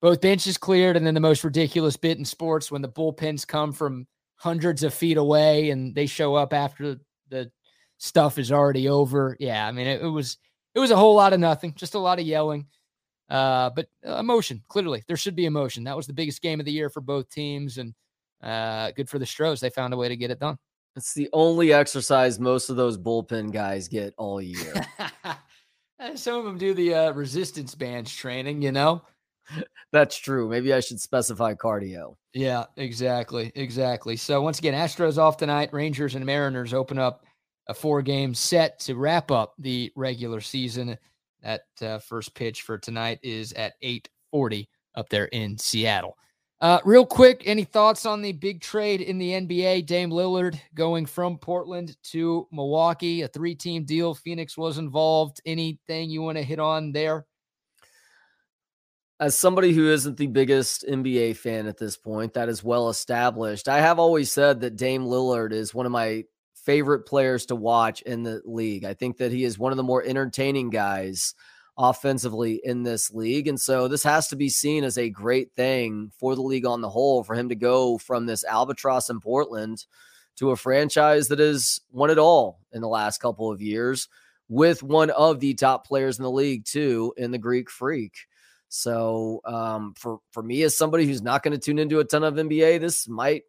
both 0.00 0.20
benches 0.20 0.58
cleared. 0.58 0.96
And 0.96 1.06
then 1.06 1.14
the 1.14 1.20
most 1.20 1.44
ridiculous 1.44 1.96
bit 1.96 2.18
in 2.18 2.24
sports 2.24 2.70
when 2.70 2.82
the 2.82 2.88
bullpens 2.88 3.46
come 3.46 3.72
from 3.72 4.06
hundreds 4.36 4.82
of 4.82 4.94
feet 4.94 5.16
away 5.16 5.70
and 5.70 5.94
they 5.94 6.06
show 6.06 6.34
up 6.34 6.52
after 6.52 6.98
the 7.28 7.50
stuff 7.98 8.38
is 8.38 8.52
already 8.52 8.88
over. 8.88 9.36
Yeah, 9.38 9.66
I 9.66 9.72
mean, 9.72 9.86
it, 9.86 10.02
it 10.02 10.08
was 10.08 10.38
it 10.74 10.80
was 10.80 10.90
a 10.90 10.96
whole 10.96 11.14
lot 11.14 11.32
of 11.32 11.40
nothing, 11.40 11.74
just 11.74 11.94
a 11.94 11.98
lot 11.98 12.18
of 12.18 12.26
yelling. 12.26 12.66
Uh, 13.28 13.70
but 13.70 13.88
emotion, 14.04 14.62
clearly, 14.68 15.04
there 15.06 15.16
should 15.16 15.36
be 15.36 15.44
emotion. 15.44 15.84
That 15.84 15.96
was 15.96 16.06
the 16.06 16.14
biggest 16.14 16.40
game 16.40 16.60
of 16.60 16.66
the 16.66 16.72
year 16.72 16.88
for 16.88 17.00
both 17.00 17.28
teams, 17.28 17.76
and 17.78 17.94
uh, 18.42 18.92
good 18.92 19.08
for 19.08 19.18
the 19.18 19.26
Stros. 19.26 19.60
They 19.60 19.70
found 19.70 19.92
a 19.92 19.96
way 19.96 20.08
to 20.08 20.16
get 20.16 20.30
it 20.30 20.40
done. 20.40 20.56
It's 20.96 21.12
the 21.12 21.28
only 21.32 21.72
exercise 21.72 22.40
most 22.40 22.70
of 22.70 22.76
those 22.76 22.96
bullpen 22.96 23.52
guys 23.52 23.86
get 23.86 24.14
all 24.16 24.40
year. 24.40 24.74
Some 26.14 26.38
of 26.38 26.44
them 26.44 26.58
do 26.58 26.74
the 26.74 26.94
uh, 26.94 27.12
resistance 27.12 27.74
bands 27.74 28.14
training, 28.14 28.62
you 28.62 28.72
know. 28.72 29.02
That's 29.92 30.16
true. 30.16 30.48
Maybe 30.48 30.72
I 30.74 30.80
should 30.80 31.00
specify 31.00 31.54
cardio. 31.54 32.16
Yeah, 32.34 32.64
exactly, 32.76 33.50
exactly. 33.54 34.16
So 34.16 34.42
once 34.42 34.58
again, 34.58 34.74
Astros 34.74 35.18
off 35.18 35.36
tonight. 35.36 35.72
Rangers 35.72 36.14
and 36.14 36.26
Mariners 36.26 36.74
open 36.74 36.98
up 36.98 37.24
a 37.68 37.74
four-game 37.74 38.34
set 38.34 38.78
to 38.80 38.94
wrap 38.94 39.30
up 39.30 39.54
the 39.58 39.92
regular 39.96 40.40
season. 40.40 40.96
That 41.42 41.62
uh, 41.80 41.98
first 41.98 42.34
pitch 42.34 42.62
for 42.62 42.78
tonight 42.78 43.20
is 43.22 43.52
at 43.52 43.74
8:40 43.82 44.66
up 44.94 45.08
there 45.08 45.26
in 45.26 45.56
Seattle. 45.56 46.16
Uh, 46.60 46.80
real 46.84 47.06
quick, 47.06 47.42
any 47.46 47.62
thoughts 47.62 48.04
on 48.04 48.20
the 48.20 48.32
big 48.32 48.60
trade 48.60 49.00
in 49.00 49.16
the 49.16 49.30
NBA? 49.30 49.86
Dame 49.86 50.10
Lillard 50.10 50.58
going 50.74 51.06
from 51.06 51.38
Portland 51.38 51.96
to 52.02 52.48
Milwaukee, 52.50 53.22
a 53.22 53.28
three-team 53.28 53.84
deal. 53.84 54.12
Phoenix 54.12 54.58
was 54.58 54.78
involved. 54.78 55.40
Anything 55.46 56.10
you 56.10 56.20
want 56.20 56.36
to 56.36 56.42
hit 56.42 56.58
on 56.58 56.90
there? 56.90 57.26
As 59.20 59.36
somebody 59.36 59.72
who 59.72 59.90
isn't 59.90 60.16
the 60.16 60.28
biggest 60.28 60.84
NBA 60.88 61.36
fan 61.36 61.66
at 61.66 61.76
this 61.76 61.96
point, 61.96 62.34
that 62.34 62.48
is 62.48 62.62
well 62.62 62.88
established. 62.88 63.68
I 63.68 63.80
have 63.80 63.98
always 63.98 64.30
said 64.30 64.60
that 64.60 64.76
Dame 64.76 65.04
Lillard 65.04 65.52
is 65.52 65.74
one 65.74 65.86
of 65.86 65.92
my 65.92 66.24
favorite 66.54 67.04
players 67.04 67.46
to 67.46 67.56
watch 67.56 68.00
in 68.02 68.22
the 68.22 68.40
league. 68.44 68.84
I 68.84 68.94
think 68.94 69.16
that 69.16 69.32
he 69.32 69.42
is 69.42 69.58
one 69.58 69.72
of 69.72 69.76
the 69.76 69.82
more 69.82 70.04
entertaining 70.04 70.70
guys 70.70 71.34
offensively 71.76 72.60
in 72.62 72.84
this 72.84 73.12
league. 73.12 73.48
And 73.48 73.58
so 73.58 73.88
this 73.88 74.04
has 74.04 74.28
to 74.28 74.36
be 74.36 74.48
seen 74.48 74.84
as 74.84 74.96
a 74.96 75.10
great 75.10 75.52
thing 75.56 76.12
for 76.20 76.36
the 76.36 76.42
league 76.42 76.66
on 76.66 76.80
the 76.80 76.88
whole 76.88 77.24
for 77.24 77.34
him 77.34 77.48
to 77.48 77.56
go 77.56 77.98
from 77.98 78.26
this 78.26 78.44
albatross 78.44 79.10
in 79.10 79.18
Portland 79.18 79.84
to 80.36 80.50
a 80.50 80.56
franchise 80.56 81.26
that 81.28 81.40
has 81.40 81.80
won 81.90 82.10
it 82.10 82.18
all 82.18 82.60
in 82.72 82.82
the 82.82 82.88
last 82.88 83.18
couple 83.18 83.50
of 83.50 83.60
years 83.60 84.08
with 84.48 84.82
one 84.82 85.10
of 85.10 85.40
the 85.40 85.54
top 85.54 85.86
players 85.86 86.18
in 86.18 86.22
the 86.22 86.30
league 86.30 86.64
too 86.64 87.12
in 87.16 87.32
the 87.32 87.38
Greek 87.38 87.68
Freak. 87.68 88.12
So 88.68 89.40
um, 89.44 89.94
for 89.96 90.20
for 90.32 90.42
me 90.42 90.62
as 90.62 90.76
somebody 90.76 91.06
who's 91.06 91.22
not 91.22 91.42
going 91.42 91.52
to 91.52 91.58
tune 91.58 91.78
into 91.78 92.00
a 92.00 92.04
ton 92.04 92.24
of 92.24 92.34
NBA, 92.34 92.80
this 92.80 93.08
might 93.08 93.42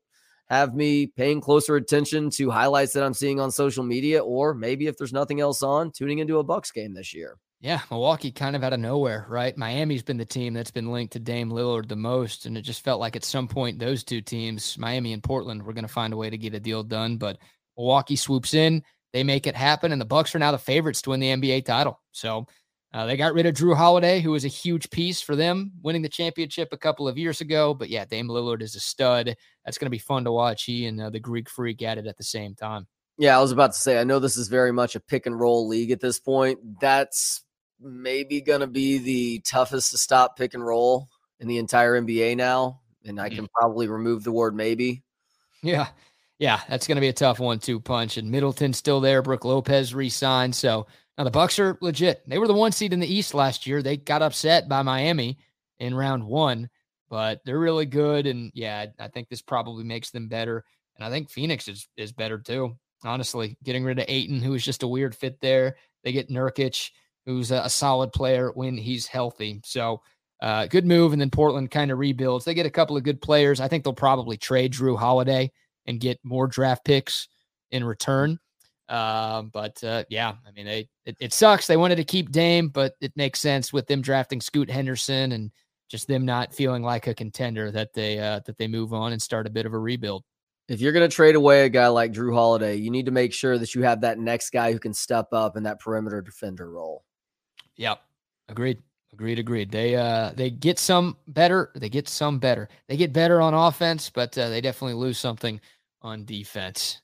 have 0.49 0.73
me 0.73 1.05
paying 1.07 1.41
closer 1.41 1.75
attention 1.75 2.29
to 2.31 2.49
highlights 2.49 2.93
that 2.93 3.03
I'm 3.03 3.13
seeing 3.13 3.39
on 3.39 3.51
social 3.51 3.83
media, 3.83 4.23
or 4.23 4.53
maybe 4.53 4.87
if 4.87 4.97
there's 4.97 5.13
nothing 5.13 5.39
else 5.39 5.61
on, 5.61 5.91
tuning 5.91 6.19
into 6.19 6.39
a 6.39 6.43
Bucks 6.43 6.71
game 6.71 6.93
this 6.93 7.13
year. 7.13 7.37
Yeah, 7.61 7.81
Milwaukee 7.91 8.31
kind 8.31 8.55
of 8.55 8.63
out 8.63 8.71
of 8.71 8.79
nowhere, 8.79 9.25
right? 9.27 9.55
Miami's 9.57 10.01
been 10.01 10.17
the 10.17 10.25
team 10.25 10.53
that's 10.53 10.71
been 10.71 10.91
linked 10.93 11.13
to 11.13 11.19
Dame 11.19 11.51
Lillard 11.51 11.89
the 11.89 11.95
most, 11.97 12.45
and 12.45 12.57
it 12.57 12.61
just 12.61 12.83
felt 12.85 13.01
like 13.01 13.17
at 13.17 13.25
some 13.25 13.49
point 13.49 13.79
those 13.79 14.03
two 14.03 14.21
teams, 14.21 14.77
Miami 14.77 15.11
and 15.11 15.21
Portland, 15.21 15.63
were 15.63 15.73
going 15.73 15.85
to 15.85 15.93
find 15.93 16.13
a 16.13 16.17
way 16.17 16.29
to 16.29 16.37
get 16.37 16.53
a 16.53 16.59
deal 16.59 16.83
done. 16.83 17.17
But 17.17 17.37
Milwaukee 17.77 18.15
swoops 18.15 18.53
in, 18.53 18.83
they 19.11 19.25
make 19.25 19.45
it 19.45 19.57
happen, 19.57 19.91
and 19.91 19.99
the 19.99 20.05
Bucks 20.05 20.33
are 20.33 20.39
now 20.39 20.53
the 20.53 20.57
favorites 20.57 21.01
to 21.01 21.09
win 21.09 21.19
the 21.19 21.35
NBA 21.35 21.65
title. 21.65 21.99
So 22.13 22.47
uh, 22.91 23.05
they 23.05 23.17
got 23.17 23.33
rid 23.33 23.45
of 23.45 23.53
Jrue 23.53 23.75
Holiday, 23.75 24.19
who 24.19 24.31
was 24.31 24.45
a 24.45 24.49
huge 24.49 24.89
piece 24.89 25.21
for 25.21 25.35
them 25.35 25.71
winning 25.83 26.01
the 26.01 26.09
championship 26.09 26.69
a 26.71 26.77
couple 26.77 27.07
of 27.07 27.17
years 27.17 27.39
ago. 27.39 27.73
But 27.73 27.89
yeah, 27.89 28.05
Dame 28.05 28.27
Lillard 28.27 28.61
is 28.61 28.75
a 28.75 28.79
stud. 28.79 29.35
That's 29.63 29.77
going 29.77 29.85
to 29.85 29.91
be 29.91 29.99
fun 29.99 30.23
to 30.23 30.31
watch. 30.31 30.63
He 30.63 30.87
and 30.87 30.99
uh, 30.99 31.09
the 31.11 31.19
Greek 31.19 31.49
Freak 31.49 31.83
at 31.83 31.99
it 31.99 32.07
at 32.07 32.17
the 32.17 32.23
same 32.23 32.55
time. 32.55 32.87
Yeah, 33.17 33.37
I 33.37 33.41
was 33.41 33.51
about 33.51 33.73
to 33.73 33.77
say, 33.77 33.99
I 33.99 34.05
know 34.05 34.17
this 34.17 34.37
is 34.37 34.47
very 34.47 34.71
much 34.71 34.95
a 34.95 34.99
pick 34.99 35.25
and 35.25 35.39
roll 35.39 35.67
league 35.67 35.91
at 35.91 35.99
this 35.99 36.19
point. 36.19 36.79
That's 36.79 37.43
maybe 37.79 38.41
going 38.41 38.61
to 38.61 38.67
be 38.67 38.97
the 38.97 39.39
toughest 39.39 39.91
to 39.91 39.97
stop 39.97 40.37
pick 40.37 40.53
and 40.53 40.65
roll 40.65 41.09
in 41.39 41.47
the 41.47 41.57
entire 41.57 41.99
NBA 41.99 42.37
now. 42.37 42.79
And 43.05 43.19
I 43.19 43.29
can 43.29 43.47
probably 43.53 43.87
remove 43.87 44.23
the 44.23 44.31
word 44.31 44.55
maybe. 44.55 45.03
Yeah. 45.61 45.87
Yeah, 46.39 46.61
that's 46.69 46.87
going 46.87 46.95
to 46.95 47.01
be 47.01 47.09
a 47.09 47.13
tough 47.13 47.39
one 47.39 47.59
two 47.59 47.81
punch. 47.81 48.15
And 48.15 48.31
Middleton's 48.31 48.77
still 48.77 49.01
there. 49.01 49.21
Brooke 49.21 49.43
Lopez 49.43 49.93
re-signed. 49.93 50.55
So 50.55 50.87
now 51.19 51.25
the 51.25 51.31
Bucks 51.31 51.59
are 51.59 51.77
legit. 51.81 52.23
They 52.27 52.37
were 52.37 52.47
the 52.47 52.53
one 52.53 52.71
seed 52.71 52.93
in 52.93 53.01
the 53.01 53.13
East 53.13 53.33
last 53.33 53.67
year. 53.67 53.83
They 53.83 53.97
got 53.97 54.21
upset 54.21 54.69
by 54.69 54.83
Miami 54.83 55.37
in 55.77 55.93
round 55.93 56.23
one, 56.23 56.69
but 57.09 57.41
they're 57.43 57.59
really 57.59 57.85
good. 57.85 58.25
And 58.25 58.51
yeah, 58.55 58.85
I 58.97 59.09
think 59.09 59.27
this 59.27 59.41
probably 59.41 59.83
makes 59.83 60.11
them 60.11 60.29
better. 60.29 60.63
And 60.95 61.03
I 61.03 61.09
think 61.09 61.29
Phoenix 61.29 61.67
is 61.67 61.89
is 61.97 62.13
better 62.13 62.39
too. 62.39 62.77
Honestly, 63.03 63.57
getting 63.63 63.83
rid 63.83 63.99
of 63.99 64.05
Ayton, 64.07 64.41
who 64.41 64.51
was 64.51 64.63
just 64.63 64.83
a 64.83 64.87
weird 64.87 65.13
fit 65.13 65.41
there. 65.41 65.75
They 66.05 66.13
get 66.13 66.29
Nurkic, 66.29 66.89
who's 67.25 67.51
a, 67.51 67.63
a 67.65 67.69
solid 67.69 68.13
player 68.13 68.51
when 68.53 68.77
he's 68.77 69.05
healthy. 69.05 69.59
So 69.65 70.01
uh, 70.41 70.67
good 70.67 70.85
move. 70.85 71.11
And 71.11 71.21
then 71.21 71.29
Portland 71.29 71.69
kind 71.69 71.91
of 71.91 71.99
rebuilds. 71.99 72.45
They 72.45 72.53
get 72.53 72.65
a 72.65 72.71
couple 72.71 72.95
of 72.95 73.03
good 73.03 73.21
players. 73.21 73.59
I 73.59 73.67
think 73.67 73.83
they'll 73.83 73.93
probably 73.93 74.37
trade 74.37 74.71
Jrue 74.71 74.97
Holiday 74.97 75.51
and 75.85 75.99
get 75.99 76.17
more 76.23 76.47
draft 76.47 76.85
picks 76.85 77.27
in 77.71 77.83
return. 77.83 78.39
Uh, 78.89 79.43
but 79.43 79.81
uh, 79.83 80.03
yeah, 80.09 80.33
I 80.47 80.51
mean, 80.51 80.65
they 80.65 80.89
it, 81.05 81.15
it 81.19 81.33
sucks. 81.33 81.67
They 81.67 81.77
wanted 81.77 81.97
to 81.97 82.03
keep 82.03 82.31
Dame, 82.31 82.69
but 82.69 82.95
it 82.99 83.15
makes 83.15 83.39
sense 83.39 83.71
with 83.71 83.85
them 83.85 84.01
drafting 84.01 84.41
Scoot 84.41 84.69
Henderson 84.69 85.31
and 85.31 85.51
just 85.89 86.07
them 86.07 86.25
not 86.25 86.53
feeling 86.53 86.81
like 86.81 87.07
a 87.07 87.13
contender 87.13 87.71
that 87.71 87.93
they 87.93 88.17
uh, 88.17 88.39
that 88.45 88.57
they 88.57 88.67
move 88.67 88.91
on 88.91 89.11
and 89.11 89.21
start 89.21 89.45
a 89.45 89.51
bit 89.51 89.67
of 89.67 89.73
a 89.73 89.79
rebuild. 89.79 90.23
If 90.67 90.81
you're 90.81 90.91
going 90.91 91.07
to 91.07 91.15
trade 91.15 91.35
away 91.35 91.65
a 91.65 91.69
guy 91.69 91.87
like 91.87 92.13
Jrue 92.13 92.33
Holiday, 92.33 92.75
you 92.75 92.91
need 92.91 93.05
to 93.05 93.11
make 93.11 93.33
sure 93.33 93.57
that 93.57 93.73
you 93.73 93.83
have 93.83 94.01
that 94.01 94.19
next 94.19 94.51
guy 94.51 94.71
who 94.71 94.79
can 94.79 94.93
step 94.93 95.27
up 95.33 95.55
in 95.55 95.63
that 95.63 95.79
perimeter 95.79 96.21
defender 96.21 96.69
role. 96.69 97.03
Yep, 97.77 98.01
agreed. 98.49 98.81
Agreed, 99.13 99.39
agreed. 99.39 99.71
They 99.71 99.95
uh 99.95 100.31
they 100.35 100.49
get 100.49 100.79
some 100.79 101.17
better, 101.27 101.71
they 101.75 101.89
get 101.89 102.07
some 102.07 102.39
better. 102.39 102.69
They 102.87 102.97
get 102.97 103.13
better 103.13 103.41
on 103.41 103.53
offense, 103.53 104.09
but 104.09 104.37
uh, 104.37 104.49
they 104.49 104.61
definitely 104.61 104.95
lose 104.95 105.17
something 105.17 105.59
on 106.01 106.25
defense. 106.25 107.01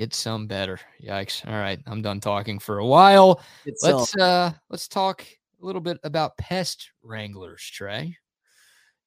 Get 0.00 0.14
some 0.14 0.46
better. 0.46 0.80
Yikes. 1.04 1.46
All 1.46 1.52
right, 1.52 1.78
I'm 1.86 2.00
done 2.00 2.20
talking 2.20 2.58
for 2.58 2.78
a 2.78 2.86
while. 2.86 3.42
It's 3.66 3.84
Let's 3.84 4.16
uh 4.16 4.50
let's 4.70 4.88
talk 4.88 5.26
a 5.60 5.66
little 5.66 5.82
bit 5.82 5.98
about 6.02 6.38
pest 6.38 6.92
wranglers, 7.02 7.60
Trey. 7.62 8.16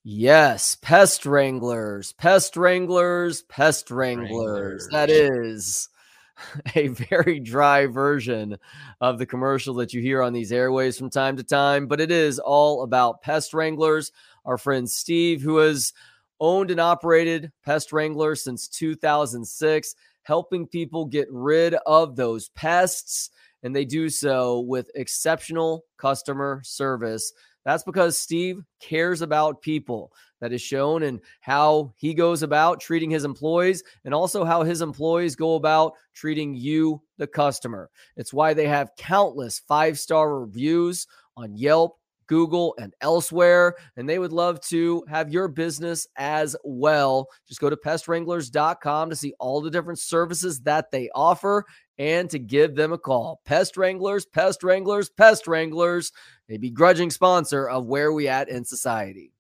Yes, 0.04 0.76
pest 0.76 1.26
wranglers, 1.26 2.14
pest 2.14 2.56
wranglers, 2.56 3.42
pest 3.42 3.90
wranglers. 3.90 4.88
That 4.92 5.10
is 5.10 5.90
a 6.76 6.90
very 6.90 7.40
dry 7.40 7.88
version 7.88 8.60
of 9.02 9.18
the 9.18 9.26
commercial 9.26 9.74
that 9.74 9.94
you 9.96 10.02
hear 10.04 10.22
on 10.22 10.32
these 10.32 10.52
airways 10.52 10.96
from 10.96 11.10
time 11.10 11.38
to 11.38 11.44
time, 11.44 11.88
but 11.88 12.02
it 12.02 12.12
is 12.12 12.38
all 12.38 12.84
about 12.84 13.24
pest 13.24 13.56
wranglers. 13.56 14.12
Our 14.46 14.60
friend 14.60 14.88
Steve, 14.88 15.42
who 15.42 15.58
has 15.58 15.92
owned 16.40 16.70
and 16.70 16.80
operated 16.80 17.52
Pest 17.64 17.94
Wrangler 17.94 18.36
since 18.36 18.68
2006, 18.68 19.96
helping 20.24 20.68
people 20.68 21.06
get 21.06 21.28
rid 21.32 21.76
of 21.86 22.16
those 22.16 22.50
pests, 22.50 23.30
and 23.62 23.76
they 23.76 23.86
do 23.86 24.10
so 24.10 24.62
with 24.62 24.90
exceptional 24.96 25.86
customer 25.98 26.62
service. 26.64 27.32
That's 27.66 27.84
because 27.84 28.18
Steve 28.18 28.62
cares 28.82 29.22
about 29.22 29.62
people. 29.62 30.12
That 30.42 30.52
is 30.52 30.62
shown 30.62 31.04
in 31.04 31.22
how 31.40 31.94
he 31.96 32.14
goes 32.14 32.44
about 32.44 32.82
treating 32.82 33.10
his 33.10 33.24
employees 33.24 33.82
and 34.04 34.14
also 34.14 34.44
how 34.44 34.64
his 34.64 34.82
employees 34.82 35.38
go 35.38 35.56
about 35.56 35.94
treating 36.14 36.54
you, 36.54 37.02
the 37.18 37.28
customer. 37.28 37.90
It's 38.18 38.34
why 38.34 38.54
they 38.54 38.68
have 38.68 38.92
countless 38.98 39.60
five 39.60 39.98
star 39.98 40.42
reviews 40.42 41.08
on 41.38 41.56
Yelp, 41.56 41.98
Google, 42.34 42.74
and 42.80 42.96
elsewhere. 43.00 43.76
And 43.96 44.10
they 44.10 44.18
would 44.18 44.34
love 44.34 44.60
to 44.62 45.04
have 45.08 45.32
your 45.32 45.48
business 45.48 46.08
as 46.18 46.56
well. 46.64 47.28
Just 47.48 47.60
go 47.60 47.70
to 47.70 47.78
pestwranglers.com 47.78 49.12
to 49.12 49.16
see 49.16 49.36
all 49.38 49.62
the 49.62 49.70
different 49.70 50.00
services 50.00 50.62
that 50.62 50.90
they 50.90 51.12
offer 51.14 51.64
and 52.00 52.28
to 52.32 52.40
give 52.40 52.74
them 52.74 52.92
a 52.92 52.98
call. 52.98 53.40
Pest 53.46 53.78
Wranglers, 53.78 54.26
Pest 54.26 54.64
Wranglers, 54.64 55.12
Pest 55.12 55.46
Wranglers, 55.46 56.12
a 56.50 56.58
begrudging 56.58 57.12
sponsor 57.12 57.70
of 57.70 57.86
Where 57.86 58.12
We 58.12 58.28
At 58.28 58.50
in 58.50 58.66
Society. 58.66 59.32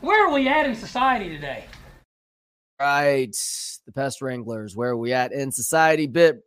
Where 0.00 0.26
are 0.26 0.32
we 0.32 0.48
at 0.48 0.64
in 0.64 0.74
society 0.74 1.28
today? 1.28 1.66
Right. 2.80 3.36
The 3.84 3.92
Pest 3.92 4.22
Wranglers, 4.22 4.74
Where 4.74 4.92
Are 4.92 4.96
We 4.96 5.12
At 5.12 5.32
in 5.32 5.52
Society 5.52 6.06
bit 6.06 6.44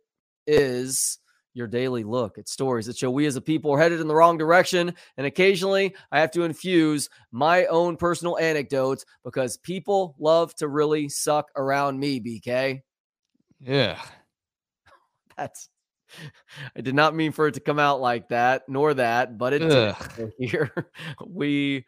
is 0.48 1.20
your 1.54 1.66
daily 1.66 2.04
look 2.04 2.38
at 2.38 2.48
stories 2.48 2.86
that 2.86 2.96
show 2.96 3.10
we 3.10 3.26
as 3.26 3.36
a 3.36 3.40
people 3.40 3.72
are 3.72 3.78
headed 3.78 4.00
in 4.00 4.08
the 4.08 4.14
wrong 4.14 4.38
direction. 4.38 4.94
And 5.16 5.26
occasionally 5.26 5.94
I 6.10 6.20
have 6.20 6.30
to 6.32 6.42
infuse 6.42 7.08
my 7.30 7.66
own 7.66 7.96
personal 7.96 8.38
anecdotes 8.38 9.04
because 9.24 9.56
people 9.58 10.14
love 10.18 10.54
to 10.56 10.68
really 10.68 11.08
suck 11.08 11.50
around 11.56 11.98
me, 11.98 12.20
BK. 12.20 12.80
Yeah. 13.60 14.00
That's 15.36 15.68
I 16.76 16.80
did 16.80 16.94
not 16.94 17.14
mean 17.14 17.32
for 17.32 17.46
it 17.46 17.54
to 17.54 17.60
come 17.60 17.78
out 17.78 18.00
like 18.00 18.28
that, 18.28 18.68
nor 18.68 18.94
that, 18.94 19.38
but 19.38 19.52
it 19.52 19.60
did. 19.60 20.32
Here 20.38 20.70
we 21.26 21.84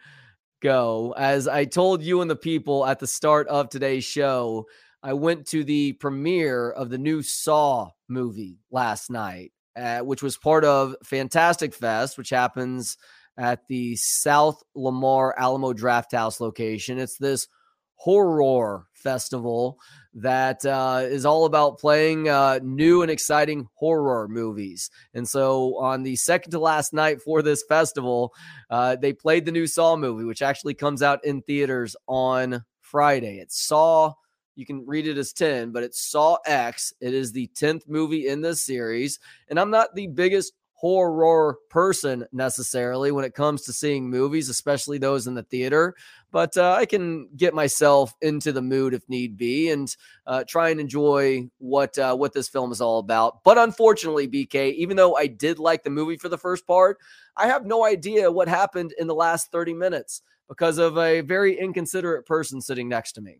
go. 0.62 1.14
As 1.16 1.46
I 1.46 1.64
told 1.64 2.02
you 2.02 2.20
and 2.20 2.30
the 2.30 2.36
people 2.36 2.86
at 2.86 2.98
the 2.98 3.06
start 3.06 3.48
of 3.48 3.68
today's 3.68 4.04
show, 4.04 4.66
I 5.02 5.12
went 5.12 5.46
to 5.48 5.64
the 5.64 5.92
premiere 5.92 6.70
of 6.70 6.88
the 6.88 6.98
new 6.98 7.22
Saw 7.22 7.90
movie 8.08 8.60
last 8.70 9.10
night, 9.10 9.52
uh, 9.76 10.00
which 10.00 10.22
was 10.22 10.36
part 10.36 10.64
of 10.64 10.94
Fantastic 11.04 11.74
Fest, 11.74 12.16
which 12.18 12.30
happens 12.30 12.96
at 13.36 13.66
the 13.68 13.96
South 13.96 14.62
Lamar 14.74 15.34
Alamo 15.38 15.72
Drafthouse 15.72 16.40
location. 16.40 16.98
It's 16.98 17.18
this 17.18 17.48
horror 17.96 18.86
festival 18.92 19.78
that 20.14 20.64
uh, 20.64 21.00
is 21.02 21.24
all 21.24 21.44
about 21.44 21.78
playing 21.78 22.28
uh, 22.28 22.60
new 22.62 23.02
and 23.02 23.10
exciting 23.10 23.66
horror 23.74 24.28
movies. 24.28 24.90
And 25.12 25.28
so, 25.28 25.78
on 25.78 26.02
the 26.02 26.16
second 26.16 26.52
to 26.52 26.58
last 26.58 26.92
night 26.92 27.20
for 27.20 27.42
this 27.42 27.64
festival, 27.68 28.32
uh, 28.70 28.96
they 28.96 29.12
played 29.12 29.44
the 29.44 29.52
new 29.52 29.66
Saw 29.66 29.96
movie, 29.96 30.24
which 30.24 30.42
actually 30.42 30.74
comes 30.74 31.02
out 31.02 31.24
in 31.24 31.42
theaters 31.42 31.96
on 32.06 32.64
Friday. 32.80 33.38
It's 33.38 33.66
Saw. 33.66 34.14
You 34.56 34.66
can 34.66 34.86
read 34.86 35.06
it 35.06 35.18
as 35.18 35.32
10, 35.32 35.72
but 35.72 35.82
it's 35.82 36.00
Saw 36.00 36.38
X. 36.46 36.92
It 37.00 37.14
is 37.14 37.32
the 37.32 37.50
10th 37.54 37.88
movie 37.88 38.28
in 38.28 38.40
this 38.40 38.62
series. 38.62 39.18
And 39.48 39.58
I'm 39.58 39.70
not 39.70 39.94
the 39.94 40.06
biggest 40.06 40.52
horror 40.84 41.56
person 41.70 42.26
necessarily 42.30 43.10
when 43.10 43.24
it 43.24 43.34
comes 43.34 43.62
to 43.62 43.72
seeing 43.72 44.10
movies, 44.10 44.48
especially 44.50 44.98
those 44.98 45.26
in 45.26 45.34
the 45.34 45.42
theater. 45.44 45.94
But 46.30 46.56
uh, 46.56 46.72
I 46.72 46.84
can 46.84 47.28
get 47.36 47.54
myself 47.54 48.12
into 48.20 48.52
the 48.52 48.60
mood 48.60 48.92
if 48.92 49.08
need 49.08 49.36
be, 49.36 49.70
and 49.70 49.88
uh, 50.26 50.44
try 50.46 50.68
and 50.68 50.78
enjoy 50.78 51.48
what 51.58 51.96
uh, 51.96 52.14
what 52.16 52.34
this 52.34 52.48
film 52.48 52.70
is 52.70 52.80
all 52.80 52.98
about. 52.98 53.42
But 53.44 53.56
unfortunately, 53.56 54.28
BK, 54.28 54.74
even 54.74 54.96
though 54.96 55.16
I 55.16 55.26
did 55.26 55.58
like 55.58 55.84
the 55.84 55.90
movie 55.90 56.16
for 56.16 56.28
the 56.28 56.36
first 56.36 56.66
part, 56.66 56.98
I 57.36 57.46
have 57.46 57.64
no 57.64 57.86
idea 57.86 58.30
what 58.30 58.48
happened 58.48 58.92
in 58.98 59.06
the 59.06 59.14
last 59.14 59.50
thirty 59.50 59.72
minutes 59.72 60.22
because 60.48 60.76
of 60.76 60.98
a 60.98 61.22
very 61.22 61.58
inconsiderate 61.58 62.26
person 62.26 62.60
sitting 62.60 62.88
next 62.88 63.12
to 63.12 63.22
me. 63.22 63.38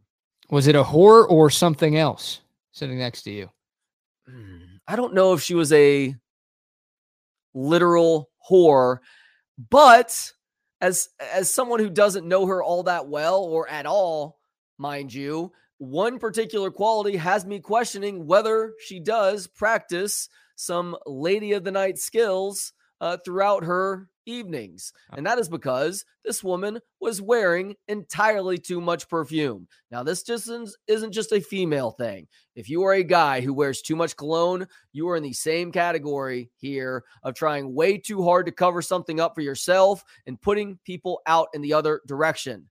Was 0.51 0.67
it 0.67 0.77
a 0.77 0.85
whore 0.85 1.29
or 1.29 1.51
something 1.51 1.97
else 1.97 2.41
sitting 2.73 2.99
next 2.99 3.23
to 3.23 3.31
you? 3.31 3.51
Hmm, 4.29 4.77
I 4.87 4.97
don't 4.97 5.15
know 5.15 5.33
if 5.33 5.43
she 5.43 5.55
was 5.55 5.73
a 5.73 6.15
literal 7.55 8.31
whore, 8.49 8.99
but 9.71 10.33
as 10.81 11.09
as 11.33 11.53
someone 11.53 11.81
who 11.81 11.91
doesn't 11.91 12.29
know 12.29 12.47
her 12.47 12.63
all 12.63 12.83
that 12.85 13.09
well 13.09 13.43
or 13.43 13.69
at 13.69 13.87
all, 13.87 14.39
mind 14.79 15.13
you, 15.13 15.53
one 15.79 16.19
particular 16.19 16.71
quality 16.71 17.17
has 17.17 17.45
me 17.45 17.61
questioning 17.61 18.27
whether 18.27 18.75
she 18.85 19.01
does 19.01 19.47
practice 19.47 20.29
some 20.57 20.97
lady 21.07 21.53
of 21.53 21.65
the 21.65 21.71
night 21.71 21.99
skills 21.99 22.73
uh, 23.01 23.17
throughout 23.25 23.65
her 23.65 24.09
evenings. 24.27 24.93
Uh 25.13 25.17
And 25.17 25.27
that 25.27 25.39
is 25.39 25.49
because 25.49 26.05
this 26.25 26.43
woman 26.43 26.81
was 27.01 27.21
wearing 27.21 27.77
entirely 27.89 28.59
too 28.59 28.81
much 28.81 29.09
perfume. 29.09 29.69
Now, 29.91 30.03
this 30.03 30.23
just 30.23 30.45
isn't, 30.45 30.71
isn't 30.87 31.13
just 31.13 31.33
a 31.33 31.41
female 31.41 31.91
thing. 31.91 32.27
If 32.55 32.69
you 32.69 32.83
are 32.85 32.95
a 32.95 33.03
guy 33.03 33.41
who 33.41 33.53
wears 33.53 33.83
too 33.83 33.97
much 33.97 34.17
cologne, 34.17 34.67
you 34.93 35.09
are 35.09 35.17
in 35.17 35.23
the 35.23 35.33
same 35.33 35.73
category 35.73 36.51
here 36.57 37.05
of 37.23 37.35
trying 37.35 37.75
way 37.75 37.99
too 37.99 38.23
hard 38.23 38.47
to 38.47 38.53
cover 38.53 38.83
something 38.83 39.21
up 39.21 39.35
for 39.35 39.41
yourself 39.41 40.05
and 40.27 40.41
putting 40.41 40.79
people 40.85 41.21
out 41.27 41.49
in 41.55 41.63
the 41.63 41.73
other 41.73 42.01
direction. 42.07 42.69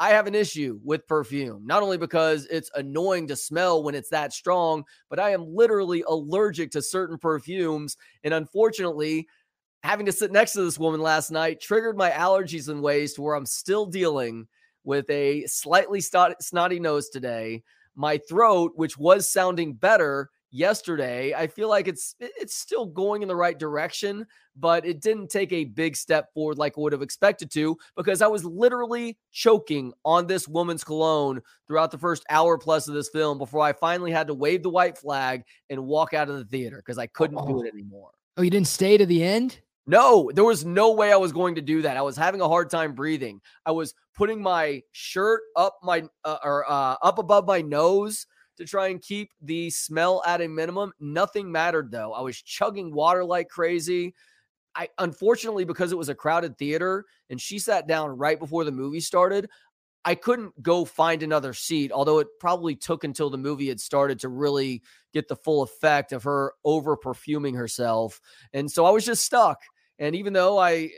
I 0.00 0.10
have 0.10 0.26
an 0.26 0.34
issue 0.34 0.80
with 0.82 1.06
perfume, 1.06 1.64
not 1.64 1.82
only 1.84 1.98
because 1.98 2.46
it's 2.46 2.70
annoying 2.74 3.28
to 3.28 3.36
smell 3.36 3.84
when 3.84 3.94
it's 3.94 4.10
that 4.10 4.32
strong, 4.32 4.84
but 5.08 5.20
I 5.20 5.30
am 5.30 5.54
literally 5.54 6.02
allergic 6.08 6.72
to 6.72 6.82
certain 6.82 7.16
perfumes. 7.16 7.96
And 8.24 8.34
unfortunately, 8.34 9.28
having 9.84 10.06
to 10.06 10.12
sit 10.12 10.32
next 10.32 10.52
to 10.54 10.62
this 10.62 10.78
woman 10.78 11.00
last 11.00 11.30
night 11.30 11.60
triggered 11.60 11.96
my 11.96 12.10
allergies 12.10 12.70
in 12.70 12.80
ways 12.80 13.12
to 13.12 13.22
where 13.22 13.34
I'm 13.34 13.44
still 13.44 13.84
dealing 13.84 14.48
with 14.82 15.08
a 15.10 15.44
slightly 15.46 16.00
snotty 16.00 16.80
nose 16.80 17.10
today. 17.10 17.62
My 17.94 18.18
throat, 18.26 18.72
which 18.76 18.96
was 18.96 19.30
sounding 19.30 19.74
better 19.74 20.30
yesterday, 20.50 21.34
I 21.34 21.48
feel 21.48 21.68
like 21.68 21.86
it's 21.86 22.16
it's 22.18 22.56
still 22.56 22.86
going 22.86 23.20
in 23.20 23.28
the 23.28 23.36
right 23.36 23.58
direction, 23.58 24.26
but 24.56 24.86
it 24.86 25.02
didn't 25.02 25.28
take 25.28 25.52
a 25.52 25.64
big 25.64 25.96
step 25.96 26.32
forward 26.32 26.56
like 26.56 26.78
I 26.78 26.80
would 26.80 26.92
have 26.94 27.02
expected 27.02 27.50
to 27.52 27.76
because 27.94 28.22
I 28.22 28.26
was 28.26 28.42
literally 28.42 29.18
choking 29.32 29.92
on 30.02 30.26
this 30.26 30.48
woman's 30.48 30.82
cologne 30.82 31.42
throughout 31.68 31.90
the 31.90 31.98
first 31.98 32.24
hour 32.30 32.56
plus 32.56 32.88
of 32.88 32.94
this 32.94 33.10
film 33.10 33.36
before 33.36 33.60
I 33.60 33.74
finally 33.74 34.12
had 34.12 34.28
to 34.28 34.34
wave 34.34 34.62
the 34.62 34.70
white 34.70 34.96
flag 34.96 35.44
and 35.68 35.84
walk 35.84 36.14
out 36.14 36.30
of 36.30 36.38
the 36.38 36.46
theater 36.46 36.78
because 36.78 36.98
I 36.98 37.06
couldn't 37.06 37.38
oh. 37.38 37.46
do 37.46 37.62
it 37.62 37.70
anymore. 37.70 38.12
Oh, 38.36 38.42
you 38.42 38.50
didn't 38.50 38.66
stay 38.66 38.96
to 38.96 39.06
the 39.06 39.22
end? 39.22 39.60
No, 39.86 40.30
there 40.34 40.44
was 40.44 40.64
no 40.64 40.92
way 40.92 41.12
I 41.12 41.16
was 41.16 41.32
going 41.32 41.56
to 41.56 41.60
do 41.60 41.82
that. 41.82 41.96
I 41.96 42.02
was 42.02 42.16
having 42.16 42.40
a 42.40 42.48
hard 42.48 42.70
time 42.70 42.94
breathing. 42.94 43.40
I 43.66 43.72
was 43.72 43.94
putting 44.14 44.40
my 44.40 44.82
shirt 44.92 45.42
up 45.56 45.78
my 45.82 46.04
uh, 46.24 46.38
or 46.42 46.64
uh, 46.70 46.96
up 47.02 47.18
above 47.18 47.46
my 47.46 47.60
nose 47.60 48.26
to 48.56 48.64
try 48.64 48.88
and 48.88 49.02
keep 49.02 49.30
the 49.42 49.68
smell 49.70 50.22
at 50.26 50.40
a 50.40 50.48
minimum. 50.48 50.92
Nothing 51.00 51.52
mattered 51.52 51.90
though. 51.90 52.12
I 52.12 52.22
was 52.22 52.40
chugging 52.40 52.94
water 52.94 53.24
like 53.24 53.48
crazy. 53.48 54.14
I 54.74 54.88
unfortunately 54.98 55.64
because 55.64 55.92
it 55.92 55.98
was 55.98 56.08
a 56.08 56.14
crowded 56.14 56.56
theater 56.56 57.04
and 57.30 57.40
she 57.40 57.58
sat 57.58 57.86
down 57.86 58.16
right 58.16 58.38
before 58.38 58.64
the 58.64 58.72
movie 58.72 59.00
started, 59.00 59.48
I 60.04 60.14
couldn't 60.14 60.62
go 60.62 60.84
find 60.84 61.22
another 61.22 61.54
seat, 61.54 61.92
although 61.92 62.18
it 62.18 62.28
probably 62.38 62.74
took 62.74 63.04
until 63.04 63.30
the 63.30 63.38
movie 63.38 63.68
had 63.68 63.80
started 63.80 64.18
to 64.20 64.28
really 64.28 64.82
get 65.12 65.28
the 65.28 65.36
full 65.36 65.62
effect 65.62 66.12
of 66.12 66.24
her 66.24 66.52
over 66.64 66.96
perfuming 66.96 67.54
herself. 67.54 68.20
And 68.52 68.70
so 68.70 68.84
I 68.84 68.90
was 68.90 69.04
just 69.04 69.24
stuck. 69.24 69.60
And 69.98 70.14
even 70.16 70.32
though 70.32 70.58
I 70.58 70.90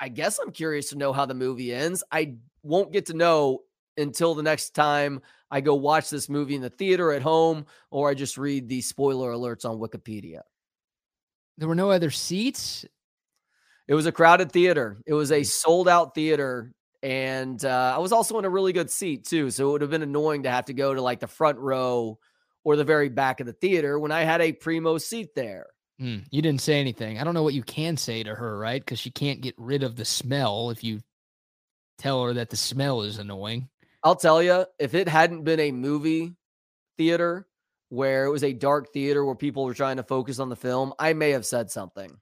I 0.00 0.08
guess 0.08 0.38
I'm 0.38 0.52
curious 0.52 0.90
to 0.90 0.96
know 0.98 1.12
how 1.12 1.26
the 1.26 1.34
movie 1.34 1.74
ends, 1.74 2.04
I 2.12 2.36
won't 2.62 2.92
get 2.92 3.06
to 3.06 3.14
know 3.14 3.60
until 3.96 4.34
the 4.34 4.42
next 4.42 4.70
time 4.70 5.20
I 5.50 5.60
go 5.60 5.74
watch 5.74 6.08
this 6.10 6.28
movie 6.28 6.54
in 6.54 6.62
the 6.62 6.70
theater 6.70 7.12
at 7.12 7.22
home 7.22 7.66
or 7.90 8.08
I 8.08 8.14
just 8.14 8.38
read 8.38 8.68
the 8.68 8.80
spoiler 8.80 9.32
alerts 9.32 9.64
on 9.64 9.78
Wikipedia. 9.78 10.42
There 11.56 11.68
were 11.68 11.74
no 11.74 11.90
other 11.90 12.10
seats. 12.10 12.84
It 13.88 13.94
was 13.94 14.06
a 14.06 14.12
crowded 14.12 14.52
theater. 14.52 15.02
It 15.06 15.14
was 15.14 15.32
a 15.32 15.42
sold 15.42 15.88
out 15.88 16.14
theater. 16.14 16.72
And 17.02 17.64
uh, 17.64 17.94
I 17.96 17.98
was 17.98 18.12
also 18.12 18.38
in 18.38 18.44
a 18.44 18.50
really 18.50 18.72
good 18.72 18.90
seat 18.90 19.24
too. 19.24 19.50
So 19.50 19.68
it 19.68 19.72
would 19.72 19.80
have 19.80 19.90
been 19.90 20.02
annoying 20.02 20.44
to 20.44 20.50
have 20.50 20.66
to 20.66 20.74
go 20.74 20.94
to 20.94 21.02
like 21.02 21.20
the 21.20 21.26
front 21.26 21.58
row 21.58 22.18
or 22.62 22.76
the 22.76 22.84
very 22.84 23.08
back 23.08 23.40
of 23.40 23.46
the 23.46 23.52
theater 23.52 23.98
when 23.98 24.12
I 24.12 24.22
had 24.22 24.40
a 24.40 24.52
primo 24.52 24.98
seat 24.98 25.34
there. 25.34 25.66
Hmm, 25.98 26.18
you 26.30 26.42
didn't 26.42 26.60
say 26.60 26.80
anything. 26.80 27.18
I 27.18 27.24
don't 27.24 27.34
know 27.34 27.42
what 27.42 27.54
you 27.54 27.62
can 27.62 27.96
say 27.96 28.22
to 28.22 28.34
her, 28.34 28.58
right? 28.58 28.80
Because 28.80 29.00
she 29.00 29.10
can't 29.10 29.40
get 29.40 29.54
rid 29.58 29.82
of 29.82 29.96
the 29.96 30.04
smell 30.04 30.70
if 30.70 30.84
you 30.84 31.00
tell 31.98 32.24
her 32.24 32.34
that 32.34 32.50
the 32.50 32.56
smell 32.56 33.02
is 33.02 33.18
annoying. 33.18 33.68
I'll 34.04 34.16
tell 34.16 34.42
you, 34.42 34.64
if 34.78 34.94
it 34.94 35.08
hadn't 35.08 35.42
been 35.42 35.58
a 35.58 35.72
movie 35.72 36.36
theater 36.96 37.48
where 37.88 38.26
it 38.26 38.30
was 38.30 38.44
a 38.44 38.52
dark 38.52 38.92
theater 38.92 39.24
where 39.24 39.34
people 39.34 39.64
were 39.64 39.74
trying 39.74 39.96
to 39.96 40.02
focus 40.04 40.38
on 40.38 40.48
the 40.48 40.56
film, 40.56 40.94
I 40.98 41.14
may 41.14 41.30
have 41.30 41.46
said 41.46 41.70
something. 41.70 42.16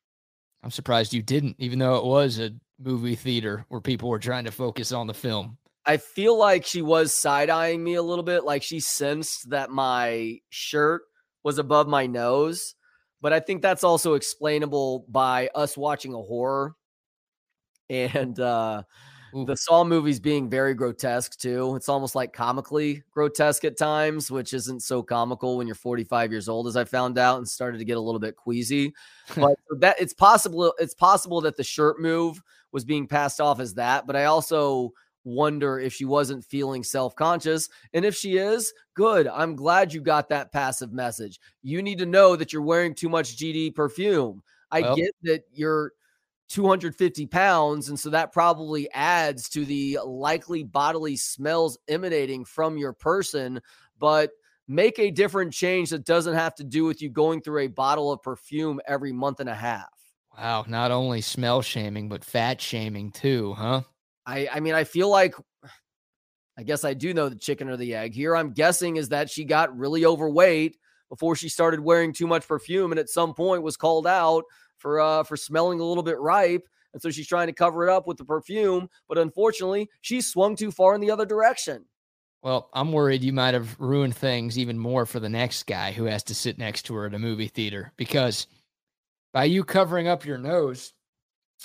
I'm 0.62 0.70
surprised 0.70 1.12
you 1.12 1.22
didn't, 1.22 1.57
even 1.59 1.79
though 1.79 1.97
it 1.97 2.05
was 2.05 2.39
a 2.39 2.53
movie 2.79 3.14
theater 3.14 3.64
where 3.68 3.81
people 3.81 4.09
were 4.09 4.18
trying 4.18 4.45
to 4.45 4.51
focus 4.51 4.91
on 4.91 5.07
the 5.07 5.14
film. 5.14 5.59
I 5.85 5.99
feel 5.99 6.37
like 6.37 6.64
she 6.64 6.83
was 6.83 7.14
side 7.14 7.51
eyeing 7.51 7.85
me 7.85 7.95
a 7.95 8.03
little 8.03 8.24
bit, 8.24 8.45
like 8.45 8.62
she 8.62 8.81
sensed 8.81 9.51
that 9.51 9.70
my 9.70 10.39
shirt 10.49 11.03
was 11.45 11.59
above 11.59 11.87
my 11.87 12.07
nose. 12.07 12.74
But 13.27 13.33
I 13.33 13.41
think 13.41 13.61
that's 13.61 13.83
also 13.83 14.14
explainable 14.14 15.05
by 15.09 15.51
us 15.53 15.77
watching 15.77 16.14
a 16.14 16.22
horror 16.22 16.77
and 17.91 18.39
uh, 18.39 18.85
the 19.33 19.57
Saw 19.57 19.83
movies 19.83 20.20
being 20.20 20.49
very 20.49 20.74
grotesque 20.74 21.37
too. 21.37 21.74
It's 21.74 21.89
almost 21.89 22.14
like 22.14 22.33
comically 22.33 23.03
grotesque 23.11 23.64
at 23.64 23.77
times, 23.77 24.31
which 24.31 24.55
isn't 24.55 24.85
so 24.85 25.03
comical 25.03 25.57
when 25.57 25.66
you're 25.66 25.74
45 25.74 26.31
years 26.31 26.49
old, 26.49 26.68
as 26.68 26.77
I 26.77 26.85
found 26.85 27.18
out, 27.18 27.39
and 27.39 27.49
started 27.49 27.79
to 27.79 27.85
get 27.85 27.97
a 27.97 28.01
little 28.01 28.20
bit 28.20 28.37
queasy. 28.37 28.95
but 29.35 29.57
that 29.81 30.01
it's 30.01 30.14
possible. 30.14 30.72
It's 30.79 30.95
possible 30.95 31.41
that 31.41 31.57
the 31.57 31.64
shirt 31.64 32.01
move 32.01 32.41
was 32.70 32.85
being 32.85 33.09
passed 33.09 33.41
off 33.41 33.59
as 33.59 33.74
that. 33.74 34.07
But 34.07 34.14
I 34.14 34.27
also 34.27 34.93
wonder 35.27 35.81
if 35.81 35.93
she 35.93 36.05
wasn't 36.05 36.45
feeling 36.45 36.85
self-conscious 36.85 37.68
and 37.95 38.05
if 38.05 38.14
she 38.14 38.39
is 38.39 38.72
good 38.95 39.27
i'm 39.27 39.57
glad 39.57 39.93
you 39.93 40.01
got 40.01 40.29
that 40.29 40.53
passive 40.53 40.93
message. 40.93 41.41
You 41.62 41.83
need 41.83 41.99
to 41.99 42.07
know 42.07 42.37
that 42.37 42.53
you're 42.53 42.62
wearing 42.62 42.95
too 42.95 43.09
much 43.09 43.37
gd 43.37 43.74
perfume. 43.74 44.43
I 44.70 44.83
well, 44.83 44.97
get 44.97 45.11
that 45.24 45.43
you're 45.53 45.93
250 46.49 47.27
pounds 47.27 47.89
and 47.89 47.99
so 47.99 48.09
that 48.11 48.33
probably 48.33 48.89
adds 48.93 49.49
to 49.49 49.64
the 49.64 49.99
likely 50.05 50.62
bodily 50.62 51.16
smells 51.16 51.77
emanating 51.89 52.45
from 52.45 52.79
your 52.79 52.93
person 52.93 53.61
but 53.99 54.31
make 54.68 54.99
a 55.01 55.11
different 55.11 55.53
change 55.53 55.91
that 55.91 56.05
doesn't 56.05 56.35
have 56.35 56.55
to 56.55 56.62
do 56.62 56.85
with 56.85 57.03
you 57.03 57.11
going 57.11 57.41
through 57.41 57.62
a 57.62 57.66
bottle 57.66 58.12
of 58.12 58.22
perfume 58.22 58.81
every 58.87 59.12
month 59.12 59.41
and 59.41 59.49
a 59.49 59.55
half. 59.55 59.89
Wow 60.39 60.64
not 60.68 60.93
only 60.93 61.20
smell 61.20 61.62
shaming 61.62 62.09
but 62.09 62.24
fat 62.24 62.61
shaming 62.61 63.11
too 63.11 63.55
huh 63.55 63.83
I 64.27 64.49
I 64.53 64.61
mean, 64.61 64.74
I 64.74 64.85
feel 64.85 65.09
like 65.09 65.35
I 66.59 66.62
guess 66.62 66.85
I 66.85 66.95
do 66.95 67.14
know 67.14 67.29
the 67.29 67.37
chicken 67.37 67.68
or 67.68 67.77
the 67.77 67.95
egg 67.95 68.14
here. 68.14 68.35
I'm 68.35 68.53
guessing 68.53 68.97
is 68.97 69.11
that 69.11 69.31
she 69.31 69.45
got 69.45 69.77
really 69.77 70.05
overweight 70.05 70.77
before 71.09 71.37
she 71.37 71.49
started 71.49 71.81
wearing 71.81 72.12
too 72.12 72.27
much 72.27 72.49
perfume 72.49 72.93
and 72.93 72.99
at 72.99 73.09
some 73.09 73.35
point 73.35 73.62
was 73.62 73.77
called 73.77 74.07
out 74.07 74.45
for 74.79 75.01
uh 75.01 75.22
for 75.22 75.37
smelling 75.37 75.81
a 75.81 75.85
little 75.85 76.03
bit 76.03 76.18
ripe. 76.18 76.66
And 76.93 77.03
so 77.03 77.11
she's 77.11 77.29
trying 77.29 77.49
to 77.49 77.53
cover 77.53 77.87
it 77.87 77.93
up 77.93 78.07
with 78.07 78.16
the 78.16 78.24
perfume, 78.24 78.89
but 79.07 79.18
unfortunately, 79.18 79.91
she 80.01 80.22
swung 80.22 80.57
too 80.57 80.70
far 80.70 80.95
in 80.95 81.01
the 81.03 81.11
other 81.11 81.27
direction. 81.27 81.85
Well, 82.43 82.70
I'm 82.72 82.93
worried 82.93 83.22
you 83.22 83.33
might 83.35 83.55
have 83.55 83.79
ruined 83.79 84.16
things 84.16 84.59
even 84.59 84.79
more 84.79 85.05
for 85.05 85.20
the 85.20 85.29
next 85.29 85.66
guy 85.66 85.93
who 85.93 86.05
has 86.05 86.22
to 86.24 86.35
sit 86.35 86.59
next 86.59 86.83
to 86.85 86.95
her 86.95 87.07
at 87.07 87.14
a 87.14 87.18
movie 87.18 87.49
theater 87.49 87.93
because 87.97 88.47
by 89.35 89.45
you 89.45 89.64
covering 89.64 90.09
up 90.09 90.24
your 90.24 90.39
nose, 90.39 90.95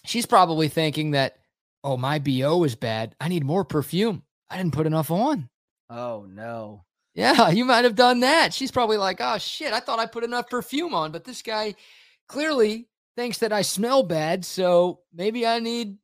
she's 0.03 0.25
probably 0.25 0.67
thinking 0.67 1.11
that 1.11 1.37
oh, 1.83 1.97
my 1.97 2.19
BO 2.19 2.63
is 2.63 2.75
bad. 2.75 3.15
I 3.19 3.27
need 3.27 3.43
more 3.43 3.65
perfume. 3.65 4.23
I 4.49 4.57
didn't 4.57 4.73
put 4.73 4.87
enough 4.87 5.11
on. 5.11 5.49
Oh, 5.89 6.25
no. 6.29 6.83
Yeah, 7.13 7.49
you 7.51 7.65
might 7.65 7.83
have 7.83 7.95
done 7.95 8.21
that. 8.21 8.53
She's 8.53 8.71
probably 8.71 8.97
like, 8.97 9.17
oh, 9.19 9.37
shit, 9.37 9.73
I 9.73 9.79
thought 9.79 9.99
I 9.99 10.05
put 10.05 10.23
enough 10.23 10.49
perfume 10.49 10.93
on, 10.93 11.11
but 11.11 11.23
this 11.23 11.41
guy 11.41 11.75
clearly 12.27 12.87
thinks 13.15 13.39
that 13.39 13.53
I 13.53 13.61
smell 13.61 14.03
bad. 14.03 14.45
So 14.45 15.01
maybe 15.13 15.45
I 15.45 15.59
need 15.59 15.97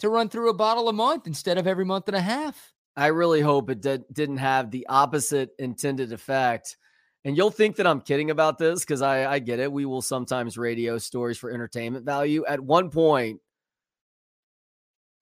to 0.00 0.08
run 0.08 0.28
through 0.28 0.50
a 0.50 0.54
bottle 0.54 0.88
a 0.88 0.92
month 0.92 1.26
instead 1.26 1.58
of 1.58 1.66
every 1.66 1.84
month 1.84 2.08
and 2.08 2.16
a 2.16 2.20
half. 2.20 2.72
I 2.96 3.08
really 3.08 3.42
hope 3.42 3.68
it 3.68 3.82
did, 3.82 4.04
didn't 4.12 4.38
have 4.38 4.70
the 4.70 4.86
opposite 4.88 5.50
intended 5.58 6.12
effect. 6.12 6.76
And 7.24 7.36
you'll 7.36 7.50
think 7.50 7.76
that 7.76 7.86
I'm 7.86 8.00
kidding 8.00 8.30
about 8.30 8.56
this 8.56 8.80
because 8.80 9.02
I, 9.02 9.30
I 9.30 9.38
get 9.40 9.58
it. 9.58 9.70
We 9.70 9.84
will 9.84 10.00
sometimes 10.00 10.56
radio 10.56 10.96
stories 10.96 11.36
for 11.36 11.50
entertainment 11.50 12.06
value. 12.06 12.44
At 12.46 12.60
one 12.60 12.88
point, 12.88 13.40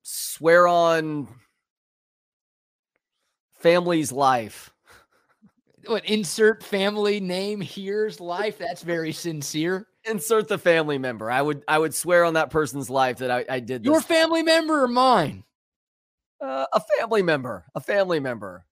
swear 0.05 0.69
on 0.69 1.27
family's 3.59 4.13
life. 4.13 4.71
What 5.87 6.05
insert 6.05 6.63
family 6.63 7.21
name 7.21 7.61
here's 7.61 8.21
life? 8.21 8.59
That's 8.59 8.83
very 8.83 9.13
sincere. 9.13 9.87
Insert 10.05 10.49
the 10.49 10.59
family 10.59 10.99
member. 10.99 11.31
I 11.31 11.43
would 11.43 11.65
I 11.67 11.79
would 11.79 11.95
swear 11.95 12.25
on 12.25 12.35
that 12.35 12.51
person's 12.51 12.89
life 12.89 13.19
that 13.19 13.31
I, 13.31 13.45
I 13.49 13.61
did 13.61 13.83
this. 13.83 13.91
Your 13.91 14.01
family 14.01 14.43
member 14.43 14.85
or 14.85 14.89
mine? 14.89 15.45
Uh, 16.41 16.67
a 16.73 16.81
family 16.99 17.23
member. 17.23 17.65
A 17.75 17.81
family 17.81 18.21
member. 18.21 18.67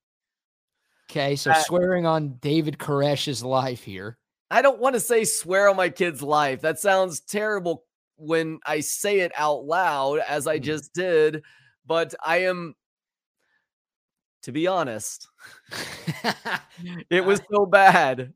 Okay, 1.10 1.36
so 1.36 1.50
uh, 1.50 1.54
swearing 1.54 2.06
on 2.06 2.38
David 2.40 2.78
Koresh's 2.78 3.42
life 3.42 3.82
here. 3.82 4.18
I 4.50 4.62
don't 4.62 4.80
want 4.80 4.94
to 4.94 5.00
say 5.00 5.24
swear 5.24 5.68
on 5.68 5.76
my 5.76 5.88
kid's 5.88 6.22
life. 6.22 6.60
That 6.62 6.78
sounds 6.78 7.20
terrible 7.20 7.84
when 8.16 8.60
I 8.64 8.80
say 8.80 9.20
it 9.20 9.32
out 9.36 9.64
loud, 9.64 10.20
as 10.26 10.46
I 10.46 10.58
mm. 10.58 10.62
just 10.62 10.92
did, 10.94 11.42
but 11.86 12.14
I 12.24 12.38
am, 12.44 12.74
to 14.42 14.52
be 14.52 14.66
honest, 14.66 15.28
it 17.10 17.24
was 17.24 17.40
so 17.52 17.66
bad 17.66 18.32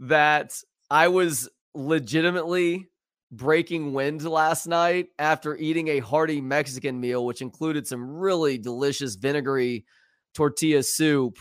that 0.00 0.60
I 0.90 1.08
was 1.08 1.48
legitimately 1.74 2.88
breaking 3.30 3.92
wind 3.92 4.24
last 4.24 4.66
night 4.66 5.08
after 5.18 5.56
eating 5.56 5.88
a 5.88 5.98
hearty 5.98 6.40
Mexican 6.40 6.98
meal, 7.00 7.24
which 7.26 7.42
included 7.42 7.86
some 7.86 8.16
really 8.16 8.58
delicious 8.58 9.16
vinegary 9.16 9.84
tortilla 10.34 10.82
soup 10.82 11.38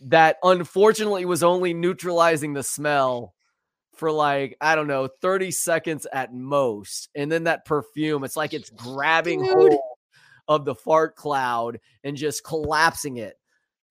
that 0.00 0.36
unfortunately 0.42 1.24
was 1.24 1.42
only 1.42 1.74
neutralizing 1.74 2.54
the 2.54 2.62
smell 2.62 3.34
for 4.00 4.10
like 4.10 4.56
I 4.60 4.74
don't 4.74 4.88
know 4.88 5.08
30 5.20 5.52
seconds 5.52 6.06
at 6.12 6.34
most, 6.34 7.10
and 7.14 7.30
then 7.30 7.44
that 7.44 7.66
perfume, 7.66 8.24
it's 8.24 8.36
like 8.36 8.54
it's 8.54 8.70
grabbing 8.70 9.44
Dude. 9.44 9.52
hold 9.52 9.80
of 10.48 10.64
the 10.64 10.74
fart 10.74 11.14
cloud 11.14 11.78
and 12.02 12.16
just 12.16 12.42
collapsing 12.42 13.18
it. 13.18 13.36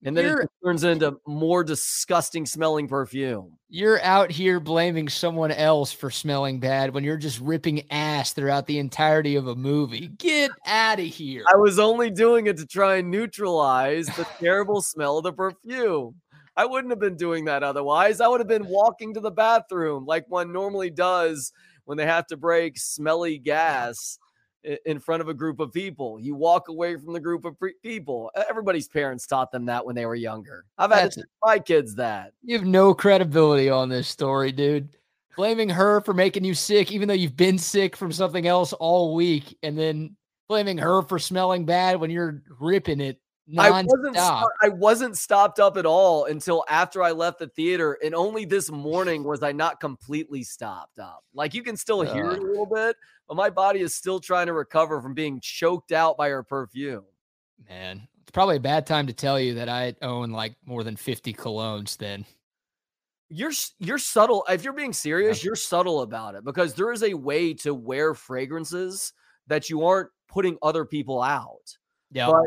And 0.03 0.15
then 0.15 0.25
You're, 0.25 0.41
it 0.41 0.49
turns 0.63 0.83
into 0.85 1.17
more 1.27 1.63
disgusting 1.63 2.45
smelling 2.45 2.87
perfume. 2.87 3.57
You're 3.69 4.01
out 4.01 4.31
here 4.31 4.59
blaming 4.59 5.09
someone 5.09 5.51
else 5.51 5.91
for 5.91 6.09
smelling 6.09 6.59
bad 6.59 6.93
when 6.93 7.03
you're 7.03 7.17
just 7.17 7.39
ripping 7.41 7.83
ass 7.91 8.31
throughout 8.31 8.65
the 8.65 8.79
entirety 8.79 9.35
of 9.35 9.47
a 9.47 9.55
movie. 9.55 10.07
Get 10.17 10.51
out 10.65 10.99
of 10.99 11.05
here. 11.05 11.43
I 11.51 11.57
was 11.57 11.79
only 11.79 12.09
doing 12.09 12.47
it 12.47 12.57
to 12.57 12.65
try 12.65 12.95
and 12.95 13.11
neutralize 13.11 14.07
the 14.07 14.25
terrible 14.39 14.81
smell 14.81 15.17
of 15.17 15.25
the 15.25 15.33
perfume. 15.33 16.15
I 16.59 16.65
wouldn't 16.65 16.91
have 16.91 16.99
been 16.99 17.15
doing 17.15 17.45
that 17.45 17.63
otherwise. 17.63 18.19
I 18.19 18.27
would 18.27 18.41
have 18.41 18.47
been 18.49 18.67
walking 18.67 19.13
to 19.13 19.21
the 19.21 19.31
bathroom 19.31 20.05
like 20.05 20.25
one 20.27 20.51
normally 20.51 20.89
does 20.89 21.53
when 21.85 21.97
they 21.97 22.05
have 22.05 22.27
to 22.27 22.35
break 22.35 22.77
smelly 22.77 23.37
gas 23.37 24.19
in 24.85 24.99
front 24.99 25.21
of 25.21 25.29
a 25.29 25.33
group 25.33 25.61
of 25.61 25.71
people. 25.71 26.19
You 26.19 26.35
walk 26.35 26.67
away 26.67 26.97
from 26.97 27.13
the 27.13 27.19
group 27.21 27.45
of 27.45 27.55
people. 27.81 28.29
Everybody's 28.49 28.89
parents 28.89 29.25
taught 29.25 29.53
them 29.53 29.67
that 29.67 29.85
when 29.85 29.95
they 29.95 30.05
were 30.05 30.15
younger. 30.15 30.65
I've 30.77 30.91
had 30.91 31.13
to 31.13 31.23
my 31.41 31.59
kids 31.59 31.95
that. 31.95 32.33
You 32.43 32.57
have 32.57 32.67
no 32.67 32.93
credibility 32.93 33.69
on 33.69 33.87
this 33.87 34.09
story, 34.09 34.51
dude. 34.51 34.89
Blaming 35.37 35.69
her 35.69 36.01
for 36.01 36.13
making 36.13 36.43
you 36.43 36.53
sick, 36.53 36.91
even 36.91 37.07
though 37.07 37.13
you've 37.13 37.37
been 37.37 37.57
sick 37.57 37.95
from 37.95 38.11
something 38.11 38.47
else 38.47 38.73
all 38.73 39.15
week, 39.15 39.57
and 39.63 39.79
then 39.79 40.17
blaming 40.49 40.77
her 40.77 41.03
for 41.03 41.19
smelling 41.19 41.63
bad 41.63 42.01
when 42.01 42.11
you're 42.11 42.43
ripping 42.59 42.99
it 42.99 43.21
I 43.57 43.71
wasn't 43.71 44.17
I 44.17 44.69
wasn't 44.69 45.17
stopped 45.17 45.59
up 45.59 45.77
at 45.77 45.85
all 45.85 46.25
until 46.25 46.63
after 46.69 47.01
I 47.01 47.11
left 47.11 47.39
the 47.39 47.47
theater, 47.47 47.97
and 48.03 48.13
only 48.13 48.45
this 48.45 48.69
morning 48.69 49.23
was 49.23 49.41
I 49.41 49.51
not 49.51 49.79
completely 49.79 50.43
stopped 50.43 50.99
up. 50.99 51.23
Like 51.33 51.53
you 51.53 51.63
can 51.63 51.75
still 51.75 52.01
hear 52.01 52.27
uh, 52.27 52.33
it 52.33 52.39
a 52.39 52.45
little 52.45 52.65
bit, 52.65 52.95
but 53.27 53.35
my 53.35 53.49
body 53.49 53.79
is 53.79 53.95
still 53.95 54.19
trying 54.19 54.47
to 54.47 54.53
recover 54.53 55.01
from 55.01 55.13
being 55.13 55.39
choked 55.41 55.91
out 55.91 56.17
by 56.17 56.29
her 56.29 56.43
perfume. 56.43 57.05
Man, 57.67 58.07
it's 58.21 58.31
probably 58.31 58.57
a 58.57 58.61
bad 58.61 58.85
time 58.85 59.07
to 59.07 59.13
tell 59.13 59.39
you 59.39 59.55
that 59.55 59.69
I 59.69 59.95
own 60.01 60.31
like 60.31 60.55
more 60.65 60.83
than 60.83 60.95
fifty 60.95 61.33
colognes. 61.33 61.97
Then 61.97 62.25
you're 63.29 63.53
you're 63.79 63.97
subtle. 63.97 64.45
If 64.49 64.63
you're 64.63 64.73
being 64.73 64.93
serious, 64.93 65.43
you're 65.43 65.55
subtle 65.55 66.01
about 66.01 66.35
it 66.35 66.43
because 66.43 66.75
there 66.75 66.91
is 66.91 67.03
a 67.03 67.13
way 67.15 67.53
to 67.55 67.73
wear 67.73 68.13
fragrances 68.13 69.13
that 69.47 69.69
you 69.69 69.85
aren't 69.85 70.09
putting 70.27 70.57
other 70.61 70.85
people 70.85 71.21
out. 71.21 71.77
Yeah. 72.11 72.27
But 72.27 72.45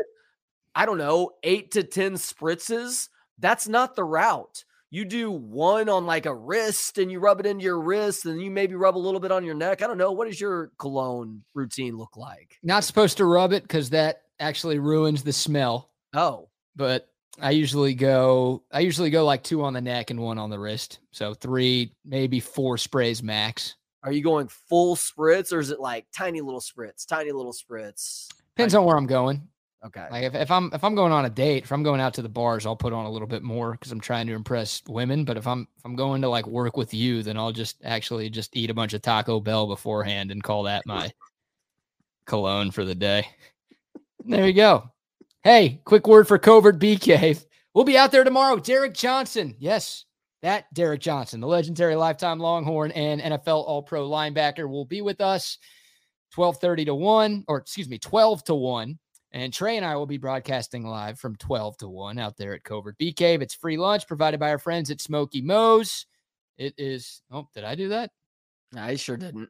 I 0.75 0.85
don't 0.85 0.97
know, 0.97 1.31
eight 1.43 1.71
to 1.71 1.83
10 1.83 2.13
spritzes, 2.13 3.09
that's 3.39 3.67
not 3.67 3.95
the 3.95 4.03
route. 4.03 4.63
You 4.89 5.05
do 5.05 5.31
one 5.31 5.89
on 5.89 6.05
like 6.05 6.27
a 6.27 6.35
wrist 6.35 6.99
and 6.99 7.11
you 7.11 7.19
rub 7.19 7.39
it 7.39 7.47
into 7.47 7.63
your 7.63 7.81
wrist 7.81 8.27
and 8.27 8.39
you 8.39 8.51
maybe 8.51 8.75
rub 8.75 8.95
a 8.95 8.99
little 8.99 9.19
bit 9.19 9.31
on 9.31 9.43
your 9.43 9.55
neck. 9.55 9.81
I 9.81 9.87
don't 9.87 9.97
know. 9.97 10.11
What 10.11 10.27
does 10.27 10.39
your 10.39 10.71
cologne 10.77 11.43
routine 11.55 11.97
look 11.97 12.15
like? 12.15 12.59
Not 12.61 12.83
supposed 12.83 13.17
to 13.17 13.25
rub 13.25 13.53
it 13.53 13.63
because 13.63 13.89
that 13.89 14.21
actually 14.39 14.77
ruins 14.77 15.23
the 15.23 15.33
smell. 15.33 15.89
Oh. 16.13 16.49
But 16.75 17.09
I 17.41 17.51
usually 17.51 17.95
go 17.95 18.63
I 18.71 18.81
usually 18.81 19.09
go 19.09 19.25
like 19.25 19.41
two 19.41 19.63
on 19.63 19.73
the 19.73 19.81
neck 19.81 20.11
and 20.11 20.19
one 20.19 20.37
on 20.37 20.51
the 20.51 20.59
wrist. 20.59 20.99
So 21.11 21.33
three, 21.33 21.95
maybe 22.05 22.39
four 22.39 22.77
sprays 22.77 23.23
max. 23.23 23.75
Are 24.03 24.11
you 24.11 24.21
going 24.21 24.47
full 24.47 24.95
spritz 24.95 25.51
or 25.51 25.59
is 25.59 25.71
it 25.71 25.79
like 25.79 26.05
tiny 26.15 26.41
little 26.41 26.61
spritz, 26.61 27.07
tiny 27.07 27.31
little 27.31 27.53
spritz? 27.53 28.27
Depends 28.55 28.75
on 28.75 28.85
where 28.85 28.97
I'm 28.97 29.07
going. 29.07 29.47
Okay. 29.85 30.07
Like 30.09 30.23
if, 30.23 30.33
if 30.33 30.49
I'm 30.49 30.69
if 30.73 30.83
I'm 30.83 30.95
going 30.95 31.11
on 31.11 31.25
a 31.25 31.29
date, 31.29 31.63
if 31.63 31.71
I'm 31.71 31.83
going 31.83 31.99
out 31.99 32.13
to 32.13 32.21
the 32.21 32.29
bars, 32.29 32.65
I'll 32.65 32.75
put 32.75 32.93
on 32.93 33.05
a 33.05 33.11
little 33.11 33.27
bit 33.27 33.43
more 33.43 33.73
because 33.73 33.91
I'm 33.91 33.99
trying 33.99 34.27
to 34.27 34.33
impress 34.33 34.81
women. 34.87 35.25
But 35.25 35.35
if 35.35 35.45
I'm 35.45 35.67
if 35.77 35.85
I'm 35.85 35.95
going 35.95 36.21
to 36.21 36.29
like 36.29 36.47
work 36.47 36.77
with 36.77 36.93
you, 36.93 37.21
then 37.21 37.37
I'll 37.37 37.51
just 37.51 37.81
actually 37.83 38.29
just 38.29 38.55
eat 38.55 38.69
a 38.69 38.73
bunch 38.73 38.93
of 38.93 39.01
Taco 39.01 39.41
Bell 39.41 39.67
beforehand 39.67 40.31
and 40.31 40.41
call 40.41 40.63
that 40.63 40.85
my 40.85 41.11
cologne 42.25 42.71
for 42.71 42.85
the 42.85 42.95
day. 42.95 43.27
There 44.25 44.47
you 44.47 44.53
go. 44.53 44.89
Hey, 45.43 45.81
quick 45.83 46.07
word 46.07 46.29
for 46.29 46.37
Covert 46.37 46.79
Bee 46.79 46.95
Cave. 46.95 47.45
We'll 47.73 47.83
be 47.83 47.97
out 47.97 48.13
there 48.13 48.23
tomorrow. 48.23 48.57
Derrick 48.57 48.93
Johnson. 48.93 49.55
Yes, 49.59 50.05
that 50.43 50.73
Derrick 50.73 51.01
Johnson, 51.01 51.41
the 51.41 51.47
legendary 51.47 51.95
lifetime 51.95 52.39
Longhorn 52.39 52.91
and 52.91 53.19
NFL 53.19 53.65
All 53.67 53.83
Pro 53.83 54.09
linebacker, 54.09 54.69
will 54.69 54.85
be 54.85 55.01
with 55.01 55.19
us 55.19 55.57
12:30 56.33 56.85
to 56.85 56.95
1, 56.95 57.43
or 57.49 57.57
excuse 57.57 57.89
me, 57.89 57.97
12 57.97 58.45
to 58.45 58.55
1. 58.55 58.97
And 59.33 59.51
Trey 59.51 59.77
and 59.77 59.85
I 59.85 59.95
will 59.95 60.05
be 60.05 60.19
broadcasting 60.19 60.85
live 60.85 61.19
from 61.19 61.35
12 61.37 61.77
to 61.77 61.87
1 61.87 62.19
out 62.19 62.37
there 62.37 62.53
at 62.53 62.63
Covert 62.63 62.99
Bee 62.99 63.11
Cave. 63.11 63.41
It's 63.41 63.55
free 63.55 63.77
lunch 63.77 64.07
provided 64.07 64.39
by 64.39 64.51
our 64.51 64.59
friends 64.59 64.91
at 64.91 65.01
Smoky 65.01 65.41
Moe's. 65.41 66.05
It 66.57 66.75
is, 66.77 67.23
oh, 67.31 67.47
did 67.55 67.63
I 67.63 67.73
do 67.73 67.89
that? 67.89 68.11
I 68.75 68.95
sure 68.95 69.17
didn't. 69.17 69.49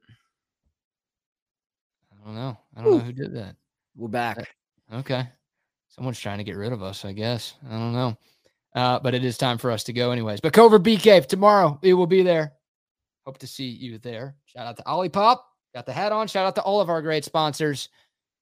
I 2.11 2.25
don't 2.25 2.35
know. 2.35 2.57
I 2.75 2.81
don't 2.81 2.91
know 2.91 2.99
who 2.99 3.11
did 3.11 3.35
that. 3.35 3.57
We're 3.97 4.07
back. 4.07 4.55
Okay. 4.93 5.27
Someone's 5.89 6.19
trying 6.19 6.37
to 6.37 6.45
get 6.45 6.55
rid 6.55 6.71
of 6.71 6.81
us, 6.81 7.03
I 7.03 7.11
guess. 7.11 7.55
I 7.69 7.73
don't 7.73 7.93
know. 7.93 8.17
Uh, 8.73 8.99
but 8.99 9.13
it 9.13 9.25
is 9.25 9.37
time 9.37 9.57
for 9.57 9.69
us 9.69 9.83
to 9.83 9.93
go, 9.93 10.11
anyways. 10.11 10.39
But 10.39 10.53
Covert 10.53 10.83
Bee 10.83 10.97
Cave 10.97 11.27
tomorrow, 11.27 11.77
we 11.83 11.93
will 11.93 12.07
be 12.07 12.23
there. 12.23 12.53
Hope 13.25 13.37
to 13.39 13.47
see 13.47 13.67
you 13.67 13.97
there. 13.97 14.35
Shout 14.45 14.65
out 14.65 14.77
to 14.77 14.83
Olipop. 14.83 15.39
Got 15.75 15.85
the 15.85 15.93
hat 15.93 16.11
on. 16.11 16.27
Shout 16.27 16.45
out 16.45 16.55
to 16.55 16.61
all 16.61 16.79
of 16.81 16.89
our 16.89 17.01
great 17.01 17.25
sponsors. 17.25 17.89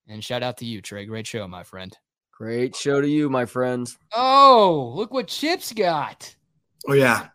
And 0.07 0.23
shout 0.23 0.43
out 0.43 0.57
to 0.57 0.65
you, 0.65 0.81
Trey. 0.81 1.05
Great 1.05 1.27
show, 1.27 1.47
my 1.47 1.63
friend. 1.63 1.95
Great 2.31 2.75
show 2.75 3.01
to 3.01 3.07
you, 3.07 3.29
my 3.29 3.45
friends. 3.45 3.97
Oh, 4.13 4.93
look 4.95 5.13
what 5.13 5.27
Chips 5.27 5.73
got. 5.73 6.35
Oh 6.87 6.93
yeah, 6.93 7.27